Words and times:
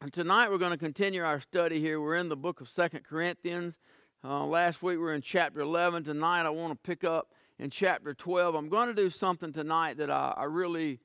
And 0.00 0.12
tonight 0.12 0.48
we're 0.48 0.58
going 0.58 0.70
to 0.70 0.78
continue 0.78 1.24
our 1.24 1.40
study 1.40 1.80
here. 1.80 2.00
We're 2.00 2.14
in 2.14 2.28
the 2.28 2.36
book 2.36 2.60
of 2.60 2.68
Second 2.68 3.02
Corinthians. 3.02 3.80
Uh, 4.22 4.46
last 4.46 4.80
week 4.80 4.92
we 4.92 4.98
were 4.98 5.12
in 5.12 5.22
chapter 5.22 5.58
11. 5.58 6.04
Tonight 6.04 6.42
I 6.42 6.50
want 6.50 6.70
to 6.70 6.76
pick 6.76 7.02
up 7.02 7.32
in 7.58 7.68
chapter 7.68 8.14
12. 8.14 8.54
I'm 8.54 8.68
going 8.68 8.86
to 8.86 8.94
do 8.94 9.10
something 9.10 9.52
tonight 9.52 9.96
that 9.96 10.08
I, 10.08 10.34
I 10.36 10.44
really, 10.44 11.00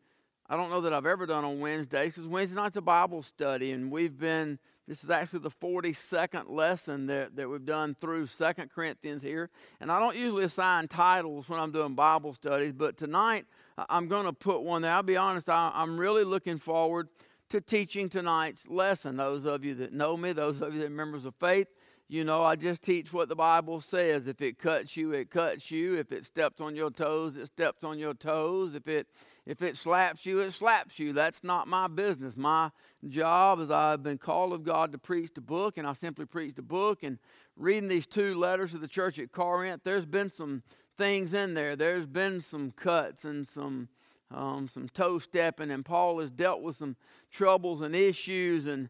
I 0.48 0.56
don't 0.56 0.70
know 0.70 0.82
that 0.82 0.94
I've 0.94 1.08
ever 1.08 1.26
done 1.26 1.44
on 1.44 1.60
Wednesdays 1.60 2.14
because 2.14 2.28
Wednesday 2.28 2.56
night's 2.56 2.76
a 2.76 2.82
Bible 2.82 3.24
study, 3.24 3.72
and 3.72 3.92
we've 3.92 4.16
been, 4.16 4.60
this 4.88 5.04
is 5.04 5.10
actually 5.10 5.40
the 5.40 5.50
42nd 5.50 6.52
lesson 6.52 7.08
that, 7.08 7.36
that 7.36 7.50
we've 7.50 7.66
done 7.66 7.96
through 7.96 8.28
Second 8.28 8.70
Corinthians 8.70 9.24
here. 9.24 9.50
And 9.82 9.92
I 9.92 10.00
don't 10.00 10.16
usually 10.16 10.44
assign 10.44 10.88
titles 10.88 11.50
when 11.50 11.60
I'm 11.60 11.72
doing 11.72 11.96
Bible 11.96 12.36
studies, 12.36 12.74
but 12.74 12.96
tonight 12.98 13.48
I'm 13.90 14.08
going 14.08 14.26
to 14.26 14.34
put 14.34 14.62
one 14.62 14.84
there. 14.84 14.94
I'll 14.94 15.02
be 15.02 15.18
honest, 15.18 15.50
I, 15.50 15.72
I'm 15.74 15.98
really 15.98 16.24
looking 16.24 16.60
forward 16.60 17.10
to 17.54 17.62
teaching 17.62 18.10
tonight's 18.10 18.68
lesson. 18.68 19.16
Those 19.16 19.46
of 19.46 19.64
you 19.64 19.76
that 19.76 19.94
know 19.94 20.18
me, 20.18 20.34
those 20.34 20.60
of 20.60 20.74
you 20.74 20.80
that 20.80 20.88
are 20.88 20.90
members 20.90 21.24
of 21.24 21.36
faith, 21.36 21.68
you 22.10 22.24
know, 22.24 22.44
I 22.44 22.56
just 22.56 22.82
teach 22.82 23.14
what 23.14 23.30
the 23.30 23.36
Bible 23.36 23.80
says. 23.80 24.26
If 24.26 24.42
it 24.42 24.58
cuts 24.58 24.98
you, 24.98 25.12
it 25.12 25.30
cuts 25.30 25.70
you. 25.70 25.94
If 26.00 26.12
it 26.12 26.26
steps 26.26 26.60
on 26.62 26.76
your 26.76 26.90
toes, 26.90 27.36
it 27.36 27.46
steps 27.46 27.84
on 27.84 28.00
your 28.00 28.16
toes. 28.16 28.74
If 28.74 28.88
it 28.88 29.06
if 29.46 29.62
it 29.62 29.78
slaps 29.78 30.26
you, 30.26 30.40
it 30.40 30.52
slaps 30.52 30.98
you. 30.98 31.14
That's 31.14 31.44
not 31.44 31.68
my 31.68 31.88
business. 31.88 32.36
My 32.36 32.72
job 33.08 33.60
is 33.60 33.70
I've 33.70 34.02
been 34.02 34.18
called 34.18 34.54
of 34.54 34.64
God 34.64 34.92
to 34.94 34.98
preach 34.98 35.36
the 35.36 35.42
book, 35.42 35.78
and 35.78 35.86
I 35.86 35.94
simply 35.94 36.26
preach 36.26 36.56
the 36.56 36.64
book. 36.64 37.04
And 37.04 37.20
reading 37.56 37.88
these 37.88 38.08
two 38.08 38.34
letters 38.34 38.72
to 38.72 38.80
the 38.80 38.88
church 38.88 39.20
at 39.20 39.32
Corinth, 39.32 39.82
there's 39.84 40.08
been 40.08 40.32
some 40.32 40.64
things 40.98 41.36
in 41.36 41.54
there. 41.54 41.76
There's 41.76 42.08
been 42.08 42.42
some 42.42 42.72
cuts 42.72 43.26
and 43.26 43.48
some 43.48 43.90
um, 44.34 44.68
some 44.68 44.90
toe 44.90 45.20
stepping, 45.20 45.72
and 45.72 45.86
Paul 45.86 46.20
has 46.20 46.32
dealt 46.32 46.62
with 46.62 46.78
some 46.78 46.96
troubles 47.32 47.82
and 47.82 47.96
issues. 47.96 48.68
And, 48.68 48.90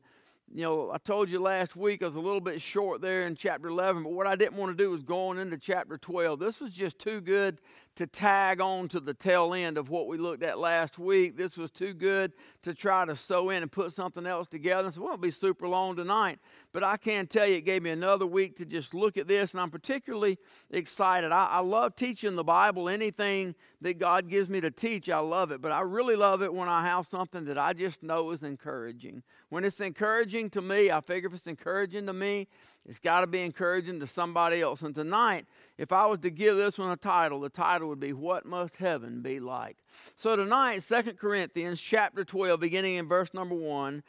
you 0.53 0.63
know, 0.63 0.91
I 0.91 0.97
told 0.97 1.29
you 1.29 1.39
last 1.39 1.75
week 1.75 2.01
I 2.01 2.05
was 2.05 2.15
a 2.15 2.21
little 2.21 2.41
bit 2.41 2.61
short 2.61 3.01
there 3.01 3.27
in 3.27 3.35
chapter 3.35 3.67
11, 3.67 4.03
but 4.03 4.13
what 4.13 4.27
I 4.27 4.35
didn't 4.35 4.57
want 4.57 4.75
to 4.75 4.83
do 4.83 4.89
was 4.89 5.03
going 5.03 5.37
into 5.37 5.57
chapter 5.57 5.97
12. 5.97 6.39
This 6.39 6.59
was 6.59 6.71
just 6.71 6.99
too 6.99 7.21
good 7.21 7.59
to 7.95 8.07
tag 8.07 8.59
on 8.59 8.87
to 8.89 8.99
the 8.99 9.13
tail 9.13 9.53
end 9.53 9.77
of 9.77 9.89
what 9.89 10.07
we 10.07 10.17
looked 10.17 10.41
at 10.41 10.57
last 10.57 10.97
week. 10.97 11.37
This 11.37 11.57
was 11.57 11.69
too 11.69 11.93
good 11.93 12.33
to 12.63 12.73
try 12.73 13.05
to 13.05 13.15
sew 13.15 13.51
in 13.51 13.61
and 13.61 13.71
put 13.71 13.93
something 13.93 14.25
else 14.25 14.47
together. 14.47 14.91
So 14.91 15.01
it 15.01 15.05
won't 15.05 15.21
be 15.21 15.29
super 15.29 15.67
long 15.67 15.95
tonight, 15.95 16.39
but 16.73 16.83
I 16.83 16.97
can 16.97 17.27
tell 17.27 17.45
you 17.45 17.55
it 17.55 17.65
gave 17.65 17.83
me 17.83 17.91
another 17.91 18.25
week 18.25 18.57
to 18.57 18.65
just 18.65 18.95
look 18.95 19.15
at 19.15 19.27
this, 19.27 19.53
and 19.53 19.61
I'm 19.61 19.69
particularly 19.69 20.39
excited. 20.71 21.31
I, 21.31 21.45
I 21.45 21.59
love 21.59 21.95
teaching 21.95 22.35
the 22.35 22.43
Bible. 22.43 22.89
Anything 22.89 23.53
that 23.81 23.99
God 23.99 24.27
gives 24.27 24.49
me 24.49 24.59
to 24.61 24.71
teach, 24.71 25.07
I 25.07 25.19
love 25.19 25.51
it. 25.51 25.61
But 25.61 25.71
I 25.71 25.81
really 25.81 26.15
love 26.15 26.41
it 26.41 26.51
when 26.51 26.67
I 26.67 26.83
have 26.83 27.05
something 27.05 27.45
that 27.45 27.59
I 27.59 27.73
just 27.73 28.01
know 28.01 28.31
is 28.31 28.41
encouraging. 28.41 29.21
When 29.49 29.63
it's 29.63 29.79
encouraging 29.81 30.49
to 30.51 30.61
me, 30.61 30.89
I 30.89 30.99
figure 31.01 31.29
if 31.29 31.35
it's 31.35 31.47
encouraging 31.47 32.07
to 32.07 32.13
me, 32.13 32.47
it's 32.89 32.99
got 32.99 33.21
to 33.21 33.27
be 33.27 33.41
encouraging 33.41 33.99
to 33.99 34.07
somebody 34.07 34.61
else. 34.61 34.81
And 34.81 34.95
tonight, 34.95 35.45
if 35.77 35.91
I 35.91 36.07
was 36.07 36.19
to 36.19 36.31
give 36.31 36.57
this 36.57 36.79
one 36.79 36.91
a 36.91 36.97
title, 36.97 37.39
the 37.39 37.49
title 37.49 37.87
would 37.89 37.99
be 37.99 38.13
What 38.13 38.45
Must 38.45 38.75
Heaven 38.75 39.21
Be 39.21 39.39
Like? 39.39 39.77
So 40.15 40.35
tonight, 40.35 40.83
2 40.87 41.13
Corinthians 41.13 41.79
chapter 41.79 42.25
12, 42.25 42.59
beginning 42.59 42.95
in 42.95 43.07
verse 43.07 43.33
number 43.33 43.55
1, 43.55 44.03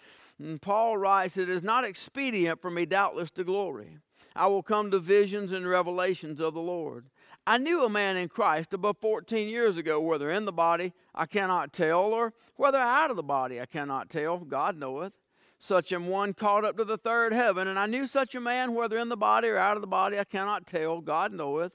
Paul 0.60 0.96
writes, 0.96 1.36
It 1.36 1.48
is 1.48 1.62
not 1.62 1.84
expedient 1.84 2.60
for 2.60 2.70
me 2.70 2.86
doubtless 2.86 3.30
to 3.32 3.44
glory. 3.44 3.98
I 4.34 4.48
will 4.48 4.62
come 4.62 4.90
to 4.90 4.98
visions 4.98 5.52
and 5.52 5.68
revelations 5.68 6.40
of 6.40 6.54
the 6.54 6.60
Lord. 6.60 7.06
I 7.46 7.58
knew 7.58 7.84
a 7.84 7.90
man 7.90 8.16
in 8.16 8.28
Christ 8.28 8.74
above 8.74 8.96
14 9.00 9.48
years 9.48 9.76
ago, 9.76 10.00
whether 10.00 10.30
in 10.30 10.44
the 10.44 10.52
body 10.52 10.92
I 11.14 11.26
cannot 11.26 11.72
tell, 11.72 12.12
or 12.12 12.32
whether 12.56 12.78
out 12.78 13.10
of 13.10 13.16
the 13.16 13.22
body 13.22 13.60
I 13.60 13.66
cannot 13.66 14.10
tell. 14.10 14.38
God 14.38 14.76
knoweth 14.76 15.18
such 15.58 15.92
an 15.92 16.06
one 16.06 16.34
caught 16.34 16.64
up 16.64 16.76
to 16.76 16.84
the 16.84 16.98
third 16.98 17.32
heaven. 17.32 17.68
And 17.68 17.78
I 17.78 17.86
knew 17.86 18.06
such 18.06 18.34
a 18.34 18.40
man, 18.40 18.74
whether 18.74 18.98
in 18.98 19.08
the 19.08 19.16
body 19.16 19.48
or 19.48 19.56
out 19.56 19.76
of 19.76 19.80
the 19.80 19.86
body, 19.86 20.18
I 20.18 20.24
cannot 20.24 20.66
tell, 20.66 21.00
God 21.00 21.32
knoweth, 21.32 21.72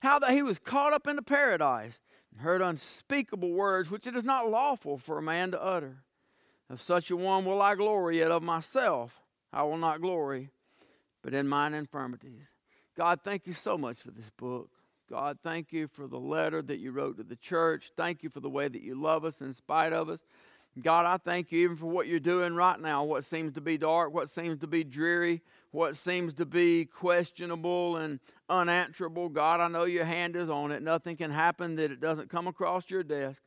how 0.00 0.18
that 0.18 0.32
he 0.32 0.42
was 0.42 0.58
caught 0.58 0.92
up 0.92 1.06
into 1.06 1.22
paradise 1.22 2.00
and 2.30 2.40
heard 2.40 2.62
unspeakable 2.62 3.52
words 3.52 3.90
which 3.90 4.06
it 4.06 4.16
is 4.16 4.24
not 4.24 4.50
lawful 4.50 4.98
for 4.98 5.18
a 5.18 5.22
man 5.22 5.50
to 5.52 5.62
utter. 5.62 6.02
Of 6.72 6.80
such 6.80 7.10
a 7.10 7.16
one 7.16 7.44
will 7.44 7.60
I 7.60 7.74
glory, 7.74 8.20
yet 8.20 8.30
of 8.30 8.42
myself 8.42 9.20
I 9.52 9.62
will 9.62 9.76
not 9.76 10.00
glory, 10.00 10.48
but 11.20 11.34
in 11.34 11.46
mine 11.46 11.74
infirmities. 11.74 12.54
God, 12.96 13.20
thank 13.22 13.46
you 13.46 13.52
so 13.52 13.76
much 13.76 13.98
for 13.98 14.10
this 14.10 14.30
book. 14.38 14.70
God, 15.10 15.36
thank 15.44 15.70
you 15.70 15.86
for 15.86 16.06
the 16.06 16.18
letter 16.18 16.62
that 16.62 16.78
you 16.78 16.92
wrote 16.92 17.18
to 17.18 17.24
the 17.24 17.36
church. 17.36 17.92
Thank 17.94 18.22
you 18.22 18.30
for 18.30 18.40
the 18.40 18.48
way 18.48 18.68
that 18.68 18.80
you 18.80 18.94
love 18.94 19.26
us 19.26 19.42
in 19.42 19.52
spite 19.52 19.92
of 19.92 20.08
us. 20.08 20.20
God, 20.80 21.04
I 21.04 21.18
thank 21.18 21.52
you 21.52 21.62
even 21.64 21.76
for 21.76 21.84
what 21.84 22.06
you're 22.06 22.18
doing 22.18 22.56
right 22.56 22.80
now, 22.80 23.04
what 23.04 23.26
seems 23.26 23.52
to 23.52 23.60
be 23.60 23.76
dark, 23.76 24.14
what 24.14 24.30
seems 24.30 24.58
to 24.60 24.66
be 24.66 24.82
dreary, 24.82 25.42
what 25.72 25.98
seems 25.98 26.32
to 26.34 26.46
be 26.46 26.86
questionable 26.86 27.98
and 27.98 28.18
unanswerable. 28.48 29.28
God, 29.28 29.60
I 29.60 29.68
know 29.68 29.84
your 29.84 30.06
hand 30.06 30.36
is 30.36 30.48
on 30.48 30.72
it. 30.72 30.82
Nothing 30.82 31.18
can 31.18 31.30
happen 31.30 31.76
that 31.76 31.92
it 31.92 32.00
doesn't 32.00 32.30
come 32.30 32.46
across 32.46 32.88
your 32.88 33.02
desk. 33.02 33.42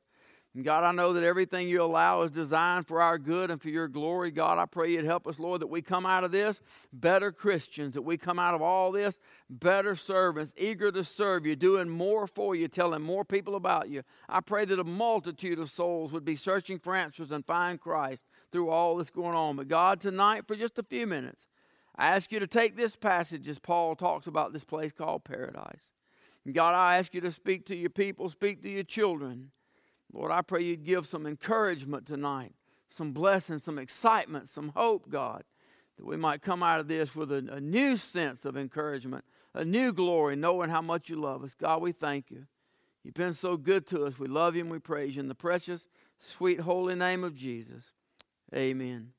And 0.55 0.63
God, 0.63 0.85
I 0.85 0.93
know 0.93 1.11
that 1.11 1.23
everything 1.23 1.67
you 1.67 1.83
allow 1.83 2.21
is 2.21 2.31
designed 2.31 2.87
for 2.87 3.01
our 3.01 3.17
good 3.17 3.51
and 3.51 3.61
for 3.61 3.67
your 3.67 3.89
glory. 3.89 4.31
God, 4.31 4.57
I 4.57 4.65
pray 4.65 4.93
you'd 4.93 5.03
help 5.03 5.27
us, 5.27 5.37
Lord, 5.37 5.59
that 5.61 5.67
we 5.67 5.81
come 5.81 6.05
out 6.05 6.23
of 6.23 6.31
this 6.31 6.61
better 6.93 7.33
Christians, 7.33 7.93
that 7.93 8.03
we 8.03 8.17
come 8.17 8.39
out 8.39 8.55
of 8.55 8.61
all 8.61 8.93
this 8.93 9.17
better 9.49 9.95
servants, 9.95 10.53
eager 10.55 10.93
to 10.93 11.03
serve 11.03 11.45
you, 11.45 11.57
doing 11.57 11.89
more 11.89 12.25
for 12.25 12.55
you, 12.55 12.69
telling 12.69 13.01
more 13.01 13.25
people 13.25 13.55
about 13.55 13.89
you. 13.89 14.01
I 14.29 14.39
pray 14.39 14.63
that 14.63 14.79
a 14.79 14.85
multitude 14.85 15.59
of 15.59 15.69
souls 15.69 16.13
would 16.13 16.23
be 16.23 16.37
searching 16.37 16.79
for 16.79 16.95
answers 16.95 17.31
and 17.31 17.45
find 17.45 17.79
Christ 17.79 18.21
through 18.53 18.69
all 18.69 18.95
that's 18.95 19.09
going 19.09 19.35
on. 19.35 19.57
But 19.57 19.67
God, 19.67 19.99
tonight, 19.99 20.47
for 20.47 20.55
just 20.55 20.79
a 20.79 20.83
few 20.83 21.05
minutes, 21.05 21.49
I 21.97 22.15
ask 22.15 22.31
you 22.31 22.39
to 22.39 22.47
take 22.47 22.77
this 22.77 22.95
passage 22.95 23.49
as 23.49 23.59
Paul 23.59 23.93
talks 23.97 24.25
about 24.25 24.53
this 24.53 24.63
place 24.63 24.93
called 24.93 25.25
paradise. 25.25 25.91
God, 26.49 26.75
I 26.75 26.97
ask 26.97 27.13
you 27.13 27.19
to 27.21 27.31
speak 27.31 27.65
to 27.65 27.75
your 27.75 27.89
people, 27.89 28.29
speak 28.29 28.61
to 28.61 28.69
your 28.69 28.83
children. 28.83 29.51
Lord, 30.15 30.31
I 30.31 30.41
pray 30.41 30.63
you'd 30.63 30.85
give 30.85 31.05
some 31.05 31.27
encouragement 31.27 32.07
tonight, 32.07 32.53
some 32.89 33.11
blessing, 33.11 33.59
some 33.59 33.77
excitement, 33.77 34.49
some 34.49 34.69
hope, 34.69 35.09
God, 35.09 35.43
that 35.97 36.05
we 36.05 36.15
might 36.15 36.41
come 36.41 36.63
out 36.63 36.79
of 36.79 36.87
this 36.87 37.13
with 37.13 37.33
a, 37.33 37.45
a 37.51 37.59
new 37.59 37.97
sense 37.97 38.45
of 38.45 38.55
encouragement, 38.55 39.25
a 39.53 39.65
new 39.65 39.91
glory, 39.91 40.37
knowing 40.37 40.69
how 40.69 40.81
much 40.81 41.09
you 41.09 41.17
love 41.17 41.43
us. 41.43 41.53
God, 41.53 41.81
we 41.81 41.91
thank 41.91 42.31
you. 42.31 42.45
You've 43.03 43.13
been 43.13 43.33
so 43.33 43.57
good 43.57 43.85
to 43.87 44.05
us. 44.05 44.17
We 44.17 44.27
love 44.27 44.55
you 44.55 44.61
and 44.61 44.71
we 44.71 44.79
praise 44.79 45.15
you. 45.15 45.21
In 45.21 45.27
the 45.27 45.35
precious, 45.35 45.87
sweet, 46.17 46.61
holy 46.61 46.95
name 46.95 47.25
of 47.25 47.35
Jesus. 47.35 47.83
Amen. 48.55 49.11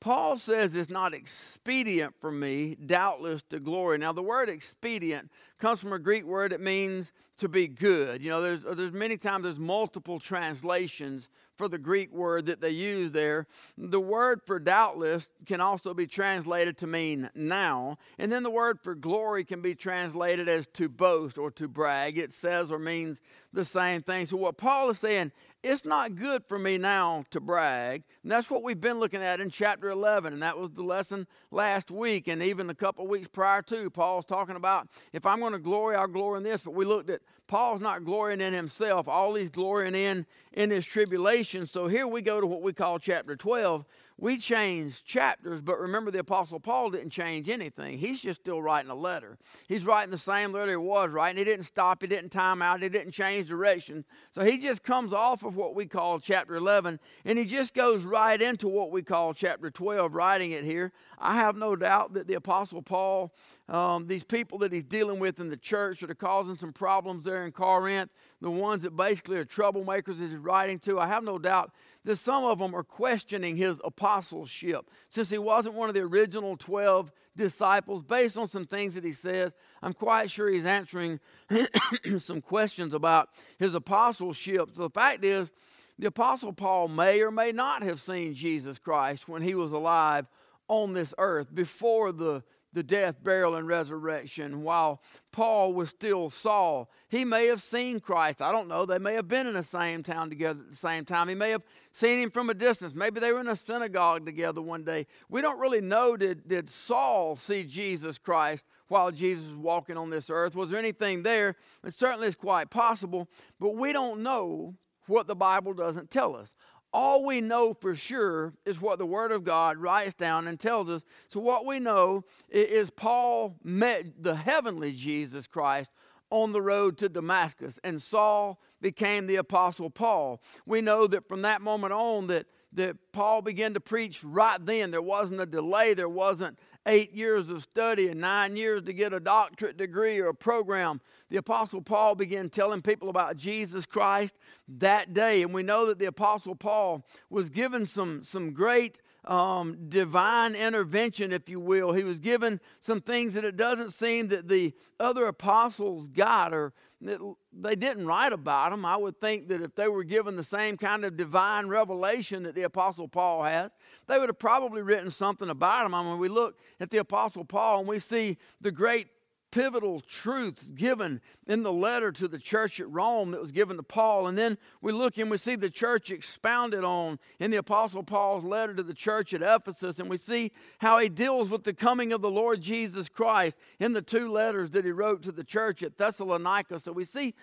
Paul 0.00 0.38
says 0.38 0.74
it's 0.74 0.90
not 0.90 1.12
expedient 1.12 2.14
for 2.20 2.32
me, 2.32 2.74
doubtless, 2.74 3.42
to 3.50 3.60
glory. 3.60 3.98
Now, 3.98 4.12
the 4.12 4.22
word 4.22 4.48
expedient 4.48 5.30
comes 5.58 5.78
from 5.78 5.92
a 5.92 5.98
Greek 5.98 6.24
word 6.24 6.52
that 6.52 6.60
means 6.60 7.12
to 7.38 7.48
be 7.48 7.68
good. 7.68 8.22
You 8.22 8.30
know, 8.30 8.40
there's, 8.40 8.62
there's 8.76 8.92
many 8.92 9.18
times 9.18 9.44
there's 9.44 9.58
multiple 9.58 10.18
translations 10.18 11.28
for 11.60 11.68
the 11.68 11.78
Greek 11.78 12.10
word 12.10 12.46
that 12.46 12.62
they 12.62 12.70
use 12.70 13.12
there. 13.12 13.46
The 13.76 14.00
word 14.00 14.40
for 14.46 14.58
doubtless 14.58 15.28
can 15.44 15.60
also 15.60 15.92
be 15.92 16.06
translated 16.06 16.78
to 16.78 16.86
mean 16.86 17.28
now. 17.34 17.98
And 18.18 18.32
then 18.32 18.42
the 18.42 18.50
word 18.50 18.78
for 18.82 18.94
glory 18.94 19.44
can 19.44 19.60
be 19.60 19.74
translated 19.74 20.48
as 20.48 20.66
to 20.74 20.88
boast 20.88 21.36
or 21.36 21.50
to 21.52 21.68
brag. 21.68 22.16
It 22.16 22.32
says 22.32 22.72
or 22.72 22.78
means 22.78 23.20
the 23.52 23.66
same 23.66 24.00
thing. 24.00 24.24
So, 24.24 24.38
what 24.38 24.56
Paul 24.56 24.88
is 24.88 25.00
saying, 25.00 25.32
it's 25.62 25.84
not 25.84 26.16
good 26.16 26.44
for 26.46 26.58
me 26.58 26.78
now 26.78 27.24
to 27.30 27.40
brag. 27.40 28.02
And 28.22 28.32
that's 28.32 28.50
what 28.50 28.62
we've 28.62 28.80
been 28.80 28.98
looking 28.98 29.22
at 29.22 29.40
in 29.40 29.50
chapter 29.50 29.90
11. 29.90 30.32
And 30.32 30.42
that 30.42 30.58
was 30.58 30.70
the 30.70 30.82
lesson 30.82 31.26
last 31.50 31.90
week 31.90 32.28
and 32.28 32.42
even 32.42 32.70
a 32.70 32.74
couple 32.74 33.06
weeks 33.06 33.28
prior 33.28 33.62
to. 33.62 33.90
Paul's 33.90 34.24
talking 34.24 34.56
about 34.56 34.88
if 35.12 35.26
I'm 35.26 35.40
going 35.40 35.52
to 35.52 35.58
glory, 35.58 35.96
I'll 35.96 36.06
glory 36.06 36.38
in 36.38 36.44
this. 36.44 36.62
But 36.62 36.74
we 36.74 36.84
looked 36.84 37.10
at 37.10 37.20
Paul's 37.46 37.82
not 37.82 38.04
glorying 38.04 38.40
in 38.40 38.54
himself. 38.54 39.08
All 39.08 39.34
he's 39.34 39.48
glorying 39.48 39.94
in 39.94 40.24
in 40.52 40.70
his 40.70 40.86
tribulation. 40.86 41.66
So 41.66 41.88
here 41.88 42.06
we 42.06 42.22
go 42.22 42.40
to 42.40 42.46
what 42.46 42.62
we 42.62 42.72
call 42.72 42.98
chapter 42.98 43.36
12 43.36 43.84
we 44.20 44.36
change 44.36 45.02
chapters, 45.02 45.62
but 45.62 45.80
remember 45.80 46.10
the 46.10 46.18
Apostle 46.18 46.60
Paul 46.60 46.90
didn't 46.90 47.10
change 47.10 47.48
anything. 47.48 47.96
He's 47.96 48.20
just 48.20 48.40
still 48.40 48.60
writing 48.60 48.90
a 48.90 48.94
letter. 48.94 49.38
He's 49.66 49.86
writing 49.86 50.10
the 50.10 50.18
same 50.18 50.52
letter 50.52 50.72
he 50.72 50.76
was 50.76 51.10
writing. 51.10 51.38
He 51.38 51.44
didn't 51.44 51.64
stop, 51.64 52.02
he 52.02 52.06
didn't 52.06 52.28
time 52.28 52.60
out, 52.60 52.82
he 52.82 52.90
didn't 52.90 53.12
change 53.12 53.48
direction. 53.48 54.04
So 54.34 54.44
he 54.44 54.58
just 54.58 54.82
comes 54.82 55.14
off 55.14 55.42
of 55.42 55.56
what 55.56 55.74
we 55.74 55.86
call 55.86 56.20
chapter 56.20 56.54
11 56.56 57.00
and 57.24 57.38
he 57.38 57.46
just 57.46 57.72
goes 57.72 58.04
right 58.04 58.40
into 58.40 58.68
what 58.68 58.90
we 58.90 59.02
call 59.02 59.32
chapter 59.32 59.70
12, 59.70 60.14
writing 60.14 60.50
it 60.50 60.64
here. 60.64 60.92
I 61.18 61.36
have 61.36 61.56
no 61.56 61.74
doubt 61.74 62.12
that 62.12 62.26
the 62.26 62.34
Apostle 62.34 62.82
Paul, 62.82 63.32
um, 63.70 64.08
these 64.08 64.24
people 64.24 64.58
that 64.58 64.72
he's 64.72 64.84
dealing 64.84 65.20
with 65.20 65.38
in 65.38 65.48
the 65.48 65.56
church 65.56 66.00
that 66.00 66.10
are 66.10 66.14
causing 66.14 66.56
some 66.56 66.72
problems 66.72 67.24
there 67.24 67.46
in 67.46 67.52
Corinth, 67.52 68.10
the 68.40 68.50
ones 68.50 68.82
that 68.82 68.96
basically 68.96 69.36
are 69.36 69.44
troublemakers 69.44 70.18
that 70.18 70.28
he's 70.28 70.34
writing 70.34 70.80
to, 70.80 70.98
I 70.98 71.06
have 71.06 71.22
no 71.22 71.38
doubt 71.38 71.72
that 72.04 72.16
some 72.16 72.42
of 72.44 72.58
them 72.58 72.74
are 72.74 72.82
questioning 72.82 73.56
his 73.56 73.76
apostleship. 73.84 74.90
Since 75.08 75.30
he 75.30 75.38
wasn't 75.38 75.76
one 75.76 75.88
of 75.88 75.94
the 75.94 76.00
original 76.00 76.56
12 76.56 77.12
disciples, 77.36 78.02
based 78.02 78.36
on 78.36 78.48
some 78.48 78.66
things 78.66 78.96
that 78.96 79.04
he 79.04 79.12
says, 79.12 79.52
I'm 79.82 79.92
quite 79.92 80.30
sure 80.30 80.50
he's 80.50 80.66
answering 80.66 81.20
some 82.18 82.40
questions 82.40 82.92
about 82.92 83.28
his 83.56 83.74
apostleship. 83.76 84.70
So 84.74 84.82
the 84.82 84.90
fact 84.90 85.24
is, 85.24 85.48
the 85.96 86.08
Apostle 86.08 86.52
Paul 86.52 86.88
may 86.88 87.20
or 87.20 87.30
may 87.30 87.52
not 87.52 87.82
have 87.82 88.00
seen 88.00 88.34
Jesus 88.34 88.78
Christ 88.78 89.28
when 89.28 89.42
he 89.42 89.54
was 89.54 89.70
alive 89.70 90.26
on 90.66 90.92
this 90.94 91.14
earth 91.18 91.54
before 91.54 92.10
the, 92.10 92.42
the 92.72 92.82
death, 92.82 93.22
burial, 93.22 93.56
and 93.56 93.66
resurrection 93.66 94.62
while 94.62 95.02
Paul 95.32 95.72
was 95.72 95.90
still 95.90 96.30
Saul. 96.30 96.90
He 97.08 97.24
may 97.24 97.46
have 97.46 97.62
seen 97.62 98.00
Christ. 98.00 98.40
I 98.40 98.52
don't 98.52 98.68
know. 98.68 98.86
They 98.86 98.98
may 98.98 99.14
have 99.14 99.28
been 99.28 99.46
in 99.46 99.54
the 99.54 99.62
same 99.62 100.02
town 100.02 100.28
together 100.28 100.60
at 100.60 100.70
the 100.70 100.76
same 100.76 101.04
time. 101.04 101.28
He 101.28 101.34
may 101.34 101.50
have 101.50 101.62
seen 101.92 102.18
him 102.18 102.30
from 102.30 102.50
a 102.50 102.54
distance. 102.54 102.94
Maybe 102.94 103.20
they 103.20 103.32
were 103.32 103.40
in 103.40 103.48
a 103.48 103.56
synagogue 103.56 104.24
together 104.24 104.62
one 104.62 104.84
day. 104.84 105.06
We 105.28 105.42
don't 105.42 105.58
really 105.58 105.80
know 105.80 106.16
did, 106.16 106.46
did 106.46 106.68
Saul 106.68 107.36
see 107.36 107.64
Jesus 107.64 108.18
Christ 108.18 108.64
while 108.88 109.10
Jesus 109.10 109.46
was 109.46 109.56
walking 109.56 109.96
on 109.96 110.10
this 110.10 110.30
earth? 110.30 110.54
Was 110.54 110.70
there 110.70 110.78
anything 110.78 111.22
there? 111.22 111.56
It 111.84 111.94
certainly 111.94 112.28
is 112.28 112.34
quite 112.34 112.70
possible, 112.70 113.28
but 113.58 113.76
we 113.76 113.92
don't 113.92 114.22
know 114.22 114.74
what 115.06 115.26
the 115.26 115.34
Bible 115.34 115.72
doesn't 115.72 116.10
tell 116.10 116.36
us. 116.36 116.52
All 116.92 117.24
we 117.24 117.40
know 117.40 117.72
for 117.72 117.94
sure 117.94 118.52
is 118.64 118.80
what 118.80 118.98
the 118.98 119.06
Word 119.06 119.30
of 119.30 119.44
God 119.44 119.78
writes 119.78 120.14
down 120.14 120.48
and 120.48 120.58
tells 120.58 120.88
us. 120.88 121.04
So, 121.28 121.38
what 121.38 121.64
we 121.64 121.78
know 121.78 122.24
is 122.48 122.90
Paul 122.90 123.56
met 123.62 124.22
the 124.22 124.34
heavenly 124.34 124.92
Jesus 124.92 125.46
Christ 125.46 125.90
on 126.30 126.52
the 126.52 126.62
road 126.62 126.98
to 126.98 127.08
Damascus, 127.08 127.78
and 127.84 128.00
Saul 128.00 128.60
became 128.80 129.26
the 129.26 129.36
Apostle 129.36 129.90
Paul. 129.90 130.40
We 130.66 130.80
know 130.80 131.06
that 131.06 131.28
from 131.28 131.42
that 131.42 131.60
moment 131.60 131.92
on, 131.92 132.28
that, 132.28 132.46
that 132.72 132.96
Paul 133.12 133.42
began 133.42 133.74
to 133.74 133.80
preach 133.80 134.24
right 134.24 134.64
then. 134.64 134.90
There 134.90 135.02
wasn't 135.02 135.40
a 135.40 135.46
delay, 135.46 135.94
there 135.94 136.08
wasn't 136.08 136.58
eight 136.86 137.12
years 137.12 137.50
of 137.50 137.62
study 137.62 138.08
and 138.08 138.20
nine 138.20 138.56
years 138.56 138.82
to 138.84 138.92
get 138.92 139.12
a 139.12 139.20
doctorate 139.20 139.76
degree 139.76 140.18
or 140.18 140.28
a 140.28 140.34
program. 140.34 141.00
The 141.28 141.36
Apostle 141.36 141.82
Paul 141.82 142.14
began 142.14 142.48
telling 142.48 142.82
people 142.82 143.08
about 143.08 143.36
Jesus 143.36 143.86
Christ 143.86 144.34
that 144.68 145.12
day. 145.12 145.42
And 145.42 145.52
we 145.52 145.62
know 145.62 145.86
that 145.86 145.98
the 145.98 146.06
Apostle 146.06 146.54
Paul 146.54 147.06
was 147.28 147.50
given 147.50 147.86
some, 147.86 148.24
some 148.24 148.52
great 148.52 149.00
um, 149.24 149.88
divine 149.88 150.54
intervention, 150.54 151.32
if 151.32 151.48
you 151.48 151.60
will. 151.60 151.92
He 151.92 152.04
was 152.04 152.18
given 152.18 152.60
some 152.80 153.00
things 153.00 153.34
that 153.34 153.44
it 153.44 153.56
doesn't 153.56 153.92
seem 153.92 154.28
that 154.28 154.48
the 154.48 154.72
other 154.98 155.26
apostles 155.26 156.08
got 156.08 156.54
or 156.54 156.72
they 157.00 157.76
didn't 157.76 158.06
write 158.06 158.32
about 158.32 158.70
them. 158.70 158.84
I 158.84 158.96
would 158.96 159.20
think 159.20 159.48
that 159.48 159.62
if 159.62 159.74
they 159.74 159.88
were 159.88 160.04
given 160.04 160.36
the 160.36 160.44
same 160.44 160.76
kind 160.76 161.04
of 161.04 161.16
divine 161.16 161.68
revelation 161.68 162.42
that 162.42 162.54
the 162.54 162.62
Apostle 162.62 163.08
Paul 163.08 163.42
has, 163.44 163.70
they 164.06 164.18
would 164.18 164.28
have 164.28 164.38
probably 164.38 164.82
written 164.82 165.10
something 165.10 165.48
about 165.48 165.84
them. 165.84 165.94
I 165.94 166.02
mean, 166.02 166.18
we 166.18 166.28
look 166.28 166.58
at 166.78 166.90
the 166.90 166.98
Apostle 166.98 167.44
Paul 167.44 167.80
and 167.80 167.88
we 167.88 167.98
see 167.98 168.36
the 168.60 168.70
great 168.70 169.08
pivotal 169.50 170.00
truths 170.00 170.62
given 170.74 171.20
in 171.46 171.62
the 171.62 171.72
letter 171.72 172.12
to 172.12 172.28
the 172.28 172.38
church 172.38 172.80
at 172.80 172.90
Rome 172.90 173.32
that 173.32 173.40
was 173.40 173.52
given 173.52 173.76
to 173.76 173.82
Paul. 173.82 174.26
And 174.26 174.38
then 174.38 174.56
we 174.80 174.92
look 174.92 175.18
and 175.18 175.30
we 175.30 175.36
see 175.36 175.56
the 175.56 175.70
church 175.70 176.10
expounded 176.10 176.84
on 176.84 177.18
in 177.38 177.50
the 177.50 177.56
Apostle 177.56 178.02
Paul's 178.02 178.44
letter 178.44 178.74
to 178.74 178.82
the 178.82 178.94
church 178.94 179.34
at 179.34 179.42
Ephesus. 179.42 179.98
And 179.98 180.08
we 180.08 180.16
see 180.16 180.52
how 180.78 180.98
he 180.98 181.08
deals 181.08 181.50
with 181.50 181.64
the 181.64 181.74
coming 181.74 182.12
of 182.12 182.22
the 182.22 182.30
Lord 182.30 182.60
Jesus 182.60 183.08
Christ 183.08 183.56
in 183.78 183.92
the 183.92 184.02
two 184.02 184.30
letters 184.30 184.70
that 184.70 184.84
he 184.84 184.92
wrote 184.92 185.22
to 185.22 185.32
the 185.32 185.44
church 185.44 185.82
at 185.82 185.98
Thessalonica. 185.98 186.78
So 186.80 186.92
we 186.92 187.04
see 187.04 187.34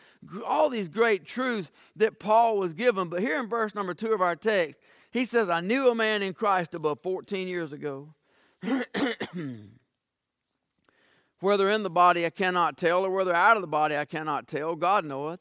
all 0.45 0.69
these 0.69 0.87
great 0.87 1.25
truths 1.25 1.71
that 1.95 2.19
Paul 2.19 2.57
was 2.57 2.73
given. 2.73 3.09
But 3.09 3.21
here 3.21 3.39
in 3.39 3.47
verse 3.47 3.75
number 3.75 3.93
two 3.93 4.13
of 4.13 4.21
our 4.21 4.35
text, 4.35 4.79
he 5.11 5.25
says, 5.25 5.49
I 5.49 5.61
knew 5.61 5.89
a 5.89 5.95
man 5.95 6.21
in 6.21 6.33
Christ 6.33 6.75
above 6.75 6.99
14 7.01 7.47
years 7.47 7.73
ago. 7.73 8.13
Whether 11.39 11.69
in 11.69 11.83
the 11.83 11.89
body 11.89 12.25
I 12.25 12.29
cannot 12.29 12.77
tell, 12.77 13.05
or 13.05 13.11
whether 13.11 13.33
out 13.33 13.57
of 13.57 13.61
the 13.61 13.67
body 13.67 13.95
I 13.95 14.05
cannot 14.05 14.47
tell, 14.47 14.75
God 14.75 15.05
knoweth. 15.05 15.39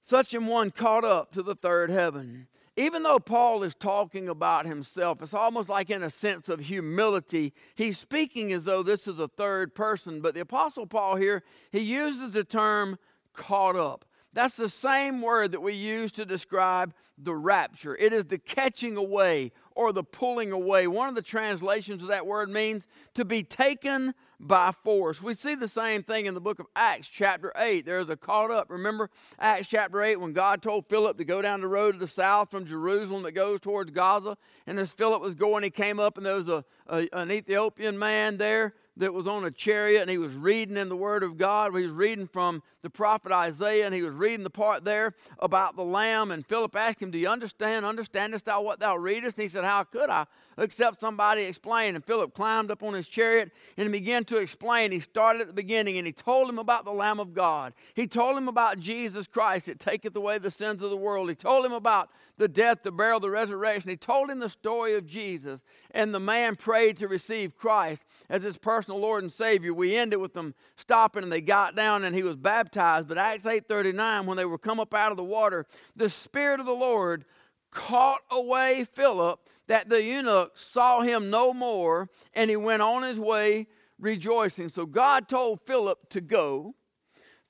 Such 0.00 0.34
an 0.34 0.46
one 0.46 0.70
caught 0.70 1.04
up 1.04 1.32
to 1.32 1.42
the 1.42 1.54
third 1.54 1.90
heaven. 1.90 2.48
Even 2.76 3.02
though 3.02 3.18
Paul 3.18 3.62
is 3.62 3.74
talking 3.74 4.28
about 4.28 4.66
himself, 4.66 5.22
it's 5.22 5.32
almost 5.32 5.68
like 5.68 5.88
in 5.88 6.02
a 6.02 6.10
sense 6.10 6.48
of 6.48 6.60
humility. 6.60 7.54
He's 7.74 7.98
speaking 7.98 8.52
as 8.52 8.64
though 8.64 8.82
this 8.82 9.08
is 9.08 9.18
a 9.18 9.28
third 9.28 9.74
person, 9.74 10.20
but 10.20 10.34
the 10.34 10.40
Apostle 10.40 10.86
Paul 10.86 11.16
here, 11.16 11.42
he 11.72 11.80
uses 11.80 12.32
the 12.32 12.44
term 12.44 12.98
caught 13.32 13.76
up. 13.76 14.04
That's 14.34 14.56
the 14.56 14.68
same 14.68 15.22
word 15.22 15.52
that 15.52 15.62
we 15.62 15.72
use 15.72 16.12
to 16.12 16.26
describe 16.26 16.92
the 17.16 17.34
rapture. 17.34 17.96
It 17.96 18.12
is 18.12 18.26
the 18.26 18.36
catching 18.36 18.98
away 18.98 19.52
or 19.74 19.94
the 19.94 20.04
pulling 20.04 20.52
away. 20.52 20.86
One 20.86 21.08
of 21.08 21.14
the 21.14 21.22
translations 21.22 22.02
of 22.02 22.08
that 22.08 22.26
word 22.26 22.50
means 22.50 22.86
to 23.14 23.24
be 23.24 23.42
taken 23.42 24.12
by 24.38 24.72
force. 24.84 25.22
We 25.22 25.34
see 25.34 25.54
the 25.54 25.68
same 25.68 26.02
thing 26.02 26.26
in 26.26 26.34
the 26.34 26.40
book 26.40 26.58
of 26.58 26.66
Acts, 26.76 27.08
chapter 27.08 27.52
8. 27.56 27.86
There's 27.86 28.10
a 28.10 28.16
caught 28.16 28.50
up. 28.50 28.70
Remember 28.70 29.10
Acts 29.38 29.66
chapter 29.66 30.02
8 30.02 30.16
when 30.16 30.32
God 30.32 30.62
told 30.62 30.86
Philip 30.86 31.18
to 31.18 31.24
go 31.24 31.40
down 31.40 31.60
the 31.60 31.68
road 31.68 31.92
to 31.92 31.98
the 31.98 32.06
south 32.06 32.50
from 32.50 32.66
Jerusalem 32.66 33.22
that 33.22 33.32
goes 33.32 33.60
towards 33.60 33.90
Gaza? 33.90 34.36
And 34.66 34.78
as 34.78 34.92
Philip 34.92 35.22
was 35.22 35.34
going, 35.34 35.62
he 35.62 35.70
came 35.70 35.98
up 35.98 36.16
and 36.16 36.26
there 36.26 36.34
was 36.34 36.48
a, 36.48 36.64
a 36.88 37.08
an 37.12 37.30
Ethiopian 37.30 37.98
man 37.98 38.36
there 38.36 38.74
that 38.98 39.12
was 39.12 39.26
on 39.26 39.44
a 39.44 39.50
chariot 39.50 40.00
and 40.00 40.10
he 40.10 40.18
was 40.18 40.34
reading 40.34 40.76
in 40.76 40.88
the 40.88 40.96
Word 40.96 41.22
of 41.22 41.36
God. 41.36 41.74
He 41.76 41.82
was 41.82 41.92
reading 41.92 42.26
from 42.26 42.62
the 42.82 42.90
prophet 42.90 43.32
Isaiah 43.32 43.84
and 43.84 43.94
he 43.94 44.02
was 44.02 44.14
reading 44.14 44.42
the 44.42 44.50
part 44.50 44.84
there 44.84 45.14
about 45.38 45.76
the 45.76 45.84
Lamb. 45.84 46.30
And 46.30 46.46
Philip 46.46 46.74
asked 46.74 47.00
him, 47.00 47.10
Do 47.10 47.18
you 47.18 47.28
understand? 47.28 47.84
Understandest 47.84 48.46
thou 48.46 48.62
what 48.62 48.80
thou 48.80 48.96
readest? 48.96 49.36
And 49.36 49.42
he 49.42 49.48
said, 49.48 49.64
How 49.64 49.84
could 49.84 50.08
I? 50.08 50.26
Except 50.58 51.00
somebody 51.00 51.42
explain. 51.42 51.94
And 51.94 52.04
Philip 52.04 52.34
climbed 52.34 52.70
up 52.70 52.82
on 52.82 52.94
his 52.94 53.06
chariot 53.06 53.52
and 53.76 53.92
began 53.92 54.24
to 54.26 54.38
explain. 54.38 54.92
He 54.92 55.00
started 55.00 55.42
at 55.42 55.48
the 55.48 55.52
beginning 55.52 55.98
and 55.98 56.06
he 56.06 56.12
told 56.12 56.48
him 56.48 56.58
about 56.58 56.84
the 56.84 56.92
Lamb 56.92 57.20
of 57.20 57.34
God. 57.34 57.74
He 57.94 58.06
told 58.06 58.36
him 58.36 58.48
about 58.48 58.80
Jesus 58.80 59.26
Christ 59.26 59.66
that 59.66 59.78
taketh 59.78 60.16
away 60.16 60.38
the 60.38 60.50
sins 60.50 60.82
of 60.82 60.90
the 60.90 60.96
world. 60.96 61.28
He 61.28 61.34
told 61.34 61.66
him 61.66 61.72
about 61.72 62.08
the 62.38 62.48
death, 62.48 62.82
the 62.82 62.90
burial, 62.90 63.20
the 63.20 63.30
resurrection. 63.30 63.90
He 63.90 63.96
told 63.96 64.30
him 64.30 64.38
the 64.38 64.48
story 64.48 64.94
of 64.94 65.06
Jesus. 65.06 65.60
And 65.96 66.14
the 66.14 66.20
man 66.20 66.56
prayed 66.56 66.98
to 66.98 67.08
receive 67.08 67.56
Christ 67.56 68.04
as 68.28 68.42
his 68.42 68.58
personal 68.58 69.00
Lord 69.00 69.22
and 69.22 69.32
Savior. 69.32 69.72
We 69.72 69.96
ended 69.96 70.20
with 70.20 70.34
them 70.34 70.54
stopping 70.76 71.22
and 71.22 71.32
they 71.32 71.40
got 71.40 71.74
down 71.74 72.04
and 72.04 72.14
he 72.14 72.22
was 72.22 72.36
baptized. 72.36 73.08
But 73.08 73.16
Acts 73.16 73.44
8.39, 73.44 74.26
when 74.26 74.36
they 74.36 74.44
were 74.44 74.58
come 74.58 74.78
up 74.78 74.92
out 74.92 75.10
of 75.10 75.16
the 75.16 75.24
water, 75.24 75.64
the 75.96 76.10
Spirit 76.10 76.60
of 76.60 76.66
the 76.66 76.72
Lord 76.72 77.24
caught 77.70 78.20
away 78.30 78.84
Philip 78.84 79.40
that 79.68 79.88
the 79.88 80.02
eunuch 80.02 80.58
saw 80.58 81.00
him 81.00 81.30
no 81.30 81.54
more 81.54 82.10
and 82.34 82.50
he 82.50 82.56
went 82.56 82.82
on 82.82 83.02
his 83.02 83.18
way 83.18 83.66
rejoicing. 83.98 84.68
So 84.68 84.84
God 84.84 85.30
told 85.30 85.62
Philip 85.62 86.10
to 86.10 86.20
go. 86.20 86.74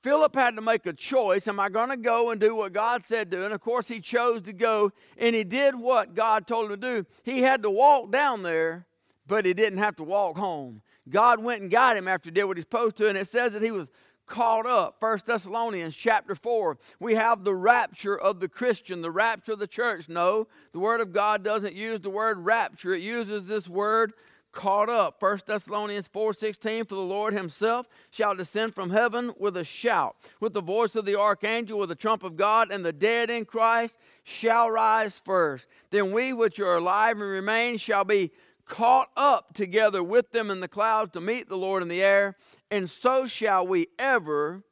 Philip 0.07 0.35
had 0.35 0.55
to 0.55 0.61
make 0.61 0.85
a 0.85 0.93
choice. 0.93 1.49
Am 1.49 1.59
I 1.59 1.67
going 1.67 1.89
to 1.89 1.97
go 1.97 2.29
and 2.29 2.39
do 2.39 2.55
what 2.55 2.71
God 2.71 3.03
said 3.03 3.29
to? 3.31 3.43
And 3.43 3.53
of 3.53 3.59
course, 3.59 3.89
he 3.89 3.99
chose 3.99 4.41
to 4.43 4.53
go, 4.53 4.93
and 5.17 5.35
he 5.35 5.43
did 5.43 5.75
what 5.75 6.15
God 6.15 6.47
told 6.47 6.71
him 6.71 6.79
to 6.79 7.01
do. 7.01 7.05
He 7.23 7.41
had 7.41 7.61
to 7.63 7.69
walk 7.69 8.09
down 8.09 8.41
there, 8.41 8.85
but 9.27 9.45
he 9.45 9.53
didn't 9.53 9.79
have 9.79 9.97
to 9.97 10.05
walk 10.05 10.37
home. 10.37 10.81
God 11.09 11.43
went 11.43 11.61
and 11.61 11.69
got 11.69 11.97
him 11.97 12.07
after 12.07 12.29
he 12.29 12.33
did 12.33 12.45
what 12.45 12.55
he's 12.55 12.63
supposed 12.63 12.95
to, 12.97 13.09
and 13.09 13.17
it 13.17 13.27
says 13.27 13.51
that 13.51 13.61
he 13.61 13.71
was 13.71 13.89
caught 14.25 14.65
up. 14.65 14.95
First 15.01 15.25
Thessalonians 15.25 15.93
chapter 15.93 16.35
4. 16.35 16.77
We 17.01 17.15
have 17.15 17.43
the 17.43 17.55
rapture 17.55 18.17
of 18.17 18.39
the 18.39 18.47
Christian, 18.47 19.01
the 19.01 19.11
rapture 19.11 19.51
of 19.51 19.59
the 19.59 19.67
church. 19.67 20.07
No, 20.07 20.47
the 20.71 20.79
Word 20.79 21.01
of 21.01 21.11
God 21.11 21.43
doesn't 21.43 21.75
use 21.75 21.99
the 21.99 22.09
word 22.09 22.39
rapture, 22.39 22.93
it 22.93 23.01
uses 23.01 23.45
this 23.45 23.67
word 23.67 24.13
caught 24.51 24.89
up. 24.89 25.19
1 25.19 25.39
Thessalonians 25.45 26.07
4:16 26.07 26.85
for 26.85 26.95
the 26.95 27.01
Lord 27.01 27.33
himself 27.33 27.87
shall 28.09 28.35
descend 28.35 28.73
from 28.73 28.89
heaven 28.89 29.33
with 29.37 29.57
a 29.57 29.63
shout, 29.63 30.15
with 30.39 30.53
the 30.53 30.61
voice 30.61 30.95
of 30.95 31.05
the 31.05 31.19
archangel, 31.19 31.79
with 31.79 31.89
the 31.89 31.95
trump 31.95 32.23
of 32.23 32.35
God, 32.35 32.71
and 32.71 32.83
the 32.83 32.93
dead 32.93 33.29
in 33.29 33.45
Christ 33.45 33.95
shall 34.23 34.71
rise 34.71 35.19
first. 35.23 35.67
Then 35.91 36.11
we 36.11 36.33
which 36.33 36.59
are 36.59 36.77
alive 36.77 37.19
and 37.19 37.29
remain 37.29 37.77
shall 37.77 38.03
be 38.03 38.31
caught 38.65 39.09
up 39.15 39.53
together 39.53 40.03
with 40.03 40.31
them 40.31 40.51
in 40.51 40.59
the 40.59 40.67
clouds 40.67 41.11
to 41.11 41.21
meet 41.21 41.47
the 41.47 41.57
Lord 41.57 41.81
in 41.81 41.89
the 41.89 42.03
air, 42.03 42.35
and 42.69 42.89
so 42.89 43.25
shall 43.25 43.65
we 43.65 43.87
ever 43.97 44.63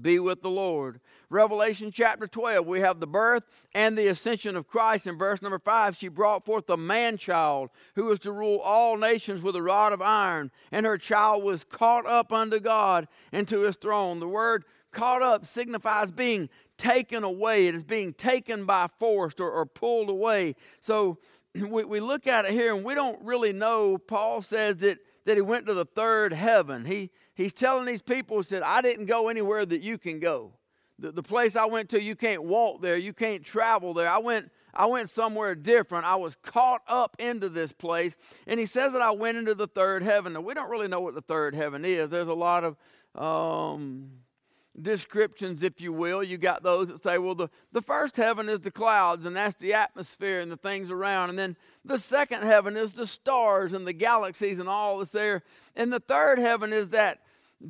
be 0.00 0.18
with 0.18 0.42
the 0.42 0.50
Lord. 0.50 1.00
Revelation 1.28 1.90
chapter 1.90 2.28
12, 2.28 2.64
we 2.66 2.80
have 2.80 3.00
the 3.00 3.06
birth 3.06 3.42
and 3.74 3.98
the 3.98 4.06
ascension 4.06 4.54
of 4.54 4.68
Christ. 4.68 5.08
In 5.08 5.18
verse 5.18 5.42
number 5.42 5.58
5, 5.58 5.96
she 5.96 6.06
brought 6.06 6.44
forth 6.44 6.70
a 6.70 6.76
man 6.76 7.16
child 7.16 7.70
who 7.96 8.04
was 8.04 8.20
to 8.20 8.32
rule 8.32 8.58
all 8.58 8.96
nations 8.96 9.42
with 9.42 9.56
a 9.56 9.62
rod 9.62 9.92
of 9.92 10.00
iron, 10.00 10.52
and 10.70 10.86
her 10.86 10.98
child 10.98 11.42
was 11.42 11.64
caught 11.64 12.06
up 12.06 12.32
unto 12.32 12.60
God 12.60 13.08
and 13.32 13.48
to 13.48 13.60
his 13.60 13.74
throne. 13.74 14.20
The 14.20 14.28
word 14.28 14.64
caught 14.92 15.20
up 15.20 15.44
signifies 15.44 16.12
being 16.12 16.48
taken 16.78 17.24
away, 17.24 17.66
it 17.66 17.74
is 17.74 17.84
being 17.84 18.12
taken 18.14 18.64
by 18.64 18.88
force 19.00 19.34
or, 19.40 19.50
or 19.50 19.66
pulled 19.66 20.10
away. 20.10 20.54
So 20.80 21.18
we, 21.54 21.84
we 21.84 21.98
look 21.98 22.28
at 22.28 22.44
it 22.44 22.52
here 22.52 22.72
and 22.72 22.84
we 22.84 22.94
don't 22.94 23.20
really 23.24 23.52
know. 23.52 23.98
Paul 23.98 24.42
says 24.42 24.76
that, 24.76 24.98
that 25.24 25.36
he 25.36 25.42
went 25.42 25.66
to 25.66 25.74
the 25.74 25.86
third 25.86 26.32
heaven. 26.32 26.84
He, 26.84 27.10
he's 27.34 27.52
telling 27.52 27.86
these 27.86 28.02
people, 28.02 28.36
he 28.36 28.44
said, 28.44 28.62
I 28.62 28.80
didn't 28.80 29.06
go 29.06 29.28
anywhere 29.28 29.66
that 29.66 29.82
you 29.82 29.98
can 29.98 30.20
go. 30.20 30.52
The, 30.98 31.12
the 31.12 31.22
place 31.22 31.56
I 31.56 31.66
went 31.66 31.90
to, 31.90 32.02
you 32.02 32.16
can't 32.16 32.42
walk 32.44 32.80
there, 32.80 32.96
you 32.96 33.12
can't 33.12 33.44
travel 33.44 33.92
there. 33.92 34.08
I 34.08 34.18
went, 34.18 34.50
I 34.72 34.86
went 34.86 35.10
somewhere 35.10 35.54
different. 35.54 36.06
I 36.06 36.16
was 36.16 36.36
caught 36.42 36.82
up 36.88 37.16
into 37.18 37.48
this 37.48 37.72
place. 37.72 38.16
And 38.46 38.58
he 38.58 38.66
says 38.66 38.92
that 38.94 39.02
I 39.02 39.10
went 39.10 39.36
into 39.38 39.54
the 39.54 39.66
third 39.66 40.02
heaven. 40.02 40.32
Now, 40.32 40.40
we 40.40 40.54
don't 40.54 40.70
really 40.70 40.88
know 40.88 41.00
what 41.00 41.14
the 41.14 41.20
third 41.20 41.54
heaven 41.54 41.84
is. 41.84 42.08
There's 42.08 42.28
a 42.28 42.34
lot 42.34 42.64
of 42.64 42.76
um, 43.14 44.10
descriptions, 44.80 45.62
if 45.62 45.80
you 45.80 45.92
will. 45.92 46.22
You 46.22 46.38
got 46.38 46.62
those 46.62 46.88
that 46.88 47.02
say, 47.02 47.18
well, 47.18 47.34
the, 47.34 47.48
the 47.72 47.82
first 47.82 48.16
heaven 48.16 48.48
is 48.48 48.60
the 48.60 48.70
clouds, 48.70 49.26
and 49.26 49.36
that's 49.36 49.56
the 49.56 49.74
atmosphere 49.74 50.40
and 50.40 50.50
the 50.50 50.56
things 50.56 50.90
around. 50.90 51.30
And 51.30 51.38
then 51.38 51.56
the 51.84 51.98
second 51.98 52.42
heaven 52.42 52.76
is 52.76 52.92
the 52.92 53.06
stars 53.06 53.72
and 53.72 53.86
the 53.86 53.92
galaxies 53.92 54.58
and 54.58 54.68
all 54.68 54.98
that's 54.98 55.10
there. 55.10 55.42
And 55.74 55.92
the 55.92 56.00
third 56.00 56.38
heaven 56.38 56.72
is 56.72 56.90
that 56.90 57.20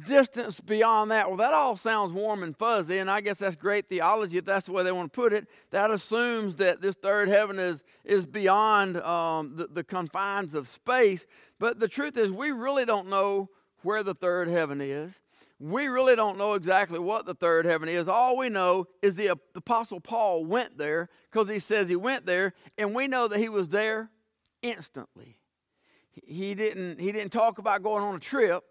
distance 0.05 0.61
beyond 0.61 1.11
that. 1.11 1.29
Well, 1.29 1.37
that 1.39 1.55
all 1.55 1.77
sounds 1.77 2.13
warm 2.13 2.43
and 2.43 2.57
fuzzy, 2.57 2.99
and 2.99 3.11
I 3.11 3.21
guess 3.21 3.39
that's 3.39 3.57
great 3.57 3.89
theology 3.89 4.39
if 4.39 4.45
that's 4.45 4.67
the 4.67 4.73
way 4.73 4.83
they 4.83 4.93
want 4.93 5.13
to 5.13 5.17
put 5.17 5.33
it. 5.33 5.47
That 5.71 5.91
assumes 5.91 6.57
that 6.57 6.81
this 6.81 6.95
third 6.97 7.29
heaven 7.29 7.59
is, 7.59 7.85
is 8.05 8.27
beyond 8.27 8.97
um, 8.99 9.57
the, 9.57 9.69
the 9.69 9.85
confines 9.85 10.55
of 10.55 10.69
space. 10.69 11.27
But 11.59 11.79
the 11.79 11.89
truth 11.89 12.17
is, 12.17 12.31
we 12.31 12.51
really 12.51 12.85
don't 12.85 13.09
know 13.09 13.49
where 13.83 14.03
the 14.03 14.15
third 14.15 14.49
heaven 14.49 14.81
is. 14.81 15.19
We 15.59 15.87
really 15.87 16.17
don't 16.17 16.37
know 16.37 16.53
exactly 16.53 16.99
what 16.99 17.25
the 17.25 17.35
third 17.35 17.65
heaven 17.65 17.89
is. 17.89 18.09
All 18.09 18.37
we 18.37 18.51
know 18.51 18.89
is 19.01 19.15
the 19.15 19.39
Apostle 19.55 20.01
Paul 20.01 20.45
went 20.45 20.77
there 20.77 21.09
because 21.31 21.49
he 21.49 21.61
says 21.61 21.89
he 21.89 21.97
went 21.97 22.27
there, 22.27 22.53
and 22.77 22.95
we 22.95 23.09
know 23.09 23.27
that 23.29 23.39
he 23.39 23.49
was 23.49 23.71
there 23.71 24.11
instantly. 24.61 25.39
He 26.13 26.55
didn't, 26.55 27.01
he 27.01 27.11
didn't 27.11 27.33
talk 27.33 27.59
about 27.59 27.83
going 27.83 28.03
on 28.03 28.17
a 28.17 28.19
trip. 28.19 28.65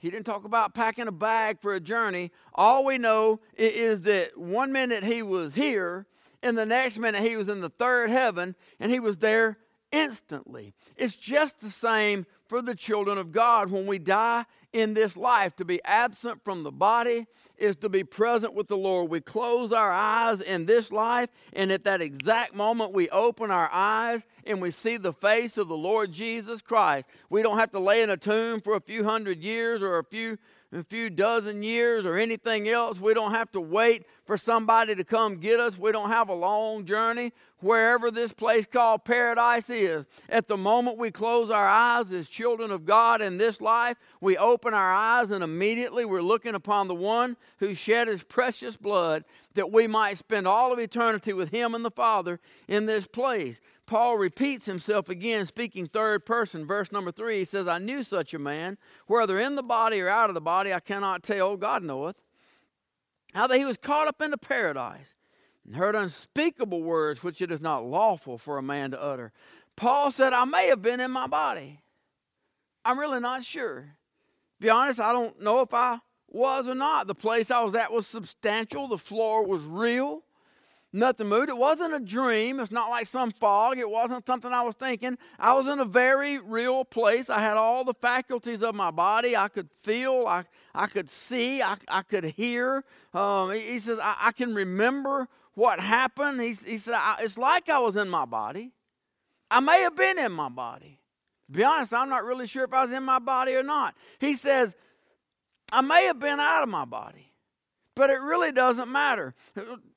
He 0.00 0.10
didn't 0.10 0.26
talk 0.26 0.44
about 0.44 0.74
packing 0.74 1.06
a 1.08 1.12
bag 1.12 1.60
for 1.60 1.74
a 1.74 1.80
journey. 1.80 2.32
All 2.54 2.84
we 2.84 2.98
know 2.98 3.40
is 3.56 4.02
that 4.02 4.36
one 4.36 4.72
minute 4.72 5.04
he 5.04 5.22
was 5.22 5.54
here, 5.54 6.06
and 6.42 6.56
the 6.56 6.66
next 6.66 6.98
minute 6.98 7.22
he 7.22 7.36
was 7.36 7.48
in 7.48 7.60
the 7.60 7.68
third 7.68 8.10
heaven, 8.10 8.56
and 8.80 8.90
he 8.90 8.98
was 8.98 9.18
there 9.18 9.58
instantly. 9.92 10.74
It's 10.96 11.16
just 11.16 11.60
the 11.60 11.70
same 11.70 12.26
for 12.48 12.62
the 12.62 12.74
children 12.74 13.18
of 13.18 13.32
God. 13.32 13.70
When 13.70 13.86
we 13.86 13.98
die 13.98 14.44
in 14.72 14.94
this 14.94 15.16
life, 15.16 15.56
to 15.56 15.64
be 15.64 15.82
absent 15.84 16.44
from 16.44 16.62
the 16.62 16.70
body 16.70 17.26
is 17.56 17.76
to 17.76 17.88
be 17.88 18.04
present 18.04 18.54
with 18.54 18.68
the 18.68 18.76
Lord. 18.76 19.10
We 19.10 19.20
close 19.20 19.72
our 19.72 19.92
eyes 19.92 20.40
in 20.40 20.66
this 20.66 20.90
life, 20.90 21.28
and 21.52 21.70
at 21.70 21.84
that 21.84 22.00
exact 22.00 22.54
moment, 22.54 22.92
we 22.92 23.08
open 23.10 23.50
our 23.50 23.68
eyes 23.72 24.26
and 24.46 24.62
we 24.62 24.70
see 24.70 24.96
the 24.96 25.12
face 25.12 25.58
of 25.58 25.68
the 25.68 25.76
Lord 25.76 26.12
Jesus 26.12 26.62
Christ. 26.62 27.06
We 27.28 27.42
don't 27.42 27.58
have 27.58 27.72
to 27.72 27.80
lay 27.80 28.02
in 28.02 28.10
a 28.10 28.16
tomb 28.16 28.60
for 28.60 28.74
a 28.74 28.80
few 28.80 29.04
hundred 29.04 29.42
years 29.42 29.82
or 29.82 29.98
a 29.98 30.04
few 30.04 30.38
a 30.72 30.84
few 30.84 31.10
dozen 31.10 31.62
years 31.62 32.06
or 32.06 32.16
anything 32.16 32.68
else. 32.68 33.00
We 33.00 33.14
don't 33.14 33.32
have 33.32 33.50
to 33.52 33.60
wait 33.60 34.04
for 34.24 34.36
somebody 34.36 34.94
to 34.94 35.04
come 35.04 35.36
get 35.36 35.58
us. 35.58 35.78
We 35.78 35.90
don't 35.90 36.10
have 36.10 36.28
a 36.28 36.34
long 36.34 36.84
journey 36.84 37.32
wherever 37.58 38.10
this 38.10 38.32
place 38.32 38.66
called 38.66 39.04
paradise 39.04 39.68
is. 39.68 40.06
At 40.28 40.48
the 40.48 40.56
moment 40.56 40.96
we 40.96 41.10
close 41.10 41.50
our 41.50 41.66
eyes 41.66 42.12
as 42.12 42.28
children 42.28 42.70
of 42.70 42.84
God 42.84 43.20
in 43.20 43.36
this 43.36 43.60
life, 43.60 43.96
we 44.20 44.36
open 44.36 44.72
our 44.72 44.94
eyes 44.94 45.30
and 45.30 45.42
immediately 45.42 46.04
we're 46.04 46.22
looking 46.22 46.54
upon 46.54 46.88
the 46.88 46.94
one 46.94 47.36
who 47.58 47.74
shed 47.74 48.08
his 48.08 48.22
precious 48.22 48.76
blood 48.76 49.24
that 49.54 49.72
we 49.72 49.86
might 49.86 50.18
spend 50.18 50.46
all 50.46 50.72
of 50.72 50.78
eternity 50.78 51.32
with 51.32 51.50
him 51.50 51.74
and 51.74 51.84
the 51.84 51.90
Father 51.90 52.38
in 52.68 52.86
this 52.86 53.06
place. 53.06 53.60
Paul 53.90 54.18
repeats 54.18 54.66
himself 54.66 55.08
again, 55.08 55.46
speaking 55.46 55.88
third 55.88 56.24
person. 56.24 56.64
Verse 56.64 56.92
number 56.92 57.10
three, 57.10 57.40
he 57.40 57.44
says, 57.44 57.66
I 57.66 57.78
knew 57.78 58.04
such 58.04 58.32
a 58.32 58.38
man, 58.38 58.78
whether 59.08 59.36
in 59.40 59.56
the 59.56 59.64
body 59.64 60.00
or 60.00 60.08
out 60.08 60.30
of 60.30 60.34
the 60.34 60.40
body, 60.40 60.72
I 60.72 60.78
cannot 60.78 61.24
tell, 61.24 61.56
God 61.56 61.82
knoweth, 61.82 62.14
how 63.34 63.48
that 63.48 63.58
he 63.58 63.64
was 63.64 63.76
caught 63.76 64.06
up 64.06 64.22
into 64.22 64.38
paradise 64.38 65.16
and 65.66 65.74
heard 65.74 65.96
unspeakable 65.96 66.84
words 66.84 67.24
which 67.24 67.42
it 67.42 67.50
is 67.50 67.60
not 67.60 67.84
lawful 67.84 68.38
for 68.38 68.58
a 68.58 68.62
man 68.62 68.92
to 68.92 69.02
utter. 69.02 69.32
Paul 69.74 70.12
said, 70.12 70.32
I 70.32 70.44
may 70.44 70.68
have 70.68 70.82
been 70.82 71.00
in 71.00 71.10
my 71.10 71.26
body. 71.26 71.80
I'm 72.84 72.96
really 72.96 73.18
not 73.18 73.42
sure. 73.42 73.96
Be 74.60 74.70
honest, 74.70 75.00
I 75.00 75.12
don't 75.12 75.42
know 75.42 75.62
if 75.62 75.74
I 75.74 75.98
was 76.28 76.68
or 76.68 76.76
not. 76.76 77.08
The 77.08 77.16
place 77.16 77.50
I 77.50 77.64
was 77.64 77.74
at 77.74 77.92
was 77.92 78.06
substantial, 78.06 78.86
the 78.86 78.98
floor 78.98 79.44
was 79.44 79.62
real 79.64 80.22
nothing 80.92 81.28
moved. 81.28 81.48
It 81.48 81.56
wasn't 81.56 81.94
a 81.94 82.00
dream. 82.00 82.60
It's 82.60 82.70
not 82.70 82.90
like 82.90 83.06
some 83.06 83.30
fog. 83.30 83.78
It 83.78 83.88
wasn't 83.88 84.26
something 84.26 84.52
I 84.52 84.62
was 84.62 84.74
thinking. 84.74 85.18
I 85.38 85.52
was 85.54 85.68
in 85.68 85.80
a 85.80 85.84
very 85.84 86.38
real 86.38 86.84
place. 86.84 87.30
I 87.30 87.40
had 87.40 87.56
all 87.56 87.84
the 87.84 87.94
faculties 87.94 88.62
of 88.62 88.74
my 88.74 88.90
body. 88.90 89.36
I 89.36 89.48
could 89.48 89.70
feel, 89.82 90.26
I, 90.26 90.44
I 90.74 90.86
could 90.86 91.10
see, 91.10 91.62
I, 91.62 91.76
I 91.88 92.02
could 92.02 92.24
hear. 92.24 92.84
Um, 93.14 93.52
he, 93.52 93.60
he, 93.60 93.78
says, 93.78 93.98
I, 94.00 94.16
I, 94.20 94.32
can 94.32 94.54
remember 94.54 95.28
what 95.54 95.80
happened. 95.80 96.40
He, 96.40 96.52
he 96.52 96.78
said, 96.78 96.98
It's 97.20 97.38
like 97.38 97.68
I 97.68 97.78
was 97.78 97.96
in 97.96 98.08
my 98.08 98.24
body. 98.24 98.72
I 99.50 99.60
may 99.60 99.80
have 99.82 99.96
been 99.96 100.18
in 100.18 100.32
my 100.32 100.48
body. 100.48 101.00
To 101.46 101.52
be 101.52 101.64
honest, 101.64 101.92
I'm 101.92 102.08
not 102.08 102.24
really 102.24 102.46
sure 102.46 102.64
if 102.64 102.72
I 102.72 102.82
was 102.82 102.92
in 102.92 103.02
my 103.02 103.18
body 103.18 103.54
or 103.54 103.62
not. 103.64 103.94
He 104.20 104.34
says, 104.34 104.74
I 105.72 105.80
may 105.80 106.04
have 106.06 106.20
been 106.20 106.38
out 106.38 106.62
of 106.62 106.68
my 106.68 106.84
body 106.84 107.30
but 108.00 108.08
it 108.08 108.20
really 108.22 108.50
doesn't 108.50 108.90
matter. 108.90 109.34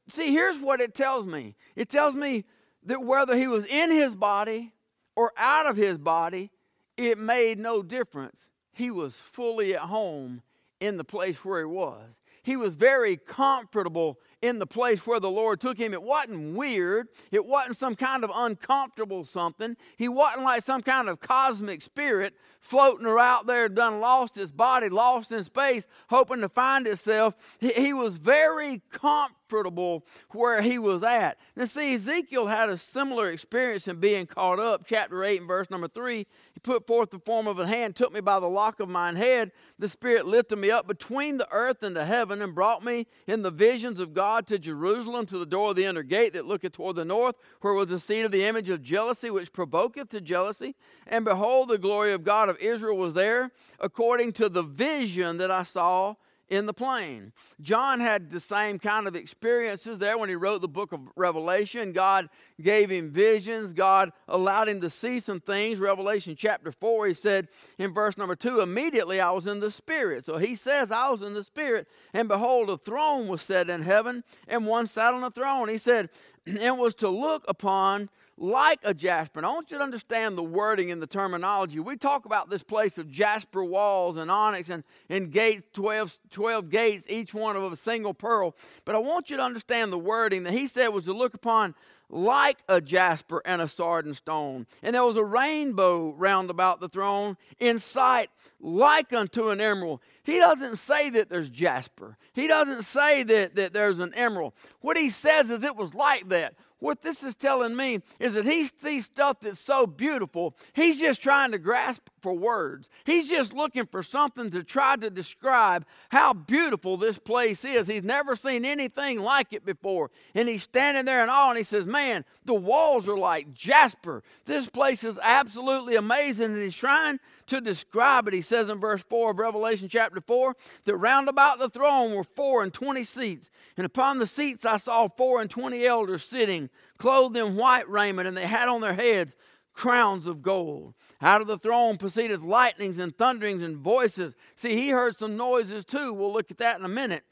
See, 0.10 0.32
here's 0.32 0.60
what 0.60 0.82
it 0.82 0.94
tells 0.94 1.26
me 1.26 1.56
it 1.76 1.90
tells 1.90 2.14
me 2.16 2.46
that 2.86 3.04
whether 3.04 3.36
he 3.36 3.48
was 3.48 3.66
in 3.66 3.92
his 3.92 4.16
body 4.16 4.74
or 5.16 5.32
out 5.38 5.66
of 5.66 5.78
his 5.78 5.98
body, 5.98 6.52
it 6.98 7.18
made 7.18 7.58
no 7.58 7.82
difference. 7.82 8.50
He 8.74 8.92
was 8.92 9.14
fully 9.14 9.76
at 9.76 9.82
home 9.82 10.42
in 10.80 10.98
the 10.98 11.04
place 11.04 11.46
where 11.46 11.60
he 11.60 11.66
was. 11.66 12.10
He 12.44 12.58
was 12.58 12.76
very 12.76 13.16
comfortable 13.16 14.20
in 14.42 14.60
the 14.60 14.68
place 14.68 15.08
where 15.08 15.22
the 15.22 15.32
Lord 15.32 15.62
took 15.62 15.78
him. 15.78 15.94
It 15.94 16.04
wasn't 16.04 16.58
weird. 16.58 17.08
It 17.32 17.46
wasn't 17.46 17.78
some 17.78 17.96
kind 17.96 18.26
of 18.26 18.32
uncomfortable 18.36 19.24
something. 19.24 19.78
He 19.98 20.10
wasn't 20.10 20.44
like 20.44 20.64
some 20.64 20.82
kind 20.82 21.08
of 21.08 21.22
cosmic 21.22 21.82
spirit 21.82 22.34
floating 22.64 23.06
around 23.06 23.46
there, 23.46 23.68
done 23.68 24.00
lost 24.00 24.36
his 24.36 24.50
body, 24.50 24.88
lost 24.88 25.32
in 25.32 25.44
space, 25.44 25.86
hoping 26.10 26.40
to 26.42 26.50
find 26.50 26.88
itself. 26.88 27.36
He, 27.60 27.74
he 27.74 27.94
was 27.94 28.18
very 28.18 28.82
comfortable 28.90 30.06
where 30.32 30.62
he 30.62 30.80
was 30.80 31.04
at. 31.04 31.38
Now, 31.56 31.66
see, 31.66 31.94
Ezekiel 31.94 32.48
had 32.48 32.70
a 32.70 32.78
similar 32.78 33.30
experience 33.30 33.88
in 33.88 33.98
being 33.98 34.26
caught 34.26 34.60
up. 34.60 34.86
Chapter 34.88 35.24
8 35.24 35.42
and 35.42 35.48
verse 35.48 35.70
number 35.70 35.90
3 35.90 36.20
He 36.20 36.60
put 36.64 36.88
forth 36.88 37.12
the 37.12 37.20
form 37.20 37.48
of 37.48 37.60
a 37.60 37.68
hand, 37.68 37.96
took 37.96 38.14
me 38.14 38.22
by 38.22 38.40
the 38.40 38.48
lock 38.48 38.80
of 38.80 38.88
mine 38.88 39.18
head. 39.18 39.52
The 39.78 39.90
Spirit 39.90 40.26
lifted 40.26 40.56
me 40.56 40.72
up 40.72 40.88
between 40.88 41.38
the 41.38 41.52
earth 41.52 41.84
and 41.84 41.96
the 41.96 42.06
heaven 42.06 42.42
and 42.42 42.56
brought 42.56 42.84
me 42.84 43.08
in 43.28 43.42
the 43.42 43.52
visions 43.52 44.00
of 44.00 44.14
God 44.14 44.48
to 44.48 44.58
Jerusalem 44.58 45.26
to 45.28 45.38
the 45.38 45.46
door 45.46 45.72
of 45.72 45.76
the 45.76 45.86
inner 45.86 46.04
gate 46.04 46.34
that 46.34 46.46
looketh 46.46 46.74
toward 46.74 46.96
the 46.96 47.06
north, 47.06 47.36
where 47.60 47.74
was 47.74 47.90
the 47.90 48.00
seat 48.00 48.22
of 48.22 48.32
the 48.32 48.46
image 48.46 48.70
of 48.70 48.82
jealousy, 48.82 49.30
which 49.30 49.52
provoketh 49.52 50.10
to 50.12 50.22
jealousy. 50.22 50.76
And 51.06 51.26
behold, 51.26 51.68
the 51.68 51.78
glory 51.78 52.14
of 52.14 52.24
God 52.24 52.53
of 52.54 52.62
Israel 52.62 52.98
was 52.98 53.14
there, 53.14 53.52
according 53.80 54.34
to 54.34 54.50
the 54.50 54.64
vision 54.64 55.38
that 55.38 55.52
I 55.52 55.64
saw 55.64 56.16
in 56.50 56.66
the 56.66 56.74
plain. 56.74 57.32
John 57.62 58.00
had 58.00 58.30
the 58.30 58.40
same 58.40 58.78
kind 58.78 59.08
of 59.08 59.16
experiences 59.16 59.98
there 59.98 60.18
when 60.18 60.30
he 60.30 60.36
wrote 60.36 60.62
the 60.62 60.68
book 60.68 60.92
of 60.92 61.00
Revelation. 61.16 61.94
God 61.94 62.30
gave 62.62 62.92
him 62.92 63.10
visions, 63.10 63.74
God 63.74 64.12
allowed 64.28 64.70
him 64.70 64.82
to 64.82 64.90
see 64.90 65.20
some 65.20 65.40
things. 65.40 65.80
Revelation 65.80 66.36
chapter 66.38 66.72
4, 66.72 67.08
he 67.08 67.14
said 67.14 67.48
in 67.80 67.94
verse 67.94 68.18
number 68.18 68.36
2, 68.36 68.62
immediately 68.62 69.20
I 69.20 69.32
was 69.32 69.48
in 69.48 69.62
the 69.62 69.72
Spirit. 69.72 70.26
So 70.26 70.38
he 70.38 70.54
says, 70.54 70.92
I 70.92 71.10
was 71.10 71.22
in 71.22 71.34
the 71.34 71.44
Spirit, 71.44 71.88
and 72.14 72.28
behold, 72.28 72.70
a 72.70 72.78
throne 72.78 73.28
was 73.28 73.42
set 73.42 73.70
in 73.70 73.82
heaven, 73.82 74.24
and 74.48 74.68
one 74.68 74.86
sat 74.86 75.14
on 75.14 75.22
the 75.22 75.32
throne. 75.32 75.70
He 75.70 75.80
said, 75.80 76.10
it 76.46 76.78
was 76.78 76.94
to 76.96 77.10
look 77.10 77.46
upon 77.48 78.10
like 78.44 78.80
a 78.84 78.94
jasper. 78.94 79.40
And 79.40 79.46
I 79.46 79.54
want 79.54 79.72
you 79.72 79.78
to 79.78 79.84
understand 79.84 80.38
the 80.38 80.44
wording 80.44 80.92
and 80.92 81.02
the 81.02 81.08
terminology. 81.08 81.80
We 81.80 81.96
talk 81.96 82.26
about 82.26 82.50
this 82.50 82.62
place 82.62 82.98
of 82.98 83.10
jasper 83.10 83.64
walls 83.64 84.18
and 84.18 84.30
onyx 84.30 84.70
and, 84.70 84.84
and 85.08 85.32
gates, 85.32 85.66
12, 85.72 86.20
12 86.30 86.70
gates, 86.70 87.06
each 87.10 87.34
one 87.34 87.56
of 87.56 87.72
a 87.72 87.78
single 87.78 88.14
pearl. 88.14 88.54
But 88.84 88.96
I 88.96 88.98
want 88.98 89.30
you 89.30 89.38
to 89.38 89.44
understand 89.44 89.94
the 89.94 89.98
wording 89.98 90.44
that 90.44 90.52
he 90.52 90.68
said 90.68 90.90
was 90.90 91.06
to 91.06 91.14
look 91.14 91.34
upon 91.34 91.74
like 92.10 92.58
a 92.68 92.82
jasper 92.82 93.42
and 93.46 93.62
a 93.62 93.68
sardine 93.68 94.14
stone. 94.14 94.68
And 94.82 94.94
there 94.94 95.06
was 95.06 95.16
a 95.16 95.24
rainbow 95.24 96.14
round 96.14 96.50
about 96.50 96.82
the 96.82 96.90
throne 96.90 97.38
in 97.60 97.80
sight 97.80 98.30
like 98.60 99.14
unto 99.14 99.50
an 99.50 99.62
emerald. 99.62 100.02
He 100.24 100.38
doesn't 100.38 100.78
say 100.78 101.10
that 101.12 101.30
there's 101.30 101.50
jasper. 101.50 102.18
He 102.34 102.48
doesn't 102.48 102.84
say 102.84 103.24
that, 103.24 103.56
that 103.56 103.72
there's 103.72 104.00
an 104.00 104.14
emerald. 104.16 104.54
What 104.82 104.98
he 104.98 105.10
says 105.10 105.50
is 105.50 105.64
it 105.64 105.78
was 105.78 105.94
like 105.94 106.28
that. 106.30 106.56
What 106.84 107.02
this 107.02 107.24
is 107.24 107.34
telling 107.34 107.78
me 107.78 108.02
is 108.20 108.34
that 108.34 108.44
he 108.44 108.66
sees 108.66 109.06
stuff 109.06 109.38
that's 109.40 109.62
so 109.62 109.88
beautiful, 109.88 110.54
he's 110.74 111.00
just 111.00 111.22
trying 111.24 111.54
to 111.54 111.58
grasp 111.58 112.10
for 112.22 112.34
words. 112.34 112.90
He's 113.06 113.30
just 113.30 113.54
looking 113.54 113.86
for 113.86 114.04
something 114.04 114.52
to 114.52 114.64
try 114.64 114.98
to 114.98 115.10
describe 115.10 115.86
how 116.10 116.34
beautiful 116.34 116.98
this 116.98 117.18
place 117.18 117.64
is. 117.64 117.88
He's 117.88 118.04
never 118.04 118.36
seen 118.36 118.66
anything 118.66 119.22
like 119.22 119.54
it 119.54 119.64
before. 119.64 120.12
And 120.36 120.50
he's 120.50 120.64
standing 120.64 121.06
there 121.06 121.24
in 121.24 121.30
awe 121.30 121.52
and 121.52 121.58
he 121.58 121.64
says, 121.64 121.86
Man, 121.86 122.26
the 122.44 122.54
walls 122.54 123.08
are 123.08 123.18
like 123.18 123.54
jasper. 123.54 124.22
This 124.44 124.68
place 124.68 125.06
is 125.06 125.18
absolutely 125.22 125.96
amazing. 125.96 126.52
And 126.52 126.62
he's 126.62 126.76
trying 126.76 127.22
to 127.48 127.62
describe 127.62 128.28
it. 128.28 128.34
He 128.34 128.42
says 128.42 128.70
in 128.70 128.80
verse 128.80 129.04
4 129.10 129.32
of 129.32 129.40
Revelation 129.40 129.90
chapter 129.90 130.22
4 130.22 130.56
that 130.86 130.96
round 130.98 131.30
about 131.30 131.60
the 131.60 131.70
throne 131.70 132.16
were 132.16 132.24
four 132.24 132.64
and 132.64 132.74
twenty 132.74 133.04
seats. 133.04 133.50
And 133.78 133.86
upon 133.86 134.20
the 134.20 134.28
seats 134.28 134.66
I 134.66 134.78
saw 134.78 135.08
four 135.08 135.42
and 135.42 135.50
twenty 135.50 135.86
elders 135.86 136.24
sitting, 136.24 136.70
clothed 136.98 137.36
in 137.36 137.56
white 137.56 137.90
raiment, 137.90 138.28
and 138.28 138.38
they 138.38 138.48
had 138.48 138.70
on 138.70 138.82
their 138.82 138.94
heads 138.94 139.36
crowns 139.74 140.28
of 140.28 140.42
gold. 140.42 140.94
Out 141.22 141.42
of 141.42 141.48
the 141.48 141.58
throne 141.58 141.98
proceeded 141.98 142.42
lightnings 142.42 143.00
and 143.00 143.18
thunderings 143.18 143.64
and 143.64 143.78
voices. 143.78 144.36
See, 144.56 144.76
he 144.76 144.90
heard 144.90 145.18
some 145.18 145.36
noises 145.36 145.84
too. 145.84 146.14
We'll 146.14 146.32
look 146.32 146.52
at 146.52 146.58
that 146.60 146.78
in 146.78 146.86
a 146.86 146.90
minute. 146.90 147.24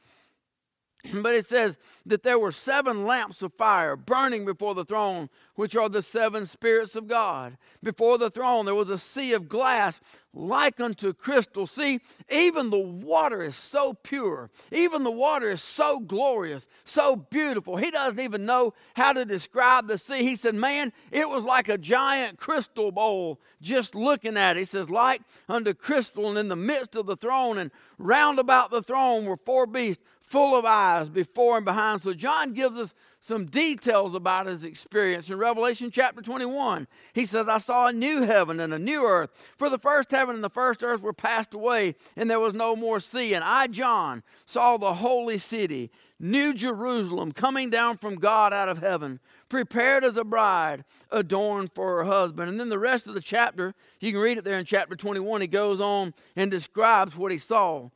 but 1.13 1.33
it 1.33 1.45
says 1.45 1.77
that 2.05 2.23
there 2.23 2.39
were 2.39 2.51
seven 2.51 3.05
lamps 3.05 3.41
of 3.41 3.53
fire 3.53 3.95
burning 3.95 4.45
before 4.45 4.75
the 4.75 4.85
throne, 4.85 5.29
which 5.55 5.75
are 5.75 5.89
the 5.89 6.01
seven 6.01 6.45
spirits 6.45 6.95
of 6.95 7.07
God. 7.07 7.57
Before 7.83 8.17
the 8.17 8.29
throne, 8.29 8.65
there 8.65 8.75
was 8.75 8.89
a 8.89 8.97
sea 8.97 9.33
of 9.33 9.49
glass 9.49 9.99
like 10.33 10.79
unto 10.79 11.13
crystal. 11.13 11.67
See, 11.67 11.99
even 12.29 12.69
the 12.69 12.79
water 12.79 13.43
is 13.43 13.55
so 13.55 13.93
pure, 13.93 14.49
even 14.71 15.03
the 15.03 15.11
water 15.11 15.51
is 15.51 15.61
so 15.61 15.99
glorious, 15.99 16.67
so 16.85 17.15
beautiful. 17.15 17.75
He 17.75 17.91
doesn't 17.91 18.19
even 18.19 18.45
know 18.45 18.73
how 18.95 19.13
to 19.13 19.25
describe 19.25 19.87
the 19.87 19.97
sea. 19.97 20.23
He 20.23 20.35
said, 20.35 20.55
Man, 20.55 20.93
it 21.11 21.27
was 21.27 21.43
like 21.43 21.67
a 21.67 21.77
giant 21.77 22.37
crystal 22.37 22.91
bowl 22.91 23.39
just 23.61 23.93
looking 23.93 24.37
at 24.37 24.55
it. 24.55 24.59
He 24.59 24.65
says, 24.65 24.89
Like 24.89 25.21
unto 25.49 25.73
crystal, 25.73 26.29
and 26.29 26.37
in 26.37 26.47
the 26.47 26.55
midst 26.55 26.95
of 26.95 27.07
the 27.07 27.17
throne, 27.17 27.57
and 27.57 27.71
round 27.97 28.39
about 28.39 28.71
the 28.71 28.81
throne 28.81 29.25
were 29.25 29.37
four 29.37 29.67
beasts 29.67 30.03
full 30.31 30.55
of 30.55 30.63
eyes 30.63 31.09
before 31.09 31.57
and 31.57 31.65
behind. 31.65 32.01
So 32.01 32.13
John 32.13 32.53
gives 32.53 32.77
us 32.77 32.93
some 33.19 33.45
details 33.45 34.15
about 34.15 34.47
his 34.47 34.63
experience 34.63 35.29
in 35.29 35.37
Revelation 35.37 35.91
chapter 35.91 36.21
21. 36.21 36.87
He 37.13 37.25
says, 37.25 37.49
I 37.49 37.57
saw 37.57 37.87
a 37.87 37.93
new 37.93 38.21
heaven 38.21 38.59
and 38.59 38.73
a 38.73 38.79
new 38.79 39.05
earth. 39.05 39.29
For 39.57 39.69
the 39.69 39.77
first 39.77 40.09
heaven 40.09 40.33
and 40.33 40.43
the 40.43 40.49
first 40.49 40.83
earth 40.83 41.01
were 41.01 41.13
passed 41.13 41.53
away, 41.53 41.95
and 42.15 42.29
there 42.29 42.39
was 42.39 42.53
no 42.53 42.75
more 42.75 42.99
sea. 42.99 43.33
And 43.33 43.43
I, 43.43 43.67
John, 43.67 44.23
saw 44.45 44.77
the 44.77 44.95
holy 44.95 45.37
city, 45.37 45.91
New 46.17 46.53
Jerusalem, 46.53 47.33
coming 47.33 47.69
down 47.69 47.97
from 47.97 48.15
God 48.15 48.53
out 48.53 48.69
of 48.69 48.77
heaven, 48.79 49.19
prepared 49.49 50.03
as 50.05 50.15
a 50.15 50.23
bride 50.23 50.85
adorned 51.11 51.73
for 51.73 51.97
her 51.97 52.03
husband. 52.05 52.49
And 52.49 52.59
then 52.59 52.69
the 52.69 52.79
rest 52.79 53.05
of 53.05 53.13
the 53.15 53.21
chapter, 53.21 53.75
you 53.99 54.13
can 54.13 54.21
read 54.21 54.37
it 54.37 54.45
there 54.45 54.57
in 54.57 54.65
chapter 54.65 54.95
21. 54.95 55.41
He 55.41 55.47
goes 55.47 55.81
on 55.81 56.13
and 56.37 56.49
describes 56.49 57.17
what 57.17 57.33
he 57.33 57.37
saw. 57.37 57.89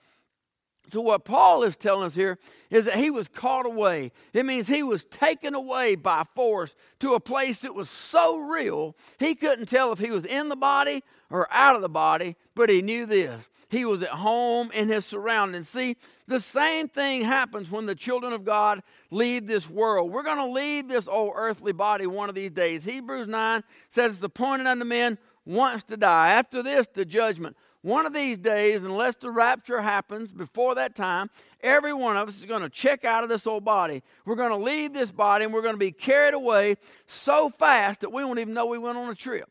So, 0.92 1.02
what 1.02 1.26
Paul 1.26 1.64
is 1.64 1.76
telling 1.76 2.06
us 2.06 2.16
here 2.16 2.38
is 2.70 2.86
that 2.86 2.96
he 2.96 3.10
was 3.10 3.28
caught 3.28 3.66
away. 3.66 4.12
It 4.34 4.46
means 4.46 4.68
he 4.68 4.84
was 4.84 5.04
taken 5.06 5.56
away 5.56 5.96
by 5.96 6.24
force 6.36 6.76
to 7.00 7.14
a 7.14 7.20
place 7.20 7.62
that 7.62 7.74
was 7.74 7.90
so 7.90 8.38
real, 8.38 8.96
he 9.20 9.36
couldn't 9.36 9.68
tell 9.68 9.92
if 9.92 10.00
he 10.00 10.12
was 10.12 10.26
in 10.26 10.50
the 10.50 10.56
body 10.56 11.04
or 11.30 11.48
out 11.52 11.76
of 11.76 11.82
the 11.82 11.90
body, 11.90 12.36
but 12.54 12.70
he 12.70 12.82
knew 12.82 13.06
this. 13.06 13.50
He 13.70 13.84
was 13.84 14.02
at 14.04 14.10
home 14.10 14.72
in 14.72 14.90
his 14.90 15.06
surroundings. 15.06 15.70
See, 15.70 15.98
the 16.28 16.40
same 16.40 16.88
thing 16.88 17.24
happens 17.24 17.72
when 17.72 17.86
the 17.86 17.96
children 17.96 18.32
of 18.32 18.46
God 18.46 18.84
leave 19.12 19.48
this 19.48 19.70
world. 19.70 20.12
We're 20.12 20.24
going 20.24 20.38
to 20.38 20.46
leave 20.46 20.88
this 20.88 21.08
old 21.08 21.34
earthly 21.36 21.74
body 21.74 22.08
one 22.08 22.30
of 22.30 22.36
these 22.36 22.52
days. 22.52 22.86
Hebrews 22.86 23.28
9 23.28 23.64
says 23.90 24.14
it's 24.14 24.24
appointed 24.24 24.68
unto 24.68 24.86
men 24.86 25.18
once 25.46 25.84
to 25.84 25.98
die. 25.98 26.30
After 26.30 26.64
this, 26.64 26.88
the 26.88 27.06
judgment. 27.06 27.58
One 27.86 28.08
of 28.08 28.14
these 28.14 28.40
days, 28.40 28.82
unless 28.82 29.16
the 29.18 29.30
rapture 29.30 29.80
happens 29.80 30.32
before 30.32 30.74
that 30.74 30.96
time, 30.96 31.30
every 31.62 31.94
one 31.94 32.18
of 32.18 32.28
us 32.28 32.40
is 32.40 32.46
going 32.46 32.64
to 32.64 32.70
check 32.70 33.06
out 33.06 33.22
of 33.22 33.30
this 33.30 33.46
old 33.46 33.64
body. 33.64 34.02
We're 34.26 34.34
going 34.34 34.50
to 34.50 34.58
leave 34.58 34.92
this 34.92 35.12
body 35.12 35.46
and 35.46 35.54
we're 35.54 35.62
going 35.62 35.76
to 35.76 35.80
be 35.80 35.92
carried 35.92 36.34
away 36.34 36.78
so 37.06 37.52
fast 37.52 38.02
that 38.02 38.12
we 38.12 38.26
won't 38.26 38.40
even 38.40 38.56
know 38.56 38.66
we 38.66 38.80
went 38.80 38.98
on 38.98 39.08
a 39.08 39.14
trip. 39.14 39.48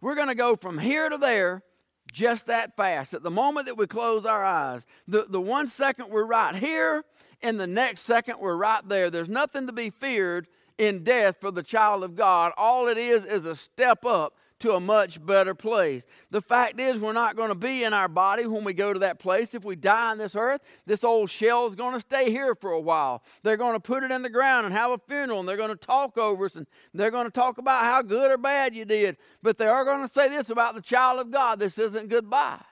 We're 0.00 0.16
going 0.16 0.26
to 0.26 0.34
go 0.34 0.56
from 0.56 0.78
here 0.78 1.08
to 1.08 1.16
there 1.16 1.62
just 2.10 2.46
that 2.46 2.76
fast. 2.76 3.14
At 3.14 3.22
the 3.22 3.30
moment 3.30 3.66
that 3.66 3.76
we 3.76 3.86
close 3.86 4.26
our 4.26 4.44
eyes, 4.44 4.84
the, 5.06 5.26
the 5.28 5.40
one 5.40 5.68
second 5.68 6.10
we're 6.10 6.26
right 6.26 6.56
here, 6.56 7.04
and 7.40 7.60
the 7.60 7.68
next 7.68 8.00
second 8.00 8.40
we're 8.40 8.56
right 8.56 8.82
there. 8.88 9.10
There's 9.10 9.28
nothing 9.28 9.68
to 9.68 9.72
be 9.72 9.90
feared 9.90 10.48
in 10.76 11.04
death 11.04 11.36
for 11.40 11.52
the 11.52 11.62
child 11.62 12.02
of 12.02 12.16
God. 12.16 12.52
All 12.56 12.88
it 12.88 12.98
is 12.98 13.24
is 13.24 13.46
a 13.46 13.54
step 13.54 14.04
up 14.04 14.34
to 14.60 14.74
a 14.74 14.80
much 14.80 15.24
better 15.24 15.54
place. 15.54 16.06
The 16.30 16.40
fact 16.40 16.80
is, 16.80 16.98
we're 16.98 17.12
not 17.12 17.36
going 17.36 17.50
to 17.50 17.54
be 17.54 17.84
in 17.84 17.92
our 17.92 18.08
body 18.08 18.46
when 18.46 18.64
we 18.64 18.72
go 18.72 18.92
to 18.92 18.98
that 19.00 19.18
place. 19.18 19.54
If 19.54 19.64
we 19.64 19.76
die 19.76 20.10
on 20.10 20.18
this 20.18 20.34
earth, 20.34 20.62
this 20.86 21.04
old 21.04 21.30
shell 21.30 21.66
is 21.66 21.74
going 21.74 21.94
to 21.94 22.00
stay 22.00 22.30
here 22.30 22.54
for 22.54 22.70
a 22.70 22.80
while. 22.80 23.22
They're 23.42 23.56
going 23.56 23.74
to 23.74 23.80
put 23.80 24.02
it 24.02 24.10
in 24.10 24.22
the 24.22 24.30
ground 24.30 24.66
and 24.66 24.74
have 24.74 24.90
a 24.90 24.98
funeral, 25.08 25.40
and 25.40 25.48
they're 25.48 25.56
going 25.56 25.70
to 25.70 25.76
talk 25.76 26.16
over 26.16 26.46
us, 26.46 26.56
and 26.56 26.66
they're 26.94 27.10
going 27.10 27.26
to 27.26 27.30
talk 27.30 27.58
about 27.58 27.84
how 27.84 28.02
good 28.02 28.30
or 28.30 28.38
bad 28.38 28.74
you 28.74 28.84
did. 28.84 29.16
But 29.42 29.58
they 29.58 29.68
are 29.68 29.84
going 29.84 30.06
to 30.06 30.12
say 30.12 30.28
this 30.28 30.48
about 30.48 30.74
the 30.74 30.82
child 30.82 31.20
of 31.20 31.30
God 31.30 31.58
this 31.58 31.78
isn't 31.78 32.08
goodbye. 32.08 32.62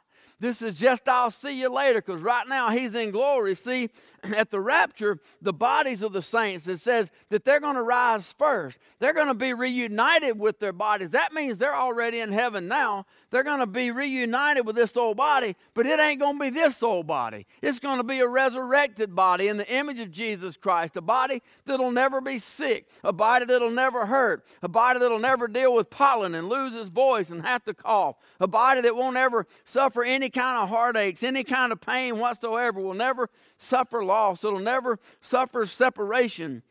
This 0.40 0.62
is 0.62 0.78
just 0.78 1.08
I'll 1.08 1.30
see 1.30 1.60
you 1.60 1.68
later 1.68 2.00
because 2.00 2.20
right 2.20 2.46
now 2.48 2.70
he's 2.70 2.94
in 2.94 3.12
glory. 3.12 3.54
See, 3.54 3.88
at 4.32 4.50
the 4.50 4.60
rapture, 4.60 5.18
the 5.42 5.52
bodies 5.52 6.02
of 6.02 6.12
the 6.12 6.22
saints, 6.22 6.66
it 6.68 6.80
says 6.80 7.10
that 7.30 7.44
they're 7.44 7.60
going 7.60 7.76
to 7.76 7.82
rise 7.82 8.34
first. 8.38 8.78
They're 9.00 9.12
going 9.12 9.28
to 9.28 9.34
be 9.34 9.52
reunited 9.52 10.38
with 10.38 10.60
their 10.60 10.72
bodies. 10.72 11.10
That 11.10 11.32
means 11.32 11.58
they're 11.58 11.76
already 11.76 12.20
in 12.20 12.32
heaven 12.32 12.68
now. 12.68 13.06
They're 13.30 13.42
going 13.42 13.60
to 13.60 13.66
be 13.66 13.90
reunited 13.90 14.66
with 14.66 14.76
this 14.76 14.96
old 14.96 15.16
body, 15.16 15.56
but 15.74 15.86
it 15.86 15.98
ain't 15.98 16.20
going 16.20 16.38
to 16.38 16.44
be 16.44 16.50
this 16.50 16.82
old 16.82 17.06
body. 17.06 17.46
It's 17.60 17.80
going 17.80 17.98
to 17.98 18.04
be 18.04 18.20
a 18.20 18.28
resurrected 18.28 19.14
body 19.14 19.48
in 19.48 19.56
the 19.56 19.70
image 19.70 20.00
of 20.00 20.10
Jesus 20.10 20.56
Christ, 20.56 20.96
a 20.96 21.00
body 21.00 21.42
that'll 21.66 21.90
never 21.90 22.20
be 22.20 22.38
sick, 22.38 22.88
a 23.02 23.12
body 23.12 23.44
that'll 23.44 23.70
never 23.70 24.06
hurt, 24.06 24.46
a 24.62 24.68
body 24.68 25.00
that'll 25.00 25.18
never 25.18 25.48
deal 25.48 25.74
with 25.74 25.90
pollen 25.90 26.34
and 26.34 26.48
lose 26.48 26.74
its 26.74 26.90
voice 26.90 27.30
and 27.30 27.42
have 27.42 27.64
to 27.64 27.74
cough, 27.74 28.16
a 28.40 28.46
body 28.46 28.80
that 28.80 28.94
won't 28.96 29.16
ever 29.16 29.46
suffer 29.64 30.04
any 30.04 30.30
kind 30.30 30.62
of 30.62 30.68
heartaches, 30.68 31.22
any 31.22 31.42
kind 31.42 31.72
of 31.72 31.80
pain 31.80 32.18
whatsoever, 32.18 32.80
will 32.80 32.94
never 32.94 33.28
suffer 33.56 34.04
loss, 34.14 34.44
it'll 34.44 34.60
never 34.60 34.98
suffer 35.20 35.66
separation. 35.66 36.62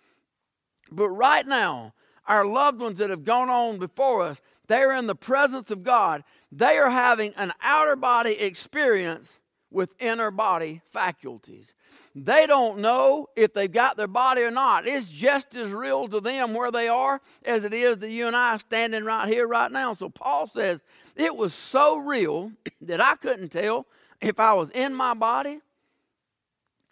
But 0.91 1.10
right 1.10 1.45
now, 1.45 1.93
our 2.25 2.45
loved 2.45 2.79
ones 2.79 2.99
that 2.99 3.10
have 3.10 3.25
gone 3.25 3.49
on 3.49 3.77
before 3.79 4.21
us, 4.21 4.41
they're 4.67 4.95
in 4.95 5.08
the 5.08 5.15
presence 5.15 5.69
of 5.71 5.84
God. 5.84 6.23
They 6.51 6.77
are 6.77 6.89
having 6.89 7.34
an 7.36 7.51
outer 7.62 7.97
body 7.97 8.39
experience 8.39 9.39
with 9.69 9.89
inner 9.99 10.32
body 10.32 10.82
faculties. 10.86 11.73
They 12.15 12.45
don't 12.45 12.79
know 12.79 13.27
if 13.36 13.53
they've 13.53 13.71
got 13.71 13.97
their 13.97 14.08
body 14.08 14.43
or 14.43 14.51
not. 14.51 14.88
It's 14.88 15.10
just 15.10 15.56
as 15.56 15.71
real 15.71 16.08
to 16.08 16.21
them 16.21 16.53
where 16.53 16.71
they 16.71 16.88
are 16.88 17.19
as 17.43 17.63
it 17.63 17.73
is 17.73 17.97
to 17.97 18.10
you 18.10 18.27
and 18.27 18.36
I 18.36 18.58
standing 18.58 19.03
right 19.03 19.27
here, 19.27 19.47
right 19.47 19.71
now. 19.71 19.95
So 19.95 20.10
Paul 20.10 20.47
says 20.47 20.82
it 21.15 21.36
was 21.36 21.53
so 21.53 21.97
real 21.97 22.51
that 22.82 23.01
I 23.01 23.15
couldn't 23.15 23.49
tell 23.49 23.88
if 24.21 24.39
I 24.39 24.53
was 24.53 24.69
in 24.69 24.93
my 24.93 25.13
body 25.13 25.60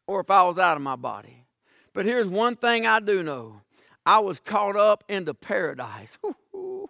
or 0.08 0.20
if 0.22 0.30
I 0.30 0.44
was 0.44 0.58
out 0.58 0.78
of 0.78 0.84
my 0.84 0.96
body. 0.96 1.46
But 1.94 2.06
here's 2.06 2.28
one 2.28 2.56
thing 2.56 2.86
I 2.86 3.00
do 3.00 3.24
know 3.24 3.62
I 4.06 4.20
was 4.20 4.40
caught 4.40 4.76
up 4.76 5.04
into 5.10 5.34
paradise. 5.34 6.18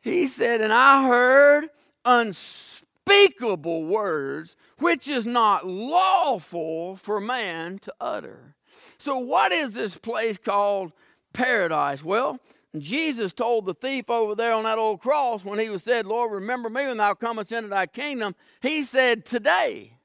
he 0.00 0.26
said, 0.26 0.60
and 0.60 0.72
I 0.72 1.06
heard 1.06 1.68
unspeakable 2.04 3.84
words 3.84 4.56
which 4.78 5.08
is 5.08 5.26
not 5.26 5.66
lawful 5.66 6.96
for 6.96 7.20
man 7.20 7.78
to 7.80 7.92
utter. 8.00 8.54
So, 8.98 9.18
what 9.18 9.52
is 9.52 9.72
this 9.72 9.96
place 9.96 10.38
called 10.38 10.92
paradise? 11.32 12.04
Well, 12.04 12.40
Jesus 12.78 13.32
told 13.32 13.66
the 13.66 13.74
thief 13.74 14.08
over 14.08 14.34
there 14.34 14.52
on 14.52 14.64
that 14.64 14.78
old 14.78 15.00
cross 15.00 15.44
when 15.44 15.58
he 15.58 15.68
was 15.68 15.82
said, 15.82 16.06
Lord, 16.06 16.32
remember 16.32 16.70
me 16.70 16.86
when 16.86 16.98
thou 16.98 17.14
comest 17.14 17.52
into 17.52 17.68
thy 17.68 17.86
kingdom. 17.86 18.34
He 18.60 18.84
said, 18.84 19.24
Today. 19.24 19.97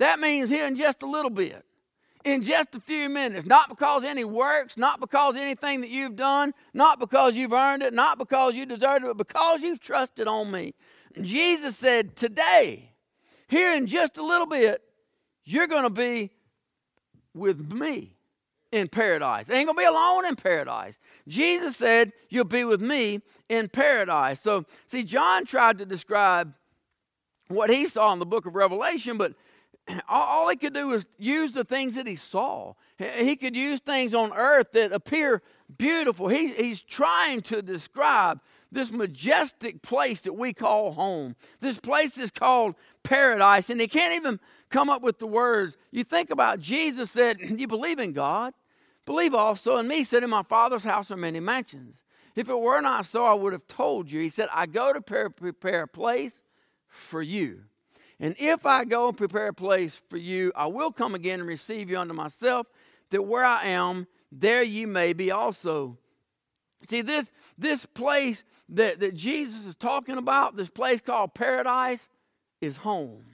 That 0.00 0.18
means 0.18 0.48
here 0.48 0.66
in 0.66 0.76
just 0.76 1.02
a 1.02 1.06
little 1.06 1.30
bit, 1.30 1.62
in 2.24 2.42
just 2.42 2.74
a 2.74 2.80
few 2.80 3.10
minutes, 3.10 3.46
not 3.46 3.68
because 3.68 4.02
any 4.02 4.24
works, 4.24 4.78
not 4.78 4.98
because 4.98 5.36
anything 5.36 5.82
that 5.82 5.90
you've 5.90 6.16
done, 6.16 6.54
not 6.72 6.98
because 6.98 7.34
you've 7.34 7.52
earned 7.52 7.82
it, 7.82 7.92
not 7.92 8.16
because 8.16 8.54
you 8.54 8.64
deserved 8.64 9.04
it, 9.04 9.08
but 9.08 9.28
because 9.28 9.60
you've 9.60 9.78
trusted 9.78 10.26
on 10.26 10.50
me. 10.50 10.72
Jesus 11.20 11.76
said, 11.76 12.16
Today, 12.16 12.92
here 13.48 13.74
in 13.74 13.86
just 13.86 14.16
a 14.16 14.24
little 14.24 14.46
bit, 14.46 14.80
you're 15.44 15.66
going 15.66 15.82
to 15.82 15.90
be 15.90 16.30
with 17.34 17.70
me 17.70 18.14
in 18.72 18.88
paradise. 18.88 19.50
ain't 19.50 19.66
going 19.66 19.76
to 19.76 19.80
be 19.80 19.84
alone 19.84 20.24
in 20.24 20.34
paradise. 20.34 20.98
Jesus 21.28 21.76
said, 21.76 22.12
You'll 22.30 22.44
be 22.44 22.64
with 22.64 22.80
me 22.80 23.20
in 23.50 23.68
paradise. 23.68 24.40
So, 24.40 24.64
see, 24.86 25.02
John 25.02 25.44
tried 25.44 25.76
to 25.76 25.84
describe 25.84 26.54
what 27.48 27.68
he 27.68 27.84
saw 27.84 28.14
in 28.14 28.18
the 28.18 28.24
book 28.24 28.46
of 28.46 28.54
Revelation, 28.54 29.18
but 29.18 29.34
all 30.08 30.48
he 30.48 30.56
could 30.56 30.74
do 30.74 30.88
was 30.88 31.06
use 31.18 31.52
the 31.52 31.64
things 31.64 31.94
that 31.94 32.06
he 32.06 32.16
saw. 32.16 32.74
He 32.98 33.36
could 33.36 33.56
use 33.56 33.80
things 33.80 34.14
on 34.14 34.32
earth 34.34 34.72
that 34.72 34.92
appear 34.92 35.42
beautiful. 35.78 36.28
He, 36.28 36.52
he's 36.52 36.82
trying 36.82 37.40
to 37.42 37.62
describe 37.62 38.40
this 38.72 38.92
majestic 38.92 39.82
place 39.82 40.20
that 40.22 40.34
we 40.34 40.52
call 40.52 40.92
home. 40.92 41.34
This 41.60 41.78
place 41.78 42.18
is 42.18 42.30
called 42.30 42.74
paradise, 43.02 43.70
and 43.70 43.80
he 43.80 43.88
can't 43.88 44.14
even 44.14 44.38
come 44.68 44.90
up 44.90 45.02
with 45.02 45.18
the 45.18 45.26
words. 45.26 45.76
You 45.90 46.04
think 46.04 46.30
about 46.30 46.60
Jesus 46.60 47.10
said, 47.10 47.38
You 47.58 47.66
believe 47.66 47.98
in 47.98 48.12
God? 48.12 48.54
Believe 49.06 49.34
also 49.34 49.78
in 49.78 49.88
me. 49.88 50.04
Said, 50.04 50.22
In 50.22 50.30
my 50.30 50.42
Father's 50.42 50.84
house 50.84 51.10
are 51.10 51.16
many 51.16 51.40
mansions. 51.40 52.02
If 52.36 52.48
it 52.48 52.58
were 52.58 52.80
not 52.80 53.06
so, 53.06 53.24
I 53.24 53.34
would 53.34 53.52
have 53.52 53.66
told 53.66 54.10
you. 54.10 54.20
He 54.20 54.28
said, 54.28 54.48
I 54.52 54.66
go 54.66 54.92
to 54.92 55.00
prepare 55.00 55.82
a 55.82 55.88
place 55.88 56.40
for 56.86 57.20
you. 57.20 57.62
And 58.20 58.36
if 58.38 58.66
I 58.66 58.84
go 58.84 59.08
and 59.08 59.16
prepare 59.16 59.48
a 59.48 59.54
place 59.54 60.00
for 60.10 60.18
you, 60.18 60.52
I 60.54 60.66
will 60.66 60.92
come 60.92 61.14
again 61.14 61.40
and 61.40 61.48
receive 61.48 61.88
you 61.88 61.98
unto 61.98 62.12
myself, 62.12 62.66
that 63.08 63.22
where 63.22 63.44
I 63.44 63.64
am, 63.64 64.06
there 64.30 64.62
you 64.62 64.86
may 64.86 65.14
be 65.14 65.30
also. 65.30 65.96
See, 66.88 67.00
this, 67.00 67.32
this 67.56 67.86
place 67.86 68.44
that, 68.68 69.00
that 69.00 69.14
Jesus 69.14 69.64
is 69.64 69.74
talking 69.74 70.18
about, 70.18 70.56
this 70.56 70.68
place 70.68 71.00
called 71.00 71.34
paradise, 71.34 72.06
is 72.60 72.76
home. 72.76 73.24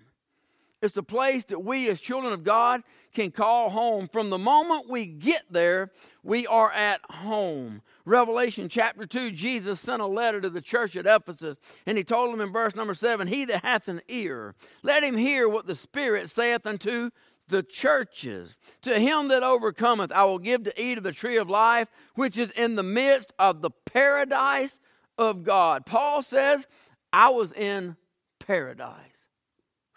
It's 0.81 0.97
a 0.97 1.03
place 1.03 1.45
that 1.47 1.65
we, 1.65 1.89
as 1.89 2.01
children 2.01 2.33
of 2.33 2.45
God, 2.45 2.83
can 3.13 3.33
call 3.33 3.71
home. 3.71 4.09
From 4.09 4.31
the 4.31 4.39
moment 4.39 4.89
we 4.89 5.07
get 5.07 5.43
there, 5.51 5.91
we 6.23 6.47
are 6.47 6.71
at 6.71 7.01
home. 7.11 7.83
Revelation 8.07 8.69
chapter 8.69 9.05
2, 9.05 9.33
Jesus 9.33 9.81
sent 9.81 10.01
a 10.01 10.07
letter 10.07 10.41
to 10.41 10.49
the 10.49 10.61
church 10.61 10.95
at 10.95 11.07
Ephesus, 11.07 11.59
and 11.87 11.99
he 11.99 12.05
told 12.05 12.33
them 12.33 12.41
in 12.41 12.53
verse 12.53 12.77
number 12.77 12.95
7 12.95 13.27
He 13.27 13.45
that 13.47 13.65
hath 13.65 13.89
an 13.89 14.01
ear, 14.09 14.55
let 14.85 15.03
him 15.03 15.17
hear 15.17 15.49
what 15.49 15.67
the 15.67 15.75
Spirit 15.75 16.31
saith 16.31 16.67
unto 16.67 17.11
the 17.49 17.65
churches. 17.65 18.57
To 18.83 18.99
him 18.99 19.27
that 19.29 19.43
overcometh, 19.43 20.13
I 20.13 20.23
will 20.23 20.39
give 20.39 20.63
to 20.65 20.83
eat 20.83 20.99
of 20.99 21.05
the 21.05 21.11
tree 21.11 21.37
of 21.37 21.51
life, 21.51 21.89
which 22.15 22.39
is 22.39 22.53
in 22.53 22.77
the 22.77 22.85
midst 22.85 23.33
of 23.41 23.61
the 23.61 23.71
paradise 23.71 24.79
of 25.19 25.43
God. 25.43 25.85
Paul 25.85 26.23
says, 26.23 26.65
I 27.13 27.31
was 27.31 27.51
in 27.53 27.97
paradise. 28.39 28.95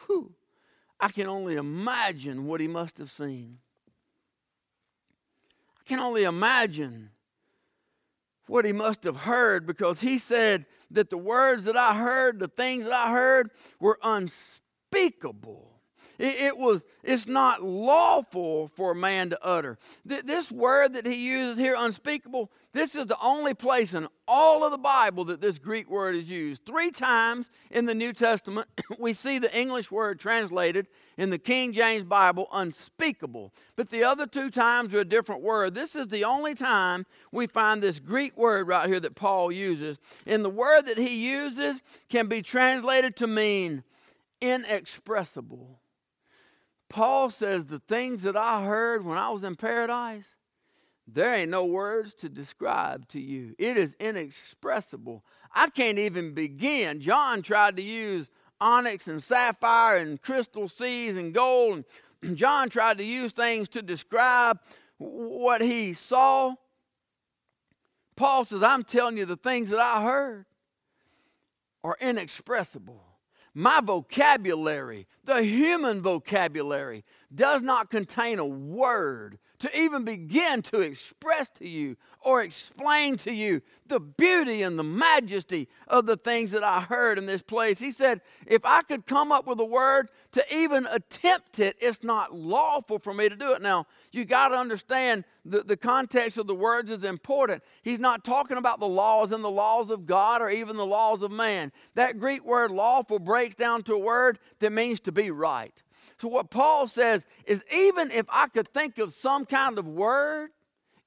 Whew. 0.08 0.34
I 1.00 1.10
can 1.10 1.28
only 1.28 1.56
imagine 1.56 2.48
what 2.48 2.60
he 2.60 2.68
must 2.68 2.98
have 2.98 3.12
seen. 3.12 3.60
I 5.80 5.84
can 5.88 6.00
only 6.00 6.24
imagine 6.24 7.12
what 8.50 8.66
he 8.66 8.74
must 8.74 9.04
have 9.04 9.18
heard 9.18 9.66
because 9.66 10.02
he 10.02 10.18
said 10.18 10.66
that 10.92 11.10
the 11.10 11.18
words 11.18 11.66
that 11.66 11.78
I 11.78 11.96
heard, 11.96 12.40
the 12.40 12.48
things 12.48 12.86
that 12.86 12.94
I 12.94 13.12
heard, 13.12 13.52
were 13.80 14.00
unspeakable 14.04 15.79
it, 16.18 16.42
it 16.42 16.58
was, 16.58 16.84
it's 17.04 17.28
not 17.28 17.64
lawful 17.64 18.70
for 18.76 18.92
a 18.92 18.96
man 18.96 19.30
to 19.32 19.44
utter. 19.44 19.78
Th- 20.08 20.24
this 20.24 20.52
word 20.52 20.94
that 20.94 21.06
he 21.06 21.16
uses 21.16 21.58
here, 21.58 21.76
unspeakable, 21.78 22.52
this 22.72 22.94
is 22.94 23.08
the 23.08 23.20
only 23.20 23.56
place 23.56 23.96
in 23.96 24.08
all 24.28 24.64
of 24.64 24.70
the 24.70 24.78
Bible 24.78 25.26
that 25.26 25.42
this 25.42 25.58
Greek 25.58 25.90
word 25.90 26.14
is 26.16 26.30
used. 26.30 26.66
Three 26.66 26.92
times 26.92 27.50
in 27.72 27.86
the 27.86 27.96
New 27.96 28.14
Testament, 28.14 28.68
we 29.00 29.14
see 29.14 29.40
the 29.40 29.56
English 29.58 29.90
word 29.90 30.20
translated 30.20 30.88
in 31.18 31.32
the 31.32 31.40
King 31.40 31.74
James 31.74 32.06
Bible, 32.06 32.48
unspeakable. 32.54 33.54
But 33.76 33.90
the 33.90 34.04
other 34.04 34.28
two 34.28 34.52
times 34.52 34.94
are 34.94 35.00
a 35.00 35.06
different 35.06 35.42
word. 35.42 35.74
This 35.74 35.96
is 35.96 36.10
the 36.10 36.26
only 36.26 36.54
time 36.54 37.08
we 37.32 37.48
find 37.48 37.82
this 37.82 38.00
Greek 38.00 38.38
word 38.38 38.68
right 38.68 38.88
here 38.88 39.00
that 39.00 39.16
Paul 39.16 39.52
uses. 39.52 39.98
And 40.28 40.46
the 40.46 40.50
word 40.50 40.86
that 40.86 40.98
he 40.98 41.28
uses 41.28 41.82
can 42.08 42.28
be 42.28 42.44
translated 42.44 43.16
to 43.18 43.28
mean 43.28 43.84
inexpressible. 44.42 45.79
Paul 46.90 47.30
says, 47.30 47.66
The 47.66 47.80
things 47.80 48.24
that 48.24 48.36
I 48.36 48.66
heard 48.66 49.06
when 49.06 49.18
I 49.18 49.30
was 49.30 49.44
in 49.44 49.56
paradise, 49.56 50.26
there 51.08 51.34
ain't 51.34 51.52
no 51.52 51.66
words 51.66 52.14
to 52.16 52.30
describe 52.30 53.08
to 53.10 53.20
you. 53.20 53.56
It 53.58 53.78
is 53.78 53.96
inexpressible. 54.00 55.24
I 55.54 55.70
can't 55.70 55.98
even 55.98 56.34
begin. 56.34 57.00
John 57.00 57.42
tried 57.42 57.78
to 57.78 57.82
use 57.82 58.30
onyx 58.62 59.08
and 59.08 59.24
sapphire 59.24 59.98
and 59.98 60.22
crystal 60.22 60.68
seas 60.68 61.16
and 61.16 61.34
gold. 61.34 61.86
And 62.22 62.36
John 62.38 62.70
tried 62.70 62.98
to 62.98 63.04
use 63.04 63.32
things 63.32 63.70
to 63.70 63.82
describe 63.82 64.60
what 64.98 65.62
he 65.62 65.94
saw. 65.94 66.56
Paul 68.16 68.46
says, 68.46 68.62
I'm 68.62 68.84
telling 68.84 69.18
you, 69.18 69.26
the 69.26 69.38
things 69.38 69.70
that 69.70 69.80
I 69.80 70.04
heard 70.04 70.46
are 71.84 71.98
inexpressible. 72.02 73.02
My 73.60 73.82
vocabulary, 73.82 75.06
the 75.26 75.44
human 75.44 76.02
vocabulary, 76.02 77.04
does 77.36 77.62
not 77.62 77.90
contain 77.90 78.40
a 78.40 78.46
word 78.46 79.38
to 79.60 79.78
even 79.78 80.04
begin 80.04 80.62
to 80.64 80.82
express 80.82 81.50
to 81.50 81.68
you 81.68 81.98
or 82.22 82.42
explain 82.42 83.18
to 83.18 83.34
you 83.34 83.62
the 83.88 84.00
beauty 84.00 84.62
and 84.62 84.78
the 84.78 84.84
majesty 84.84 85.68
of 85.88 86.06
the 86.06 86.18
things 86.18 86.52
that 86.52 86.64
I 86.64 86.82
heard 86.82 87.18
in 87.18 87.26
this 87.26 87.42
place. 87.42 87.80
He 87.80 87.92
said, 87.92 88.22
if 88.46 88.64
I 88.66 88.82
could 88.82 89.06
come 89.06 89.32
up 89.32 89.48
with 89.48 89.60
a 89.60 89.66
word 89.66 90.10
to 90.34 90.44
even 90.54 90.88
attempt 90.90 91.60
it, 91.60 91.76
it's 91.80 92.04
not 92.04 92.36
lawful 92.36 93.00
for 93.00 93.14
me 93.14 93.30
to 93.30 93.36
do 93.36 93.54
it. 93.54 93.62
Now, 93.62 93.86
you 94.12 94.26
got 94.26 94.50
to 94.50 94.56
understand 94.56 95.24
the, 95.44 95.64
the 95.64 95.78
context 95.78 96.38
of 96.38 96.48
the 96.48 96.56
words 96.56 96.92
is 96.92 97.04
important. 97.04 97.64
He's 97.82 98.00
not 98.00 98.24
talking 98.24 98.58
about 98.58 98.80
the 98.80 98.88
laws 98.88 99.32
and 99.32 99.44
the 99.44 99.50
laws 99.50 99.90
of 99.90 100.06
God 100.06 100.42
or 100.42 100.50
even 100.50 100.78
the 100.78 100.86
laws 100.86 101.22
of 101.22 101.32
man. 101.32 101.72
That 101.96 102.20
Greek 102.20 102.46
word 102.46 102.72
lawful 102.72 103.20
breaks 103.20 103.56
down 103.56 103.84
to 103.84 103.94
a 103.94 104.00
word 104.00 104.40
that 104.60 104.72
means 104.72 105.00
to 105.02 105.12
be 105.12 105.32
right. 105.32 105.74
So, 106.22 106.28
what 106.28 106.50
Paul 106.50 106.88
says 106.88 107.26
is 107.46 107.64
even 107.74 108.12
if 108.12 108.26
I 108.30 108.48
could 108.48 108.68
think 108.74 108.98
of 108.98 109.14
some 109.14 109.46
kind 109.46 109.78
of 109.78 109.88
word, 109.88 110.50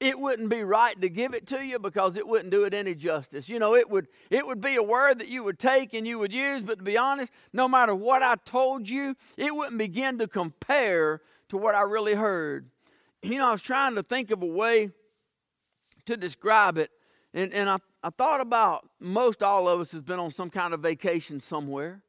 it 0.01 0.18
wouldn't 0.18 0.48
be 0.48 0.64
right 0.64 1.01
to 1.01 1.09
give 1.09 1.35
it 1.35 1.46
to 1.48 1.64
you 1.64 1.79
because 1.79 2.16
it 2.16 2.27
wouldn't 2.27 2.51
do 2.51 2.64
it 2.64 2.75
any 2.75 2.94
justice. 2.94 3.48
You 3.48 3.59
know, 3.59 3.77
it 3.77 3.88
would 3.88 4.09
it 4.31 4.46
would 4.46 4.61
be 4.61 4.75
a 4.77 4.83
word 4.83 5.18
that 5.20 5.29
you 5.29 5.44
would 5.44 5.59
take 5.59 5.92
and 5.94 6.09
you 6.09 6.18
would 6.18 6.33
use, 6.33 6.64
but 6.64 6.79
to 6.79 6.85
be 6.85 6.96
honest, 6.96 7.31
no 7.53 7.68
matter 7.68 7.94
what 7.94 8.22
I 8.22 8.37
told 8.44 8.88
you, 8.88 9.14
it 9.37 9.55
wouldn't 9.55 9.79
begin 9.79 10.18
to 10.18 10.27
compare 10.27 11.20
to 11.51 11.57
what 11.57 11.75
I 11.75 11.83
really 11.83 12.14
heard. 12.14 12.68
You 13.22 13.38
know, 13.38 13.48
I 13.48 13.53
was 13.53 13.62
trying 13.62 13.94
to 13.94 14.03
think 14.03 14.31
of 14.31 14.42
a 14.42 14.46
way 14.46 14.90
to 16.07 16.16
describe 16.16 16.79
it, 16.79 16.90
and, 17.33 17.53
and 17.53 17.68
I, 17.68 17.77
I 18.03 18.11
thought 18.11 18.40
about 18.40 18.88
most 18.98 19.42
all 19.42 19.68
of 19.68 19.79
us 19.79 19.92
has 19.92 20.03
been 20.03 20.18
on 20.18 20.33
some 20.33 20.51
kind 20.51 20.75
of 20.75 20.81
vacation 20.81 21.38
somewhere. 21.38 22.03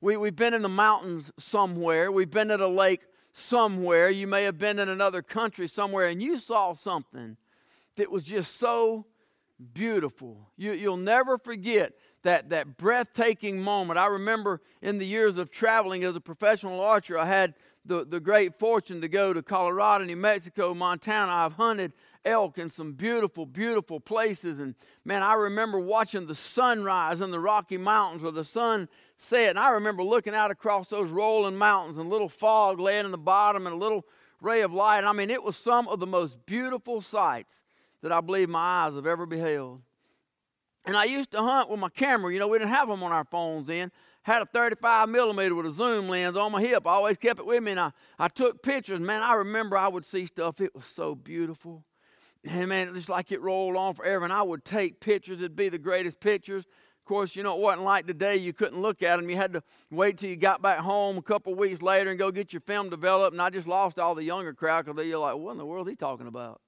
We, 0.00 0.16
we've 0.16 0.36
been 0.36 0.54
in 0.54 0.62
the 0.62 0.68
mountains 0.68 1.30
somewhere. 1.38 2.10
We've 2.10 2.30
been 2.30 2.50
at 2.50 2.60
a 2.60 2.68
lake 2.68 3.02
somewhere. 3.32 4.10
You 4.10 4.26
may 4.26 4.44
have 4.44 4.58
been 4.58 4.78
in 4.78 4.88
another 4.88 5.22
country 5.22 5.68
somewhere 5.68 6.08
and 6.08 6.22
you 6.22 6.38
saw 6.38 6.74
something 6.74 7.36
that 7.96 8.10
was 8.10 8.22
just 8.22 8.58
so 8.58 9.06
beautiful. 9.74 10.50
You, 10.56 10.72
you'll 10.72 10.96
never 10.96 11.36
forget 11.38 11.92
that, 12.22 12.48
that 12.50 12.76
breathtaking 12.76 13.62
moment. 13.62 13.98
I 13.98 14.06
remember 14.06 14.60
in 14.82 14.98
the 14.98 15.06
years 15.06 15.38
of 15.38 15.50
traveling 15.50 16.04
as 16.04 16.16
a 16.16 16.20
professional 16.20 16.80
archer, 16.80 17.18
I 17.18 17.26
had 17.26 17.54
the, 17.84 18.04
the 18.04 18.20
great 18.20 18.58
fortune 18.58 19.00
to 19.00 19.08
go 19.08 19.32
to 19.32 19.42
Colorado, 19.42 20.04
New 20.04 20.16
Mexico, 20.16 20.74
Montana. 20.74 21.32
I've 21.32 21.54
hunted 21.54 21.92
elk 22.24 22.58
in 22.58 22.70
some 22.70 22.92
beautiful, 22.92 23.46
beautiful 23.46 24.00
places. 24.00 24.60
And 24.60 24.74
man, 25.04 25.22
I 25.22 25.34
remember 25.34 25.78
watching 25.78 26.26
the 26.26 26.34
sunrise 26.34 27.20
in 27.20 27.30
the 27.30 27.40
Rocky 27.40 27.76
Mountains 27.76 28.22
where 28.22 28.32
the 28.32 28.44
sun 28.44 28.88
set. 29.16 29.50
And 29.50 29.58
I 29.58 29.70
remember 29.70 30.02
looking 30.02 30.34
out 30.34 30.50
across 30.50 30.88
those 30.88 31.10
rolling 31.10 31.56
mountains 31.56 31.98
and 31.98 32.10
little 32.10 32.28
fog 32.28 32.80
laying 32.80 33.04
in 33.04 33.10
the 33.10 33.18
bottom 33.18 33.66
and 33.66 33.74
a 33.74 33.78
little 33.78 34.04
ray 34.40 34.62
of 34.62 34.72
light. 34.72 35.04
I 35.04 35.12
mean, 35.12 35.30
it 35.30 35.42
was 35.42 35.56
some 35.56 35.88
of 35.88 36.00
the 36.00 36.06
most 36.06 36.36
beautiful 36.46 37.00
sights 37.00 37.62
that 38.02 38.12
I 38.12 38.20
believe 38.20 38.48
my 38.48 38.86
eyes 38.86 38.94
have 38.94 39.06
ever 39.06 39.26
beheld. 39.26 39.82
And 40.86 40.96
I 40.96 41.04
used 41.04 41.30
to 41.32 41.42
hunt 41.42 41.68
with 41.68 41.78
my 41.78 41.90
camera. 41.90 42.32
You 42.32 42.38
know, 42.38 42.48
we 42.48 42.58
didn't 42.58 42.72
have 42.72 42.88
them 42.88 43.02
on 43.02 43.12
our 43.12 43.24
phones 43.24 43.66
then. 43.66 43.92
Had 44.22 44.42
a 44.42 44.46
35 44.46 45.08
millimeter 45.08 45.54
with 45.54 45.66
a 45.66 45.72
zoom 45.72 46.08
lens 46.08 46.36
on 46.36 46.52
my 46.52 46.60
hip. 46.60 46.86
I 46.86 46.90
always 46.90 47.16
kept 47.16 47.40
it 47.40 47.46
with 47.46 47.62
me, 47.62 47.72
and 47.72 47.80
I, 47.80 47.92
I 48.18 48.28
took 48.28 48.62
pictures. 48.62 49.00
Man, 49.00 49.22
I 49.22 49.34
remember 49.34 49.76
I 49.76 49.88
would 49.88 50.04
see 50.04 50.26
stuff. 50.26 50.60
It 50.60 50.74
was 50.74 50.84
so 50.84 51.14
beautiful. 51.14 51.84
And 52.44 52.68
man, 52.68 52.94
just 52.94 53.08
like 53.08 53.32
it 53.32 53.40
rolled 53.40 53.76
on 53.76 53.94
forever. 53.94 54.24
And 54.24 54.32
I 54.32 54.42
would 54.42 54.64
take 54.64 55.00
pictures. 55.00 55.40
It'd 55.40 55.56
be 55.56 55.68
the 55.68 55.78
greatest 55.78 56.20
pictures. 56.20 56.64
Of 56.64 57.04
course, 57.04 57.34
you 57.34 57.42
know, 57.42 57.56
it 57.56 57.60
wasn't 57.60 57.84
like 57.84 58.06
today. 58.06 58.36
You 58.36 58.52
couldn't 58.52 58.80
look 58.80 59.02
at 59.02 59.16
them. 59.16 59.28
You 59.28 59.36
had 59.36 59.52
to 59.54 59.62
wait 59.90 60.18
till 60.18 60.30
you 60.30 60.36
got 60.36 60.62
back 60.62 60.78
home 60.78 61.18
a 61.18 61.22
couple 61.22 61.54
weeks 61.54 61.82
later 61.82 62.10
and 62.10 62.18
go 62.18 62.30
get 62.30 62.52
your 62.52 62.60
film 62.60 62.88
developed. 62.88 63.32
And 63.32 63.42
I 63.42 63.50
just 63.50 63.66
lost 63.66 63.98
all 63.98 64.14
the 64.14 64.24
younger 64.24 64.54
crowd 64.54 64.84
because 64.84 64.96
they're 64.96 65.18
like, 65.18 65.36
what 65.36 65.52
in 65.52 65.58
the 65.58 65.66
world 65.66 65.88
is 65.88 65.92
he 65.92 65.96
talking 65.96 66.26
about? 66.26 66.60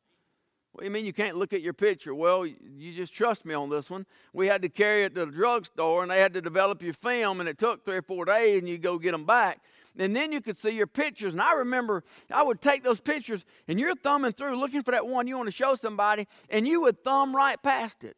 What 0.72 0.80
do 0.80 0.86
you 0.86 0.90
mean 0.90 1.04
you 1.04 1.12
can't 1.12 1.36
look 1.36 1.52
at 1.52 1.60
your 1.60 1.74
picture? 1.74 2.14
Well, 2.14 2.46
you 2.46 2.94
just 2.94 3.12
trust 3.12 3.44
me 3.44 3.52
on 3.52 3.68
this 3.68 3.90
one. 3.90 4.06
We 4.32 4.46
had 4.46 4.62
to 4.62 4.70
carry 4.70 5.04
it 5.04 5.14
to 5.14 5.26
the 5.26 5.32
drugstore 5.32 6.02
and 6.02 6.10
they 6.10 6.18
had 6.18 6.32
to 6.32 6.40
develop 6.40 6.82
your 6.82 6.94
film, 6.94 7.40
and 7.40 7.48
it 7.48 7.58
took 7.58 7.84
three 7.84 7.96
or 7.96 8.02
four 8.02 8.24
days, 8.24 8.58
and 8.58 8.66
you 8.66 8.78
go 8.78 8.98
get 8.98 9.12
them 9.12 9.26
back 9.26 9.60
and 9.98 10.16
then 10.16 10.32
you 10.32 10.40
could 10.40 10.56
see 10.56 10.70
your 10.70 10.86
pictures. 10.86 11.32
And 11.32 11.42
I 11.42 11.54
remember 11.54 12.02
I 12.30 12.42
would 12.42 12.60
take 12.60 12.82
those 12.82 13.00
pictures, 13.00 13.44
and 13.68 13.78
you're 13.78 13.94
thumbing 13.94 14.32
through 14.32 14.56
looking 14.56 14.82
for 14.82 14.92
that 14.92 15.06
one 15.06 15.26
you 15.26 15.36
want 15.36 15.48
to 15.48 15.54
show 15.54 15.74
somebody, 15.74 16.26
and 16.48 16.66
you 16.66 16.82
would 16.82 17.02
thumb 17.02 17.34
right 17.34 17.62
past 17.62 18.04
it. 18.04 18.16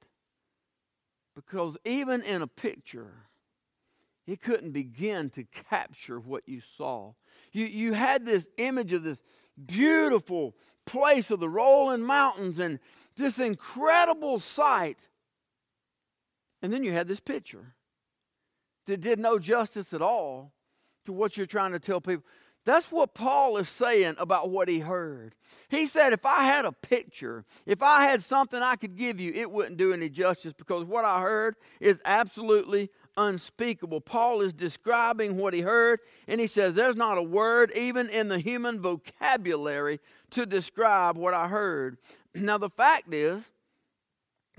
Because 1.35 1.77
even 1.85 2.23
in 2.23 2.43
a 2.43 2.47
picture, 2.47 3.13
it 4.27 4.41
couldn't 4.41 4.71
begin 4.71 5.31
to 5.31 5.45
capture 5.69 6.21
what 6.21 6.49
you 6.49 6.61
saw. 6.77 7.13
You, 7.53 7.67
you 7.67 7.93
had 7.93 8.25
this 8.25 8.49
image 8.57 8.93
of 8.93 9.03
this 9.03 9.19
beautiful 9.67 10.55
place 10.87 11.31
of 11.31 11.41
the 11.41 11.49
rolling 11.49 12.03
mountains 12.03 12.59
and 12.59 12.79
this 13.17 13.39
incredible 13.39 14.39
sight. 14.39 14.99
And 16.63 16.73
then 16.73 16.85
you 16.85 16.93
had 16.93 17.09
this 17.09 17.21
picture 17.21 17.75
that 18.87 19.01
did 19.01 19.19
no 19.19 19.39
justice 19.39 19.93
at 19.93 20.03
all 20.03 20.53
to 21.05 21.13
what 21.13 21.37
you're 21.37 21.47
trying 21.47 21.73
to 21.73 21.79
tell 21.79 22.01
people. 22.01 22.25
That's 22.65 22.91
what 22.91 23.15
Paul 23.15 23.59
is 23.59 23.69
saying 23.69 24.15
about 24.19 24.49
what 24.49 24.69
he 24.69 24.79
heard. 24.79 25.35
He 25.69 25.85
said, 25.87 26.15
if 26.15 26.25
I 26.25 26.45
had 26.45 26.65
a 26.65 26.73
picture, 26.73 27.45
if 27.67 27.83
I 27.83 28.05
had 28.05 28.23
something 28.23 28.61
I 28.61 28.77
could 28.77 28.97
give 28.97 29.21
you, 29.21 29.33
it 29.35 29.51
wouldn't 29.51 29.77
do 29.77 29.93
any 29.93 30.09
justice 30.09 30.55
because 30.55 30.85
what 30.85 31.05
I 31.05 31.21
heard 31.21 31.57
is 31.79 32.01
absolutely 32.07 32.89
unspeakable. 33.19 34.01
Paul 34.01 34.41
is 34.41 34.55
describing 34.55 35.37
what 35.37 35.53
he 35.53 35.61
heard, 35.61 36.01
and 36.27 36.41
he 36.41 36.47
says, 36.47 36.75
There's 36.75 36.97
not 36.97 37.19
a 37.19 37.23
word, 37.23 37.71
even 37.77 38.09
in 38.09 38.29
the 38.29 38.39
human 38.39 38.81
vocabulary, 38.81 40.01
to 40.31 40.47
describe 40.47 41.17
what 41.17 41.35
I 41.35 41.49
heard. 41.49 41.99
Now, 42.37 42.59
the 42.59 42.71
fact 42.71 43.15
is, 43.15 43.49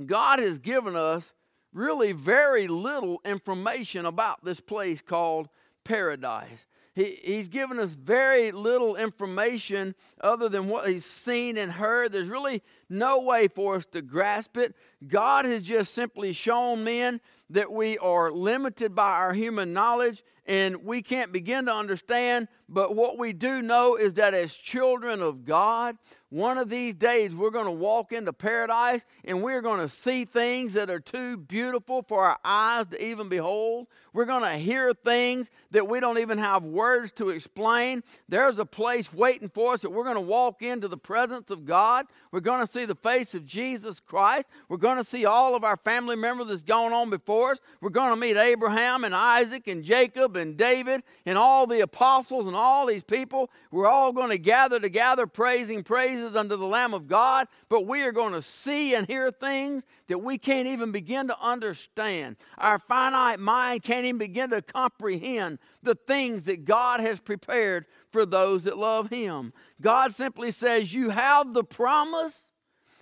God 0.05 0.39
has 0.39 0.59
given 0.59 0.95
us 0.95 1.33
really 1.73 2.13
very 2.13 2.67
little 2.67 3.19
information 3.25 4.05
about 4.05 4.45
this 4.45 4.61
place 4.61 5.01
called 5.01 5.49
paradise. 5.85 6.67
he, 6.95 7.17
he's 7.23 7.47
given 7.47 7.79
us 7.79 7.91
very 7.91 8.51
little 8.51 8.97
information 8.97 9.95
other 10.19 10.49
than 10.49 10.67
what 10.67 10.89
he's 10.89 11.05
seen 11.05 11.57
and 11.57 11.71
heard. 11.71 12.11
There's 12.11 12.27
really 12.27 12.61
no 12.89 13.21
way 13.21 13.47
for 13.47 13.75
us 13.75 13.85
to 13.93 14.01
grasp 14.01 14.57
it. 14.57 14.75
God 15.07 15.45
has 15.45 15.63
just 15.63 15.93
simply 15.93 16.33
shown 16.33 16.83
men 16.83 17.21
that 17.49 17.71
we 17.71 17.97
are 17.99 18.31
limited 18.31 18.95
by 18.95 19.11
our 19.11 19.33
human 19.33 19.71
knowledge 19.71 20.23
and 20.47 20.83
we 20.83 21.01
can't 21.01 21.31
begin 21.31 21.65
to 21.65 21.73
understand. 21.73 22.47
But 22.69 22.95
what 22.95 23.17
we 23.17 23.33
do 23.33 23.61
know 23.61 23.95
is 23.95 24.15
that 24.15 24.33
as 24.33 24.53
children 24.53 25.21
of 25.21 25.45
God, 25.45 25.97
one 26.29 26.57
of 26.57 26.69
these 26.69 26.95
days 26.95 27.35
we're 27.35 27.51
going 27.51 27.65
to 27.65 27.71
walk 27.71 28.11
into 28.11 28.33
paradise 28.33 29.05
and 29.23 29.41
we're 29.41 29.61
going 29.61 29.79
to 29.79 29.89
see 29.89 30.25
things 30.25 30.73
that 30.73 30.89
are 30.89 30.99
too 30.99 31.37
beautiful 31.37 32.03
for 32.03 32.25
our 32.25 32.37
eyes 32.43 32.87
to 32.87 33.03
even 33.03 33.29
behold. 33.29 33.87
We're 34.13 34.25
going 34.25 34.43
to 34.43 34.57
hear 34.57 34.93
things 34.93 35.49
that 35.75 35.89
we 35.89 35.99
don't 35.99 36.19
even 36.19 36.37
have 36.37 36.63
words 36.63 37.11
to 37.11 37.29
explain. 37.29 38.01
There's 38.29 38.59
a 38.59 38.65
place 38.65 39.11
waiting 39.13 39.49
for 39.49 39.73
us 39.73 39.81
that 39.81 39.91
we're 39.91 40.05
going 40.05 40.15
to 40.15 40.21
walk 40.21 40.61
into 40.61 40.87
the 40.87 40.97
presence 40.97 41.49
of 41.49 41.65
God. 41.65 42.05
We're 42.31 42.39
going 42.39 42.65
to 42.65 42.71
see 42.71 42.85
the 42.85 42.95
face 42.95 43.33
of 43.33 43.45
Jesus 43.45 43.99
Christ. 43.99 44.47
We're 44.69 44.77
going 44.77 44.97
to 44.97 45.03
see 45.03 45.25
all 45.25 45.53
of 45.53 45.65
our 45.65 45.75
family 45.75 46.15
members 46.15 46.47
that's 46.47 46.61
gone 46.61 46.93
on 46.93 47.09
before 47.09 47.51
us. 47.51 47.59
We're 47.81 47.89
going 47.89 48.11
to 48.11 48.15
meet 48.15 48.37
Abraham 48.37 49.03
and 49.03 49.13
Isaac 49.13 49.67
and 49.67 49.83
Jacob 49.83 50.37
and 50.37 50.55
David 50.55 51.03
and 51.25 51.37
all 51.37 51.67
the 51.67 51.81
apostles 51.81 52.47
and 52.47 52.55
all 52.55 52.85
these 52.85 53.03
people. 53.03 53.49
We're 53.69 53.89
all 53.89 54.13
going 54.13 54.29
to 54.29 54.37
gather 54.37 54.79
together 54.79 55.27
praising 55.27 55.83
praises 55.83 56.37
unto 56.37 56.55
the 56.55 56.65
Lamb 56.65 56.93
of 56.93 57.07
God, 57.07 57.49
but 57.67 57.85
we 57.85 58.01
are 58.03 58.13
going 58.13 58.33
to 58.33 58.41
see 58.41 58.95
and 58.95 59.05
hear 59.05 59.29
things 59.29 59.85
that 60.07 60.19
we 60.19 60.37
can't 60.37 60.67
even 60.67 60.91
begin 60.91 61.27
to 61.27 61.39
understand. 61.41 62.37
Our 62.57 62.79
finite 62.79 63.39
mind 63.39 63.83
can't 63.83 64.05
even 64.05 64.19
begin 64.19 64.51
to 64.51 64.61
comprehend 64.61 65.59
the 65.83 65.95
things 65.95 66.43
that 66.43 66.65
God 66.65 66.99
has 66.99 67.19
prepared 67.19 67.85
for 68.11 68.25
those 68.25 68.63
that 68.63 68.77
love 68.77 69.09
Him. 69.09 69.53
God 69.81 70.13
simply 70.13 70.51
says, 70.51 70.93
You 70.93 71.09
have 71.09 71.53
the 71.53 71.63
promise, 71.63 72.43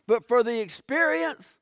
but 0.07 0.27
for 0.27 0.43
the 0.43 0.59
experience, 0.59 1.57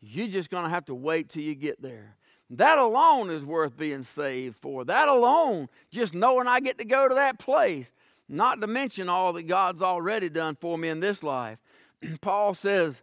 you're 0.00 0.28
just 0.28 0.50
going 0.50 0.64
to 0.64 0.70
have 0.70 0.86
to 0.86 0.94
wait 0.94 1.28
till 1.28 1.42
you 1.42 1.54
get 1.54 1.80
there. 1.80 2.16
That 2.50 2.78
alone 2.78 3.30
is 3.30 3.44
worth 3.44 3.76
being 3.76 4.04
saved 4.04 4.58
for. 4.58 4.84
That 4.84 5.08
alone, 5.08 5.68
just 5.90 6.12
knowing 6.12 6.46
I 6.46 6.60
get 6.60 6.78
to 6.78 6.84
go 6.84 7.08
to 7.08 7.14
that 7.14 7.38
place, 7.38 7.92
not 8.28 8.60
to 8.60 8.66
mention 8.66 9.08
all 9.08 9.32
that 9.34 9.44
God's 9.44 9.82
already 9.82 10.28
done 10.28 10.56
for 10.60 10.76
me 10.76 10.88
in 10.88 11.00
this 11.00 11.22
life. 11.22 11.58
Paul 12.20 12.54
says, 12.54 13.00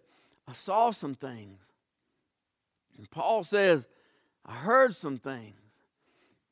I 0.48 0.54
saw 0.54 0.92
some 0.92 1.16
things. 1.16 1.60
And 2.98 3.10
Paul 3.10 3.44
says, 3.44 3.88
I 4.46 4.54
heard 4.54 4.96
some 4.96 5.18
things. 5.18 5.59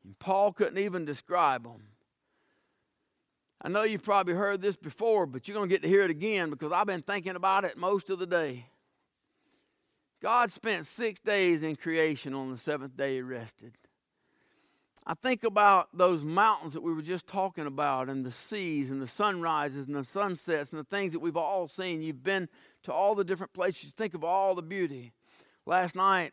And 0.07 0.17
Paul 0.19 0.53
couldn't 0.53 0.77
even 0.77 1.03
describe 1.03 1.63
them. 1.63 1.81
I 3.61 3.67
know 3.67 3.83
you've 3.83 4.05
probably 4.05 4.35
heard 4.35 4.61
this 4.61 4.77
before, 4.77 5.25
but 5.25 5.47
you're 5.47 5.55
going 5.57 5.67
to 5.67 5.75
get 5.75 5.81
to 5.81 5.89
hear 5.89 6.03
it 6.03 6.09
again 6.09 6.49
because 6.49 6.71
I've 6.71 6.87
been 6.87 7.01
thinking 7.01 7.35
about 7.35 7.65
it 7.65 7.75
most 7.75 8.09
of 8.09 8.17
the 8.17 8.25
day. 8.25 8.67
God 10.21 10.49
spent 10.53 10.87
six 10.87 11.19
days 11.19 11.61
in 11.61 11.75
creation. 11.75 12.33
On 12.33 12.49
the 12.49 12.57
seventh 12.57 12.95
day, 12.95 13.15
he 13.15 13.21
rested. 13.21 13.73
I 15.05 15.13
think 15.13 15.43
about 15.43 15.89
those 15.93 16.23
mountains 16.23 16.73
that 16.73 16.83
we 16.83 16.93
were 16.93 17.01
just 17.01 17.27
talking 17.27 17.65
about, 17.65 18.07
and 18.07 18.25
the 18.25 18.31
seas, 18.31 18.89
and 18.89 19.01
the 19.01 19.09
sunrises, 19.09 19.87
and 19.87 19.95
the 19.95 20.05
sunsets, 20.05 20.71
and 20.71 20.79
the 20.79 20.85
things 20.85 21.11
that 21.11 21.19
we've 21.19 21.35
all 21.35 21.67
seen. 21.67 22.01
You've 22.01 22.23
been 22.23 22.47
to 22.83 22.93
all 22.93 23.13
the 23.13 23.25
different 23.25 23.51
places. 23.51 23.91
Think 23.91 24.13
of 24.13 24.23
all 24.23 24.55
the 24.55 24.61
beauty. 24.61 25.11
Last 25.65 25.95
night, 25.95 26.31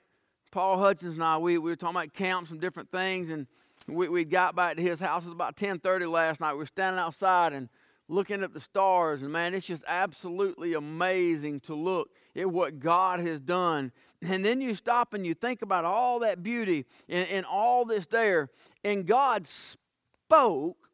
Paul 0.53 0.79
Hudson's 0.79 1.15
and 1.15 1.25
I, 1.25 1.39
we, 1.39 1.59
we 1.59 1.73
were 1.73 1.77
talking 1.77 1.97
about 1.97 2.13
camps 2.13 2.53
and 2.53 2.61
different 2.61 2.93
things, 2.93 3.31
and 3.31 3.49
we, 3.87 4.09
we 4.09 4.25
got 4.25 4.57
back 4.57 4.77
to 4.77 4.83
his 4.83 5.01
house. 5.01 5.23
It 5.23 5.27
was 5.27 5.35
about 5.35 5.57
10.30 5.57 6.11
last 6.11 6.41
night. 6.41 6.53
We 6.53 6.59
were 6.59 6.67
standing 6.67 6.99
outside 6.99 7.53
and 7.53 7.69
looking 8.09 8.43
at 8.43 8.53
the 8.53 8.61
stars, 8.61 9.23
and 9.23 9.33
man, 9.33 9.55
it's 9.55 9.67
just 9.67 9.85
absolutely 9.87 10.75
amazing 10.75 11.61
to 11.61 11.75
look 11.75 12.11
at 12.37 12.51
what 12.51 12.79
God 12.79 13.21
has 13.21 13.41
done. 13.41 13.93
And 14.21 14.45
then 14.45 14.61
you 14.61 14.75
stop 14.75 15.15
and 15.15 15.27
you 15.27 15.35
think 15.35 15.63
about 15.63 15.85
all 15.85 16.19
that 16.21 16.43
beauty 16.43 16.85
and, 17.09 17.29
and 17.29 17.47
all 17.47 17.85
this 17.85 18.07
there, 18.07 18.51
and 18.85 19.07
God 19.07 19.47
spoke, 19.47 20.91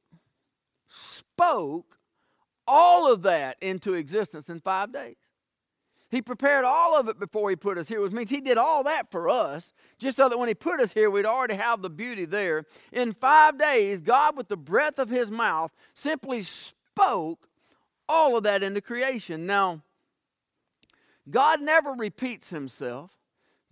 spoke 0.88 1.98
all 2.66 3.12
of 3.12 3.22
that 3.22 3.56
into 3.60 3.94
existence 3.94 4.48
in 4.48 4.60
five 4.60 4.92
days. 4.92 5.16
He 6.10 6.20
prepared 6.20 6.64
all 6.64 6.98
of 6.98 7.08
it 7.08 7.20
before 7.20 7.50
he 7.50 7.56
put 7.56 7.78
us 7.78 7.86
here, 7.86 8.00
which 8.00 8.12
means 8.12 8.30
he 8.30 8.40
did 8.40 8.58
all 8.58 8.82
that 8.84 9.10
for 9.10 9.28
us, 9.28 9.72
just 9.98 10.16
so 10.16 10.28
that 10.28 10.38
when 10.38 10.48
he 10.48 10.54
put 10.54 10.80
us 10.80 10.92
here, 10.92 11.08
we'd 11.08 11.24
already 11.24 11.54
have 11.54 11.82
the 11.82 11.90
beauty 11.90 12.24
there. 12.24 12.64
In 12.92 13.12
five 13.12 13.58
days, 13.58 14.00
God, 14.00 14.36
with 14.36 14.48
the 14.48 14.56
breath 14.56 14.98
of 14.98 15.08
his 15.08 15.30
mouth, 15.30 15.70
simply 15.94 16.42
spoke 16.42 17.48
all 18.08 18.36
of 18.36 18.42
that 18.42 18.64
into 18.64 18.80
creation. 18.80 19.46
Now, 19.46 19.82
God 21.30 21.60
never 21.60 21.92
repeats 21.92 22.50
himself. 22.50 23.12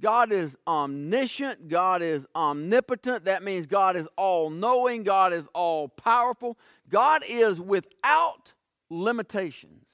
God 0.01 0.31
is 0.31 0.57
omniscient. 0.65 1.69
God 1.69 2.03
is 2.03 2.25
omnipotent. 2.37 3.25
That 3.25 3.43
means 3.43 3.67
God 3.67 3.97
is 3.97 4.07
all 4.17 4.49
knowing. 4.49 5.03
God 5.03 5.33
is 5.33 5.49
all 5.55 5.89
powerful. 5.89 6.57
God 6.89 7.25
is 7.27 7.61
without 7.61 8.53
limitations. 8.91 9.89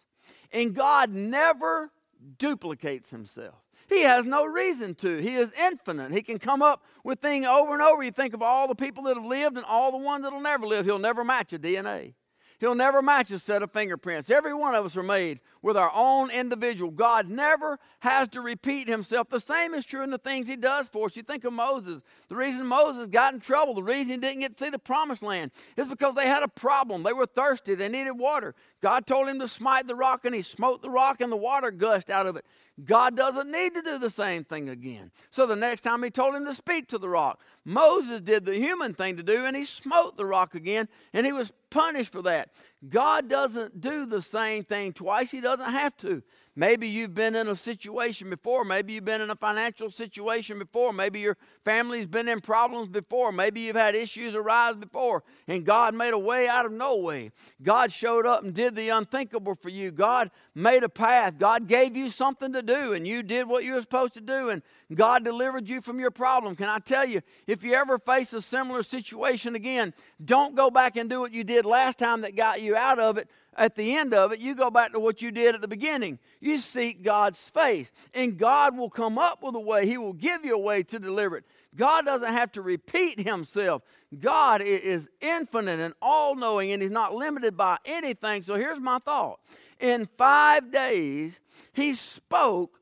And 0.53 0.75
God 0.75 1.11
never 1.11 1.91
duplicates 2.39 3.11
himself. 3.11 3.57
He 3.89 4.03
has 4.03 4.25
no 4.25 4.45
reason 4.45 4.95
to. 4.97 5.19
He 5.19 5.35
is 5.35 5.53
infinite. 5.53 6.11
He 6.11 6.23
can 6.23 6.39
come 6.39 6.63
up 6.63 6.83
with 7.03 7.21
things 7.21 7.47
over 7.47 7.73
and 7.75 7.83
over. 7.83 8.03
You 8.03 8.11
think 8.11 8.35
of 8.35 8.43
all 8.43 8.67
the 8.67 8.75
people 8.75 9.05
that 9.05 9.17
have 9.17 9.27
lived 9.27 9.57
and 9.57 9.67
all 9.67 9.91
the 9.91 9.99
ones 9.99 10.25
that'll 10.25 10.41
never 10.41 10.67
live. 10.67 10.87
He'll 10.87 10.99
never 10.99 11.23
match 11.23 11.53
a 11.53 11.59
DNA. 11.59 12.15
He'll 12.61 12.75
never 12.75 13.03
match 13.03 13.31
a 13.31 13.39
set 13.39 13.63
of 13.63 13.73
fingerprints. 13.73 14.31
Every 14.31 14.55
one 14.55 14.75
of 14.75 14.87
us 14.87 14.97
are 14.97 15.03
made 15.03 15.41
with 15.65 15.79
our 15.79 15.91
own 15.95 16.31
individual. 16.31 16.91
God 16.91 17.31
never 17.31 17.79
has 18.01 18.29
to 18.29 18.43
repeat 18.43 18.87
himself. 18.87 19.31
The 19.31 19.41
same 19.41 19.73
is 19.73 19.87
true 19.87 20.03
in 20.03 20.11
the 20.11 20.19
things 20.19 20.47
he 20.47 20.57
does 20.57 20.91
for 20.91 21.07
us. 21.07 21.17
You 21.17 21.23
think 21.23 21.43
of 21.45 21.55
Moses. 21.55 22.03
The 22.29 22.37
reason 22.37 22.67
Moses 22.67 23.07
got 23.07 23.33
in 23.33 23.41
trouble, 23.41 23.73
the 23.73 23.83
reason 23.83 24.13
he 24.13 24.19
didn't 24.19 24.41
get 24.41 24.59
to 24.59 24.65
see 24.65 24.69
the 24.69 24.79
promised 24.79 25.23
land, 25.23 25.53
is 25.79 25.87
because 25.87 26.15
they 26.17 26.27
had 26.27 26.43
a 26.43 26.49
problem. 26.49 27.03
They 27.03 27.15
were 27.15 27.25
thirsty, 27.25 27.75
they 27.75 27.89
needed 27.89 28.13
water. 28.13 28.55
God 28.83 29.07
told 29.07 29.27
him 29.27 29.39
to 29.39 29.49
smite 29.49 29.87
the 29.87 29.95
rock, 29.95 30.27
and 30.27 30.35
he 30.35 30.43
smote 30.43 30.83
the 30.83 30.91
rock, 30.91 31.23
and 31.23 31.33
the 31.33 31.37
water 31.37 31.71
gushed 31.71 32.11
out 32.11 32.27
of 32.27 32.37
it. 32.37 32.45
God 32.85 33.17
doesn't 33.17 33.51
need 33.51 33.73
to 33.75 33.83
do 33.83 33.99
the 33.99 34.11
same 34.11 34.43
thing 34.43 34.69
again. 34.69 35.13
So 35.31 35.47
the 35.47 35.55
next 35.55 35.83
time 35.83 36.03
he 36.03 36.11
told 36.11 36.35
him 36.35 36.45
to 36.45 36.55
speak 36.55 36.89
to 36.89 36.99
the 36.99 37.09
rock, 37.09 37.41
Moses 37.65 38.21
did 38.21 38.45
the 38.45 38.57
human 38.57 38.95
thing 38.95 39.17
to 39.17 39.23
do 39.23 39.47
and 39.47 39.57
he 39.57 39.65
smote 39.65 40.17
the 40.17 40.25
rock 40.25 40.57
again 40.57 40.89
and 41.13 41.25
he 41.25 41.33
was 41.33 41.53
punished 41.71 42.11
for 42.11 42.23
that. 42.23 42.51
God 42.89 43.29
doesn't 43.29 43.81
do 43.81 44.07
the 44.07 44.23
same 44.23 44.65
thing 44.65 44.93
twice, 44.93 45.31
he 45.31 45.41
doesn't 45.41 45.71
have 45.71 45.97
to. 45.99 46.23
Maybe 46.57 46.87
you've 46.87 47.15
been 47.15 47.35
in 47.35 47.49
a 47.49 47.57
situation 47.57 48.31
before. 48.31 48.65
Maybe 48.65 48.93
you've 48.93 49.05
been 49.05 49.21
in 49.21 49.31
a 49.31 49.35
financial 49.35 49.91
situation 49.91 50.61
before. 50.61 50.93
Maybe 50.93 51.19
your 51.19 51.37
family's 51.65 52.07
been 52.07 52.29
in 52.29 52.41
problems 52.41 52.89
before. 52.89 53.33
Maybe 53.33 53.63
you've 53.63 53.75
had 53.75 53.97
issues 53.97 54.37
arise 54.37 54.77
before. 54.77 55.25
And 55.49 55.67
God 55.67 55.95
made 55.95 56.15
a 56.15 56.19
way 56.19 56.47
out 56.47 56.65
of 56.65 56.71
no 56.71 56.97
way. 56.97 57.33
God 57.61 57.91
showed 57.91 58.25
up 58.25 58.45
and 58.45 58.55
did 58.55 58.77
the 58.77 58.91
unthinkable 58.91 59.57
for 59.57 59.69
you. 59.69 59.91
God 59.91 60.31
made 60.55 60.85
a 60.85 60.89
path. 60.89 61.39
God 61.39 61.67
gave 61.67 61.97
you 61.97 62.09
something 62.09 62.53
to 62.53 62.63
do, 62.63 62.93
and 62.93 63.07
you 63.07 63.25
did 63.25 63.49
what 63.49 63.65
you 63.65 63.75
were 63.75 63.81
supposed 63.81 64.15
to 64.15 64.21
do, 64.21 64.51
and 64.51 64.63
God 64.95 65.25
delivered 65.25 65.69
you 65.69 65.81
from 65.81 65.99
your 65.99 66.13
problem. 66.13 66.55
Can 66.55 66.69
I 66.69 66.79
tell 66.79 67.05
you, 67.05 67.23
if 67.49 67.65
you 67.65 67.75
ever 67.75 67.99
face 67.99 68.33
a 68.33 68.41
similar 68.41 68.85
situation 68.85 69.57
again, 69.57 69.93
don't 70.25 70.55
go 70.55 70.71
back 70.71 70.97
and 70.97 71.11
do 71.11 71.21
what 71.21 71.33
you 71.33 71.43
did 71.43 71.65
last 71.65 71.99
time 71.99 72.21
that 72.21 72.37
got 72.37 72.63
you 72.63 72.77
out 72.77 73.01
of 73.01 73.19
it 73.19 73.29
at 73.57 73.77
the 73.77 73.97
end 73.97 74.15
of 74.15 74.33
it, 74.33 74.41
you 74.41 74.55
go 74.55 74.71
back 74.71 74.93
to 74.93 74.99
what 74.99 75.23
you 75.23 75.31
did 75.31 75.55
at 75.55 75.61
the 75.61 75.69
beginning. 75.69 76.19
You 76.41 76.59
seek 76.59 77.03
God's 77.03 77.39
face, 77.39 77.93
and 78.13 78.39
God 78.39 78.77
will 78.77 78.91
come 78.91 79.19
up 79.19 79.43
with 79.43 79.55
a 79.55 79.61
way. 79.61 79.87
He 79.87 79.99
will 79.99 80.13
give 80.13 80.45
you 80.45 80.55
a 80.55 80.59
way 80.59 80.83
to 80.85 80.99
deliver 80.99 81.39
it. 81.39 81.45
God 81.77 82.05
doesn't 82.05 82.33
have 82.33 82.53
to 82.53 82.63
repeat 82.63 83.21
himself. 83.21 83.83
God 84.21 84.63
is 84.63 85.09
infinite 85.21 85.81
and 85.81 85.95
all 86.01 86.35
knowing, 86.35 86.73
and 86.73 86.83
He's 86.83 86.91
not 86.91 87.15
limited 87.15 87.57
by 87.57 87.79
anything. 87.85 88.43
So 88.43 88.57
here's 88.57 88.81
my 88.81 88.99
thought 88.99 89.41
In 89.81 90.09
five 90.17 90.71
days, 90.71 91.41
He 91.73 91.95
spoke 91.95 92.81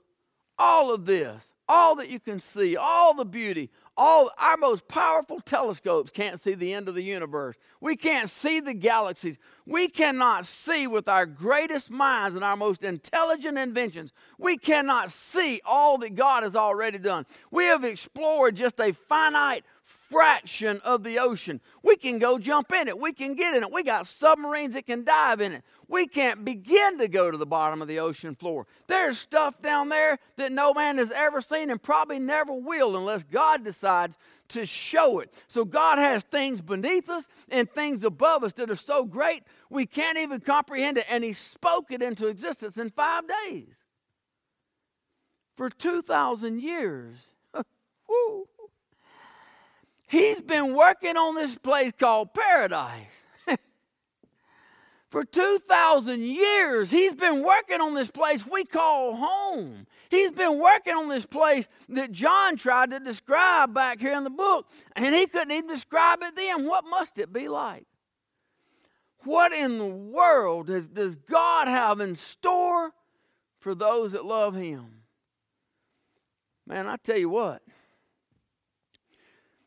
all 0.58 0.92
of 0.92 1.06
this, 1.06 1.48
all 1.68 1.96
that 1.96 2.08
you 2.08 2.20
can 2.20 2.40
see, 2.40 2.76
all 2.76 3.14
the 3.14 3.24
beauty, 3.24 3.70
all 3.96 4.30
our 4.38 4.56
most 4.56 4.88
powerful 4.88 5.40
telescopes 5.40 6.10
can't 6.10 6.40
see 6.40 6.54
the 6.54 6.72
end 6.72 6.88
of 6.88 6.94
the 6.94 7.02
universe. 7.02 7.56
We 7.80 7.96
can't 7.96 8.28
see 8.28 8.60
the 8.60 8.74
galaxies. 8.74 9.36
We 9.66 9.88
cannot 9.88 10.46
see 10.46 10.86
with 10.86 11.08
our 11.08 11.26
greatest 11.26 11.90
minds 11.90 12.34
and 12.34 12.44
our 12.44 12.56
most 12.56 12.82
intelligent 12.84 13.58
inventions. 13.58 14.12
We 14.38 14.56
cannot 14.56 15.10
see 15.10 15.60
all 15.64 15.98
that 15.98 16.14
God 16.14 16.42
has 16.42 16.56
already 16.56 16.98
done. 16.98 17.26
We 17.50 17.64
have 17.64 17.84
explored 17.84 18.56
just 18.56 18.80
a 18.80 18.92
finite 18.92 19.64
fraction 19.92 20.80
of 20.84 21.02
the 21.04 21.18
ocean. 21.18 21.60
We 21.82 21.96
can 21.96 22.18
go 22.18 22.38
jump 22.38 22.72
in 22.72 22.88
it. 22.88 22.98
We 22.98 23.12
can 23.12 23.34
get 23.34 23.54
in 23.54 23.62
it. 23.62 23.72
We 23.72 23.82
got 23.82 24.06
submarines 24.06 24.74
that 24.74 24.86
can 24.86 25.04
dive 25.04 25.40
in 25.40 25.52
it. 25.52 25.62
We 25.88 26.06
can't 26.06 26.44
begin 26.44 26.98
to 26.98 27.08
go 27.08 27.30
to 27.30 27.36
the 27.36 27.46
bottom 27.46 27.82
of 27.82 27.88
the 27.88 27.98
ocean 27.98 28.34
floor. 28.34 28.66
There's 28.86 29.18
stuff 29.18 29.60
down 29.62 29.88
there 29.88 30.18
that 30.36 30.52
no 30.52 30.74
man 30.74 30.98
has 30.98 31.10
ever 31.10 31.40
seen 31.40 31.70
and 31.70 31.82
probably 31.82 32.18
never 32.18 32.52
will 32.52 32.96
unless 32.96 33.24
God 33.24 33.64
decides 33.64 34.16
to 34.48 34.66
show 34.66 35.20
it. 35.20 35.32
So 35.48 35.64
God 35.64 35.98
has 35.98 36.22
things 36.24 36.60
beneath 36.60 37.08
us 37.08 37.26
and 37.50 37.70
things 37.70 38.04
above 38.04 38.44
us 38.44 38.52
that 38.54 38.70
are 38.70 38.76
so 38.76 39.04
great 39.04 39.42
we 39.70 39.86
can't 39.86 40.18
even 40.18 40.40
comprehend 40.40 40.98
it. 40.98 41.06
And 41.08 41.24
He 41.24 41.32
spoke 41.32 41.90
it 41.90 42.02
into 42.02 42.26
existence 42.26 42.76
in 42.76 42.90
five 42.90 43.24
days. 43.48 43.74
For 45.56 45.70
2,000 45.70 46.60
years. 46.60 47.16
He's 50.12 50.42
been 50.42 50.74
working 50.74 51.16
on 51.16 51.36
this 51.36 51.56
place 51.56 51.90
called 51.98 52.34
paradise. 52.34 53.06
For 55.08 55.24
2,000 55.24 56.20
years, 56.20 56.90
he's 56.90 57.14
been 57.14 57.42
working 57.42 57.80
on 57.80 57.94
this 57.94 58.10
place 58.10 58.46
we 58.46 58.66
call 58.66 59.16
home. 59.16 59.86
He's 60.10 60.30
been 60.30 60.58
working 60.58 60.92
on 60.92 61.08
this 61.08 61.24
place 61.24 61.66
that 61.88 62.12
John 62.12 62.56
tried 62.56 62.90
to 62.90 63.00
describe 63.00 63.72
back 63.72 64.00
here 64.00 64.12
in 64.12 64.24
the 64.24 64.28
book, 64.28 64.68
and 64.96 65.14
he 65.14 65.26
couldn't 65.26 65.50
even 65.50 65.70
describe 65.70 66.18
it 66.20 66.36
then. 66.36 66.66
What 66.66 66.84
must 66.84 67.18
it 67.18 67.32
be 67.32 67.48
like? 67.48 67.86
What 69.24 69.54
in 69.54 69.78
the 69.78 69.86
world 69.86 70.66
does, 70.66 70.88
does 70.88 71.16
God 71.16 71.68
have 71.68 72.00
in 72.00 72.16
store 72.16 72.92
for 73.60 73.74
those 73.74 74.12
that 74.12 74.26
love 74.26 74.54
him? 74.54 75.04
Man, 76.66 76.86
I 76.86 76.96
tell 76.96 77.16
you 77.16 77.30
what, 77.30 77.62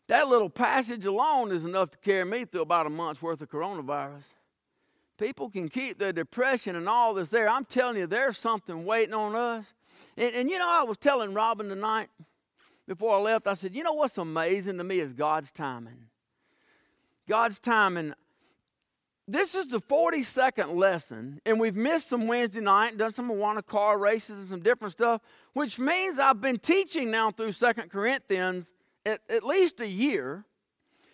that 0.08 0.28
little 0.28 0.50
passage 0.50 1.06
alone 1.06 1.52
is 1.52 1.66
enough 1.66 1.92
to 1.92 1.98
carry 1.98 2.26
me 2.26 2.46
through 2.46 2.62
about 2.62 2.86
a 2.86 2.90
month's 2.90 3.22
worth 3.22 3.42
of 3.42 3.50
coronavirus. 3.50 4.24
People 5.18 5.50
can 5.50 5.70
keep 5.70 5.98
their 5.98 6.12
depression 6.12 6.76
and 6.76 6.90
all 6.90 7.14
this 7.14 7.30
there. 7.30 7.48
I'm 7.48 7.66
telling 7.66 7.98
you, 7.98 8.06
there's 8.06 8.38
something 8.38 8.86
waiting 8.86 9.14
on 9.14 9.36
us. 9.36 9.66
And, 10.18 10.36
and 10.36 10.50
you 10.50 10.60
know, 10.60 10.68
I 10.68 10.84
was 10.84 10.98
telling 10.98 11.34
Robin 11.34 11.70
tonight 11.70 12.10
before 12.88 13.16
I 13.16 13.20
left, 13.20 13.48
I 13.48 13.54
said, 13.54 13.74
you 13.74 13.82
know 13.82 13.94
what's 13.94 14.18
amazing 14.18 14.78
to 14.78 14.84
me 14.84 15.00
is 15.00 15.14
God's 15.14 15.52
timing. 15.52 16.06
God's 17.28 17.60
timing. 17.60 18.14
This 19.28 19.56
is 19.56 19.68
the 19.68 19.80
42nd 19.80 20.76
lesson, 20.76 21.42
and 21.48 21.60
we've 21.60 21.76
missed 21.76 22.10
some 22.10 22.28
Wednesday 22.28 22.62
night, 22.62 22.90
and 22.90 23.00
done 23.00 23.14
some 23.14 23.32
Awana 23.32 23.66
car 23.66 23.98
races 23.98 24.38
and 24.38 24.50
some 24.50 24.60
different 24.60 24.92
stuff, 24.92 25.22
which 25.54 25.80
means 25.80 26.20
I've 26.20 26.42
been 26.42 26.60
teaching 26.60 27.10
now 27.10 27.32
through 27.32 27.54
Second 27.54 27.90
Corinthians 27.90 28.72
at, 29.06 29.22
at 29.30 29.44
least 29.44 29.80
a 29.80 29.88
year. 29.88 30.46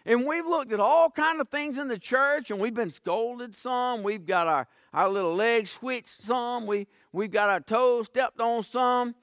And 0.06 0.26
we've 0.26 0.48
looked 0.48 0.72
at 0.72 0.80
all 0.80 1.12
kind 1.12 1.40
of 1.40 1.50
things 1.50 1.78
in 1.78 1.88
the 1.88 2.00
church, 2.00 2.50
and 2.50 2.60
we've 2.60 2.74
been 2.74 2.90
scolded 2.90 3.54
some. 3.54 4.02
We've 4.02 4.26
got 4.26 4.48
our, 4.48 4.68
our 4.94 5.10
little 5.10 5.36
legs 5.36 5.70
switched 5.70 6.24
some. 6.24 6.66
We, 6.66 6.88
we've 7.12 7.30
got 7.30 7.50
our 7.50 7.60
toes 7.60 8.08
stepped 8.08 8.40
on 8.40 8.64
some. 8.64 9.14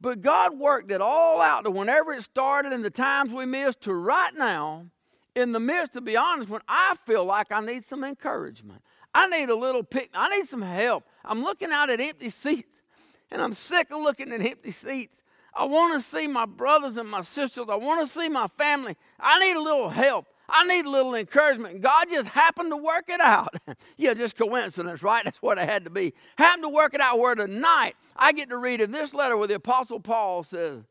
But 0.00 0.20
God 0.20 0.58
worked 0.58 0.90
it 0.90 1.00
all 1.00 1.40
out 1.40 1.64
to 1.64 1.70
whenever 1.70 2.12
it 2.12 2.22
started 2.22 2.72
and 2.72 2.84
the 2.84 2.90
times 2.90 3.32
we 3.32 3.46
missed 3.46 3.82
to 3.82 3.94
right 3.94 4.34
now, 4.36 4.86
in 5.34 5.52
the 5.52 5.60
midst, 5.60 5.94
to 5.94 6.00
be 6.00 6.16
honest, 6.16 6.50
when 6.50 6.60
I 6.68 6.96
feel 7.06 7.24
like 7.24 7.50
I 7.50 7.60
need 7.60 7.84
some 7.84 8.04
encouragement. 8.04 8.82
I 9.14 9.26
need 9.26 9.48
a 9.48 9.54
little 9.54 9.82
pick. 9.82 10.10
I 10.14 10.28
need 10.36 10.46
some 10.46 10.62
help. 10.62 11.04
I'm 11.24 11.42
looking 11.42 11.70
out 11.70 11.90
at 11.90 12.00
empty 12.00 12.30
seats, 12.30 12.82
and 13.30 13.40
I'm 13.40 13.54
sick 13.54 13.90
of 13.90 14.00
looking 14.00 14.32
at 14.32 14.40
empty 14.40 14.70
seats. 14.70 15.21
I 15.54 15.64
want 15.64 15.94
to 15.94 16.00
see 16.00 16.26
my 16.26 16.46
brothers 16.46 16.96
and 16.96 17.08
my 17.10 17.20
sisters. 17.20 17.66
I 17.68 17.76
want 17.76 18.06
to 18.06 18.12
see 18.12 18.28
my 18.28 18.46
family. 18.46 18.96
I 19.20 19.38
need 19.40 19.56
a 19.56 19.62
little 19.62 19.90
help. 19.90 20.26
I 20.48 20.66
need 20.66 20.84
a 20.84 20.90
little 20.90 21.14
encouragement. 21.14 21.80
God 21.80 22.06
just 22.10 22.28
happened 22.28 22.70
to 22.72 22.76
work 22.76 23.04
it 23.08 23.20
out. 23.20 23.54
yeah, 23.96 24.14
just 24.14 24.36
coincidence, 24.36 25.02
right? 25.02 25.24
That's 25.24 25.40
what 25.40 25.58
it 25.58 25.68
had 25.68 25.84
to 25.84 25.90
be. 25.90 26.14
Happened 26.36 26.64
to 26.64 26.68
work 26.68 26.94
it 26.94 27.00
out 27.00 27.18
where 27.18 27.34
tonight 27.34 27.96
I 28.16 28.32
get 28.32 28.50
to 28.50 28.56
read 28.58 28.80
in 28.80 28.90
this 28.92 29.14
letter 29.14 29.36
where 29.36 29.48
the 29.48 29.54
Apostle 29.54 30.00
Paul 30.00 30.44
says, 30.44 30.82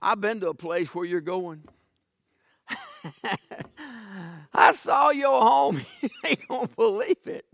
I've 0.00 0.20
been 0.20 0.40
to 0.40 0.48
a 0.50 0.54
place 0.54 0.94
where 0.94 1.04
you're 1.04 1.20
going. 1.20 1.64
I 4.54 4.72
saw 4.72 5.10
your 5.10 5.40
home. 5.40 5.80
you 6.02 6.10
ain't 6.26 6.48
going 6.48 6.68
to 6.68 6.74
believe 6.74 7.26
it. 7.26 7.46